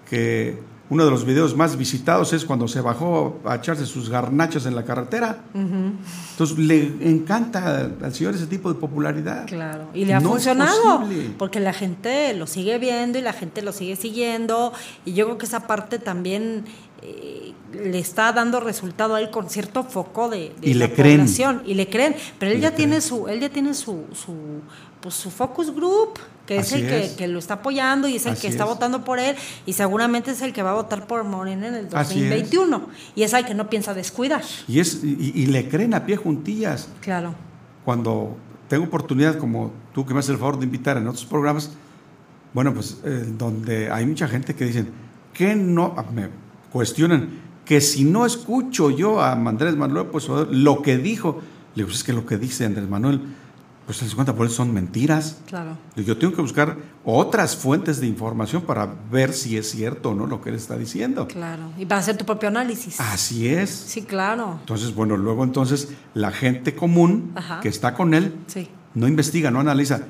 que 0.09 0.73
uno 0.89 1.05
de 1.05 1.11
los 1.11 1.25
videos 1.25 1.55
más 1.55 1.75
visitados 1.75 2.33
es 2.33 2.45
cuando 2.45 2.67
se 2.67 2.81
bajó 2.81 3.39
a 3.45 3.55
echarse 3.55 3.85
sus 3.85 4.09
garnachas 4.09 4.65
en 4.65 4.75
la 4.75 4.83
carretera. 4.83 5.39
Entonces 5.55 6.57
le 6.57 7.09
encanta 7.09 7.89
al 8.01 8.13
señor 8.13 8.35
ese 8.35 8.45
tipo 8.45 8.71
de 8.71 8.79
popularidad. 8.79 9.47
Claro, 9.47 9.87
y 9.93 10.05
le 10.05 10.13
ha 10.13 10.19
No 10.19 10.29
funcionado, 10.29 11.03
porque 11.39 11.59
la 11.59 11.73
gente 11.73 12.33
lo 12.35 12.45
sigue 12.45 12.77
viendo 12.77 13.17
y 13.17 13.21
la 13.21 13.33
gente 13.33 13.63
lo 13.63 13.71
sigue 13.71 13.95
siguiendo, 13.95 14.71
y 15.03 15.13
yo 15.13 15.25
creo 15.25 15.37
que 15.37 15.45
esa 15.45 15.65
parte 15.65 15.97
también 15.97 16.65
eh, 17.03 17.53
le 17.73 17.99
está 17.99 18.31
dando 18.31 18.59
resultado 18.59 19.15
a 19.15 19.21
él 19.21 19.29
con 19.31 19.49
cierto 19.49 19.83
foco 19.83 20.29
de, 20.29 20.53
de 20.61 20.69
Y 20.69 20.73
la 20.75 20.87
le 20.87 20.93
creen. 20.93 21.17
población, 21.21 21.61
y 21.65 21.73
le 21.73 21.89
creen, 21.89 22.15
pero 22.39 22.51
él 22.51 22.59
Y 22.59 22.61
ya 22.61 22.75
tiene 22.75 23.01
su, 23.01 23.27
él 23.27 23.39
ya 23.39 23.49
tiene 23.49 23.73
su, 23.73 24.05
su, 24.13 24.35
pues, 25.01 25.15
su 25.15 25.31
focus 25.31 25.73
group, 25.73 26.19
que 26.45 26.57
es 26.57 26.71
el 26.71 26.81
que, 26.87 27.05
es. 27.05 27.11
que 27.13 27.27
lo 27.27 27.39
está 27.39 27.55
apoyando 27.55 28.07
y 28.07 28.15
es 28.17 28.25
el 28.25 28.33
Así 28.33 28.41
que 28.43 28.47
está 28.47 28.63
es. 28.63 28.69
votando 28.69 29.03
por 29.03 29.17
él, 29.19 29.35
y 29.65 29.73
seguramente 29.73 30.31
es 30.31 30.41
el 30.41 30.53
que 30.53 30.61
va 30.61 30.71
a 30.71 30.75
votar 30.75 31.07
por 31.07 31.23
Morena 31.23 31.67
en 31.67 31.75
el 31.75 31.85
Así 31.93 32.15
es. 32.23 32.29
2021, 32.29 32.87
y 33.15 33.23
es 33.23 33.33
el 33.33 33.45
que 33.45 33.53
no 33.55 33.69
piensa 33.69 33.93
descuidar. 33.93 34.43
Y, 34.67 34.79
es, 34.79 35.03
y, 35.03 35.31
y 35.35 35.45
le 35.47 35.67
creen 35.67 35.93
a 35.95 36.05
pie 36.05 36.15
juntillas. 36.17 36.89
Claro. 37.01 37.33
Cuando 37.85 38.37
tengo 38.67 38.85
oportunidad, 38.85 39.37
como 39.37 39.71
tú 39.93 40.05
que 40.05 40.13
me 40.13 40.19
haces 40.19 40.29
el 40.31 40.37
favor 40.37 40.59
de 40.59 40.65
invitar 40.65 40.97
en 40.97 41.07
otros 41.07 41.25
programas, 41.25 41.71
bueno, 42.53 42.73
pues 42.73 42.97
eh, 43.03 43.25
donde 43.37 43.89
hay 43.91 44.05
mucha 44.05 44.27
gente 44.27 44.53
que 44.55 44.65
dicen 44.65 44.89
que 45.33 45.55
no, 45.55 45.95
ah, 45.97 46.05
me 46.13 46.29
cuestionan 46.73 47.29
que 47.65 47.79
si 47.79 48.03
no 48.03 48.25
escucho 48.25 48.89
yo 48.89 49.21
a 49.21 49.31
Andrés 49.31 49.77
Manuel, 49.77 50.07
pues 50.07 50.27
lo 50.27 50.81
que 50.81 50.97
dijo, 50.97 51.39
le 51.75 51.83
digo, 51.83 51.87
pues 51.87 51.99
es 51.99 52.03
que 52.03 52.11
lo 52.11 52.25
que 52.25 52.37
dice 52.37 52.65
Andrés 52.65 52.89
Manuel, 52.89 53.21
pues 53.85 54.01
el 54.01 54.09
50% 54.09 54.49
son 54.49 54.73
mentiras. 54.73 55.37
Claro. 55.45 55.77
Yo 55.95 56.17
tengo 56.17 56.33
que 56.33 56.41
buscar 56.41 56.77
otras 57.05 57.55
fuentes 57.55 57.99
de 58.01 58.07
información 58.07 58.63
para 58.63 58.93
ver 59.11 59.33
si 59.33 59.57
es 59.57 59.69
cierto 59.71 60.09
o 60.11 60.15
no 60.15 60.25
lo 60.25 60.41
que 60.41 60.49
él 60.49 60.55
está 60.55 60.77
diciendo. 60.77 61.27
Claro, 61.27 61.71
y 61.77 61.85
para 61.85 61.99
hacer 62.01 62.17
tu 62.17 62.25
propio 62.25 62.49
análisis. 62.49 62.99
Así 62.99 63.47
es. 63.47 63.69
Sí, 63.69 64.01
claro. 64.03 64.57
Entonces, 64.61 64.93
bueno, 64.95 65.15
luego 65.17 65.43
entonces 65.43 65.89
la 66.13 66.31
gente 66.31 66.75
común 66.75 67.31
Ajá. 67.35 67.59
que 67.61 67.69
está 67.69 67.93
con 67.93 68.13
él 68.13 68.33
Sí. 68.47 68.67
no 68.93 69.07
investiga, 69.07 69.51
no 69.51 69.59
analiza, 69.59 70.01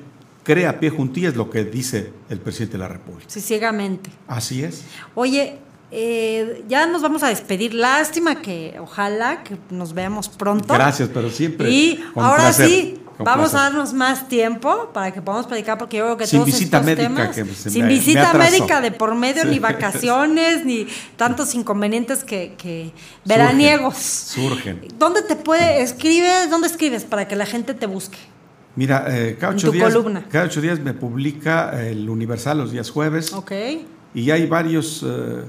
cree 0.44 0.66
a 0.68 0.78
pie 0.78 0.90
juntillas 0.90 1.34
lo 1.36 1.50
que 1.50 1.64
dice 1.64 2.12
el 2.30 2.38
presidente 2.38 2.74
de 2.74 2.78
la 2.78 2.88
República. 2.88 3.24
Sí, 3.28 3.40
ciegamente. 3.40 4.10
Así 4.28 4.62
es. 4.62 4.84
Oye, 5.16 5.58
eh, 5.94 6.64
ya 6.68 6.86
nos 6.86 7.00
vamos 7.02 7.22
a 7.22 7.28
despedir. 7.28 7.72
Lástima 7.74 8.42
que 8.42 8.76
ojalá 8.80 9.42
que 9.44 9.56
nos 9.70 9.92
veamos 9.94 10.28
pronto. 10.28 10.74
Gracias, 10.74 11.08
pero 11.14 11.30
siempre. 11.30 11.70
Y 11.70 12.04
ahora 12.16 12.42
placer, 12.44 12.68
sí, 12.68 13.00
vamos 13.18 13.50
placer. 13.50 13.58
a 13.60 13.62
darnos 13.62 13.92
más 13.92 14.28
tiempo 14.28 14.90
para 14.92 15.12
que 15.12 15.22
podamos 15.22 15.46
platicar, 15.46 15.78
porque 15.78 15.98
yo 15.98 16.04
creo 16.04 16.16
que 16.16 16.26
Sin 16.26 16.40
todos 16.40 16.46
visita 16.52 16.78
estos 16.78 16.86
médica, 16.86 17.08
temas, 17.08 17.34
que 17.36 17.44
se 17.54 17.70
sin 17.70 17.82
me- 17.84 17.88
visita 17.88 18.32
médica 18.34 18.80
de 18.80 18.90
por 18.90 19.14
medio, 19.14 19.42
Sí. 19.44 19.48
ni 19.48 19.58
vacaciones, 19.60 20.64
ni 20.64 20.86
tantos 21.16 21.54
inconvenientes 21.54 22.24
que, 22.24 22.54
que 22.58 22.92
veraniegos. 23.24 23.96
Surgen. 23.96 24.80
¿Dónde 24.98 25.22
te 25.22 25.36
puede 25.36 25.82
escribes? 25.82 26.50
¿Dónde 26.50 26.66
escribes 26.66 27.04
para 27.04 27.28
que 27.28 27.36
la 27.36 27.46
gente 27.46 27.74
te 27.74 27.86
busque? 27.86 28.18
Mira, 28.76 29.04
eh, 29.08 29.36
cada, 29.38 29.52
ocho 29.54 29.68
tu 29.68 29.72
días, 29.74 29.92
columna. 29.94 30.26
cada 30.28 30.46
ocho 30.46 30.60
días 30.60 30.80
me 30.80 30.94
publica 30.94 31.80
el 31.80 32.08
Universal 32.10 32.58
los 32.58 32.72
días 32.72 32.90
jueves. 32.90 33.32
Ok. 33.32 33.52
Y 34.16 34.30
hay 34.32 34.46
varios 34.46 35.04
eh, 35.06 35.44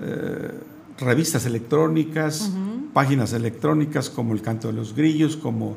eh, 0.00 0.60
revistas 0.98 1.44
electrónicas, 1.46 2.50
páginas 2.92 3.32
electrónicas 3.32 4.08
como 4.10 4.32
El 4.32 4.42
Canto 4.42 4.68
de 4.68 4.74
los 4.74 4.94
Grillos, 4.94 5.36
como 5.36 5.76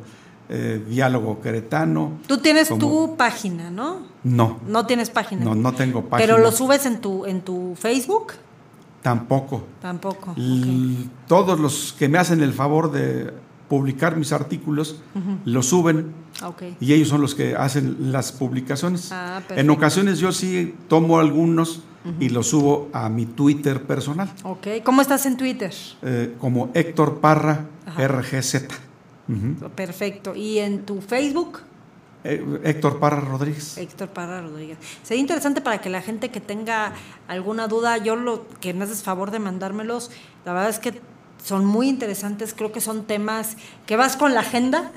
eh, 0.49 0.83
Diálogo 0.89 1.41
Queretano. 1.41 2.13
Tú 2.27 2.37
tienes 2.39 2.69
como- 2.69 2.79
tu 2.79 3.15
página, 3.17 3.69
¿no? 3.69 4.07
No, 4.23 4.59
No 4.67 4.85
tienes 4.85 5.09
página. 5.09 5.43
no, 5.45 5.55
no 5.55 5.73
tengo 5.73 6.05
página. 6.05 6.33
Pero 6.33 6.43
lo 6.43 6.51
subes 6.51 6.85
en 6.85 6.99
tu, 7.01 7.25
en 7.25 7.41
tu 7.41 7.75
Facebook. 7.79 8.33
Tampoco. 9.01 9.63
Tampoco. 9.81 10.35
Todos 11.27 11.59
los 11.59 11.95
que 11.97 12.09
me 12.09 12.17
hacen 12.17 12.41
el 12.41 12.53
favor 12.53 12.91
de 12.91 13.31
publicar 13.69 14.15
mis 14.17 14.31
artículos 14.33 14.97
Ujú. 15.15 15.37
lo 15.45 15.61
suben 15.61 16.11
Ok. 16.43 16.63
y 16.79 16.93
ellos 16.93 17.07
son 17.09 17.21
los 17.21 17.35
que 17.35 17.55
hacen 17.55 18.11
las 18.11 18.31
publicaciones. 18.31 19.11
Ah, 19.11 19.41
en 19.51 19.69
ocasiones 19.69 20.19
yo 20.19 20.31
sí 20.31 20.75
tomo 20.87 21.19
algunos 21.19 21.81
y 22.19 22.29
los 22.29 22.47
subo 22.47 22.89
a 22.93 23.09
mi 23.09 23.25
Twitter 23.25 23.83
personal, 23.83 24.29
Ok. 24.43 24.67
¿Cómo 24.83 25.01
estás 25.01 25.25
en 25.25 25.37
Twitter? 25.37 25.73
eh, 26.01 26.33
como 26.39 26.69
Héctor 26.73 27.19
Parra 27.19 27.65
Ajá. 27.85 28.07
RGZ. 28.07 28.67
Ujú. 29.27 29.69
Perfecto. 29.75 30.35
¿Y 30.35 30.59
en 30.59 30.85
tu 30.85 31.01
Facebook? 31.01 31.59
Eh, 32.23 32.59
Héctor 32.63 32.99
Parra 32.99 33.21
Rodríguez. 33.21 33.77
Héctor 33.77 34.09
Parra 34.09 34.41
Rodríguez. 34.41 34.77
Sería 35.03 35.21
interesante 35.21 35.61
para 35.61 35.79
que 35.81 35.89
la 35.89 36.01
gente 36.01 36.29
que 36.29 36.41
tenga 36.41 36.93
alguna 37.27 37.67
duda, 37.67 37.97
yo 37.97 38.15
lo 38.15 38.45
que 38.59 38.73
me 38.73 38.83
haces 38.85 39.03
favor 39.03 39.31
de 39.31 39.39
mandármelos, 39.39 40.11
la 40.45 40.53
verdad 40.53 40.69
es 40.69 40.79
que 40.79 40.99
son 41.43 41.65
muy 41.65 41.87
interesantes, 41.87 42.53
creo 42.53 42.71
que 42.71 42.81
son 42.81 43.05
temas 43.05 43.55
que 43.85 43.95
vas 43.95 44.17
con 44.17 44.33
la 44.33 44.41
agenda, 44.41 44.91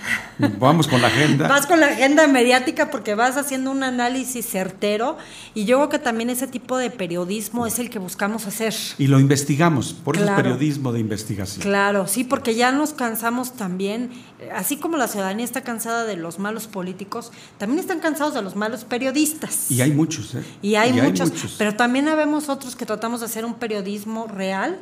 Vamos 0.59 0.89
con 0.89 1.01
la 1.01 1.09
agenda. 1.09 1.49
vas 1.49 1.67
con 1.67 1.81
la 1.81 1.87
agenda 1.87 2.27
mediática 2.27 2.91
porque 2.91 3.15
vas 3.15 3.37
haciendo 3.37 3.71
un 3.71 3.83
análisis 3.85 4.45
certero 4.47 5.17
y 5.55 5.65
yo 5.65 5.79
creo 5.79 5.89
que 5.89 5.99
también 5.99 6.31
ese 6.31 6.47
tipo 6.47 6.77
de 6.77 6.91
periodismo 6.91 7.67
es 7.67 7.79
el 7.79 7.91
que 7.91 7.99
buscamos 7.99 8.47
hacer. 8.47 8.75
Y 8.99 9.07
lo 9.07 9.21
investigamos, 9.21 9.93
por 9.93 10.17
eso 10.17 10.25
Claro. 10.25 10.39
es 10.39 10.43
periodismo 10.43 10.93
de 10.93 11.01
investigación. 11.01 11.63
Claro, 11.63 12.07
sí, 12.07 12.25
porque 12.25 12.55
ya 12.55 12.73
nos 12.73 12.93
cansamos 12.93 13.53
también, 13.55 14.11
eh, 14.41 14.51
así 14.55 14.77
como 14.77 14.97
la 14.97 15.09
ciudadanía 15.09 15.45
está 15.45 15.63
cansada 15.63 16.05
de 16.05 16.17
los 16.17 16.39
malos 16.39 16.67
políticos, 16.67 17.33
también 17.59 17.79
están 17.81 18.01
cansados 18.01 18.35
de 18.35 18.43
los 18.43 18.57
malos 18.57 18.85
periodistas. 18.85 19.71
Y 19.71 19.81
hay 19.81 19.93
muchos, 19.93 20.35
¿eh? 20.35 20.43
Y 20.61 20.75
hay, 20.75 20.93
muchos, 20.93 21.33
pero 21.57 21.77
también 21.77 22.09
habemos 22.09 22.49
otros 22.49 22.77
que 22.77 22.85
tratamos 22.85 23.21
de 23.21 23.27
hacer 23.27 23.45
un 23.45 23.55
periodismo 23.55 24.27
real, 24.27 24.79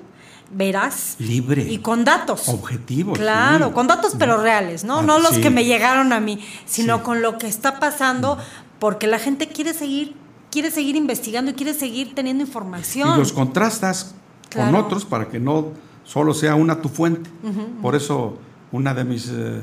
veraz 0.50 1.16
Libre. 1.18 1.62
y 1.62 1.78
con 1.78 2.04
datos. 2.04 2.48
Objetivo. 2.48 3.12
Claro, 3.12 3.68
sí. 3.68 3.72
con 3.72 3.86
datos 3.86 4.14
pero 4.18 4.38
reales, 4.38 4.84
¿no? 4.84 4.98
Ah, 4.98 5.02
no 5.02 5.18
los 5.18 5.36
sí. 5.36 5.40
que 5.40 5.50
me 5.50 5.64
llegaron 5.64 6.12
a 6.12 6.20
mí, 6.20 6.44
sino 6.66 7.02
con 7.02 7.22
lo 7.22 7.38
que 7.38 7.46
está 7.46 7.78
pasando, 7.78 8.38
porque 8.78 9.06
la 9.06 9.18
gente 9.18 9.48
quiere 9.48 9.74
seguir, 9.74 10.16
quiere 10.50 10.70
seguir 10.70 10.96
investigando 10.96 11.52
y 11.52 11.54
quiere 11.54 11.74
seguir 11.74 12.14
teniendo 12.14 12.44
información. 12.44 13.14
Y 13.14 13.18
los 13.18 13.32
contrastas 13.32 14.14
con 14.54 14.74
otros 14.74 15.04
para 15.04 15.28
que 15.28 15.38
no 15.38 15.72
solo 16.04 16.34
sea 16.34 16.54
una 16.54 16.80
tu 16.80 16.88
fuente. 16.88 17.30
Por 17.80 17.94
eso 17.94 18.38
una 18.72 18.94
de 18.94 19.04
mis 19.04 19.28
eh, 19.28 19.62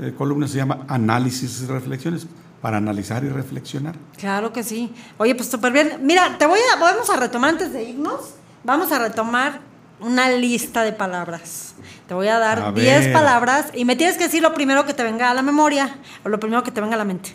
eh, 0.00 0.14
columnas 0.16 0.50
se 0.50 0.58
llama 0.58 0.84
Análisis 0.88 1.62
y 1.62 1.66
Reflexiones, 1.66 2.26
para 2.60 2.76
analizar 2.76 3.22
y 3.24 3.28
reflexionar. 3.28 3.94
Claro 4.16 4.52
que 4.52 4.64
sí. 4.64 4.92
Oye, 5.16 5.34
pues 5.34 5.48
súper 5.48 5.72
bien. 5.72 6.00
Mira, 6.02 6.38
te 6.38 6.46
voy 6.46 6.58
a, 6.74 6.80
vamos 6.80 7.08
a 7.10 7.16
retomar 7.16 7.50
antes 7.50 7.72
de 7.72 7.84
irnos, 7.84 8.34
vamos 8.64 8.90
a 8.90 8.98
retomar 8.98 9.60
una 10.00 10.30
lista 10.30 10.82
de 10.82 10.92
palabras. 10.92 11.74
Te 12.06 12.14
voy 12.14 12.28
a 12.28 12.38
dar 12.38 12.72
10 12.74 13.04
ver. 13.06 13.12
palabras 13.12 13.66
y 13.74 13.84
me 13.84 13.96
tienes 13.96 14.16
que 14.16 14.24
decir 14.24 14.42
lo 14.42 14.54
primero 14.54 14.84
que 14.86 14.94
te 14.94 15.02
venga 15.02 15.30
a 15.30 15.34
la 15.34 15.42
memoria 15.42 15.96
o 16.24 16.28
lo 16.28 16.38
primero 16.40 16.62
que 16.62 16.70
te 16.70 16.80
venga 16.80 16.94
a 16.94 16.98
la 16.98 17.04
mente. 17.04 17.34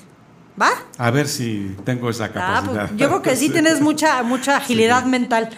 ¿Va? 0.62 0.70
A 1.00 1.10
ver 1.12 1.28
si 1.28 1.76
tengo 1.84 2.10
esa 2.10 2.26
Ah, 2.26 2.30
capacidad. 2.32 2.88
pues, 2.90 3.00
yo 3.00 3.08
creo 3.08 3.22
que 3.22 3.36
sí, 3.36 3.50
tienes 3.52 3.82
mucha, 3.82 4.22
mucha 4.24 4.58
agilidad 4.58 5.04
mental. 5.06 5.50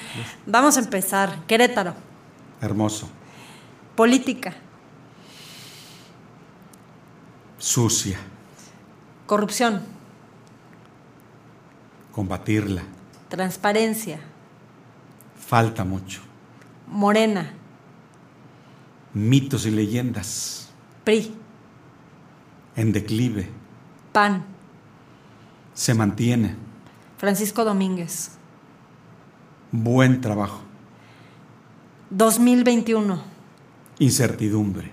Vamos 0.45 0.77
a 0.77 0.79
empezar. 0.79 1.35
Querétaro. 1.47 1.93
Hermoso. 2.61 3.09
Política. 3.95 4.53
Sucia. 7.57 8.17
Corrupción. 9.25 9.81
Combatirla. 12.11 12.83
Transparencia. 13.29 14.19
Falta 15.47 15.83
mucho. 15.83 16.21
Morena. 16.87 17.53
Mitos 19.13 19.65
y 19.65 19.71
leyendas. 19.71 20.69
PRI. 21.03 21.33
En 22.75 22.91
declive. 22.91 23.49
PAN. 24.11 24.43
Se 25.73 25.93
mantiene. 25.93 26.55
Francisco 27.17 27.63
Domínguez. 27.63 28.31
Buen 29.71 30.21
trabajo. 30.21 30.61
2021. 32.09 33.21
Incertidumbre. 33.99 34.91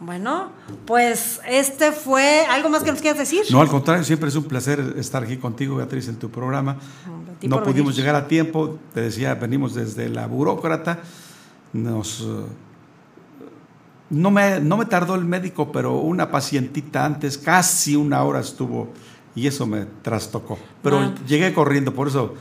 Bueno, 0.00 0.52
pues 0.86 1.40
este 1.48 1.90
fue 1.90 2.46
algo 2.48 2.68
más 2.68 2.84
que 2.84 2.92
nos 2.92 3.00
quieras 3.00 3.18
decir. 3.18 3.42
No, 3.50 3.60
al 3.60 3.68
contrario, 3.68 4.04
siempre 4.04 4.28
es 4.28 4.36
un 4.36 4.44
placer 4.44 4.94
estar 4.96 5.24
aquí 5.24 5.38
contigo, 5.38 5.76
Beatriz, 5.76 6.06
en 6.08 6.16
tu 6.16 6.30
programa. 6.30 6.76
Ti 7.40 7.48
No 7.48 7.62
pudimos 7.62 7.92
venir. 7.94 8.00
llegar 8.06 8.14
a 8.16 8.26
tiempo, 8.28 8.78
te 8.94 9.00
decía, 9.02 9.34
venimos 9.34 9.74
desde 9.74 10.08
la 10.08 10.26
burócrata. 10.26 11.00
Nos, 11.72 12.20
eh, 12.22 12.44
no, 14.10 14.30
me, 14.30 14.60
no 14.60 14.76
me 14.76 14.86
tardó 14.86 15.14
el 15.14 15.24
médico, 15.24 15.70
pero 15.72 15.96
una 15.98 16.30
pacientita 16.30 17.04
antes, 17.04 17.36
casi 17.38 17.94
una 17.96 18.22
hora 18.24 18.40
estuvo 18.40 18.92
y 19.34 19.46
eso 19.46 19.66
me 19.66 19.84
trastocó. 20.02 20.58
Pero 20.82 20.98
Ah. 20.98 21.14
llegué 21.26 21.52
corriendo, 21.52 21.94
por 21.94 22.08
eso 22.08 22.34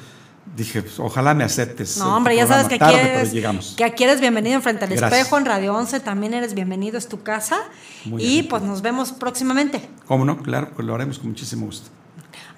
dije, 0.56 0.82
pues, 0.82 0.98
ojalá 1.00 1.34
me 1.34 1.44
aceptes. 1.44 1.98
No, 1.98 2.16
hombre, 2.16 2.36
ya 2.38 2.48
sabes 2.48 2.68
que 2.70 2.76
aquí, 2.76 2.80
Tarde, 2.80 3.00
pero 3.04 3.20
eres, 3.20 3.34
llegamos. 3.34 3.74
que 3.78 3.84
aquí 3.84 4.06
eres 4.06 4.22
bienvenido 4.22 4.56
en 4.56 4.62
Frente 4.62 4.86
al 4.86 4.92
Gracias. 4.92 5.12
Espejo, 5.12 5.38
en 5.38 5.46
Radio 5.46 5.76
11 5.76 6.00
también 6.00 6.34
eres 6.34 6.54
bienvenido, 6.54 6.98
es 6.98 7.10
tu 7.10 7.22
casa. 7.22 7.58
Muy 8.06 8.24
y 8.24 8.28
bien. 8.36 8.48
pues 8.48 8.64
nos 8.64 8.82
vemos 8.82 9.12
próximamente. 9.12 9.90
¿Cómo 10.08 10.24
no? 10.24 10.38
Claro, 10.42 10.70
pues 10.74 10.88
lo 10.88 10.96
haremos 10.96 11.20
con 11.20 11.30
muchísimo 11.30 11.66
gusto. 11.66 11.90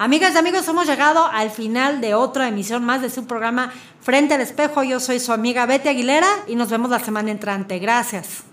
Amigas 0.02 0.34
y 0.34 0.38
amigos, 0.38 0.66
hemos 0.70 0.88
llegado 0.88 1.26
al 1.26 1.52
final 1.52 2.00
de 2.00 2.14
otra 2.14 2.48
emisión 2.48 2.86
más 2.86 3.02
de 3.02 3.10
su 3.10 3.28
programa 3.28 3.74
Frente 4.00 4.34
al 4.34 4.40
Espejo. 4.40 4.82
Yo 4.82 5.02
soy 5.02 5.20
su 5.20 5.34
amiga 5.34 5.66
Betty 5.66 5.90
Aguilera 5.90 6.30
y 6.48 6.56
nos 6.56 6.70
vemos 6.70 6.90
la 6.90 7.00
semana 7.00 7.32
entrante. 7.32 7.80
Gracias. 7.80 8.49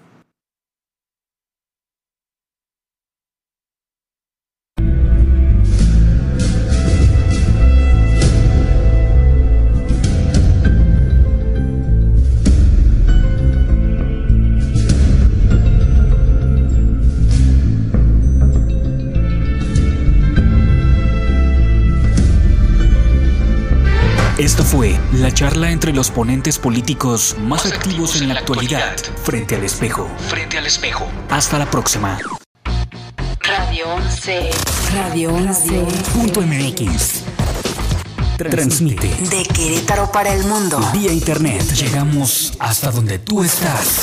Esto 24.46 24.62
fue 24.62 24.96
la 25.12 25.34
charla 25.34 25.72
entre 25.72 25.92
los 25.92 26.12
ponentes 26.12 26.56
políticos 26.60 27.34
más 27.40 27.66
activos 27.66 28.20
en 28.20 28.28
la 28.28 28.34
actualidad, 28.34 28.96
frente 29.24 29.56
al 29.56 29.64
espejo. 29.64 30.08
Frente 30.28 30.56
al 30.56 30.66
espejo. 30.66 31.04
Hasta 31.30 31.58
la 31.58 31.68
próxima. 31.68 32.16
Radio 33.40 33.88
11. 33.88 34.50
Radio 34.94 35.34
11. 35.34 35.86
Punto 36.14 36.42
MX. 36.42 37.24
Transmite 38.36 39.08
De 39.28 39.42
Querétaro 39.52 40.12
para 40.12 40.32
el 40.32 40.44
mundo. 40.44 40.78
vía 40.92 41.10
internet. 41.10 41.64
Llegamos 41.72 42.52
hasta 42.60 42.92
donde 42.92 43.18
tú 43.18 43.42
estás. 43.42 44.02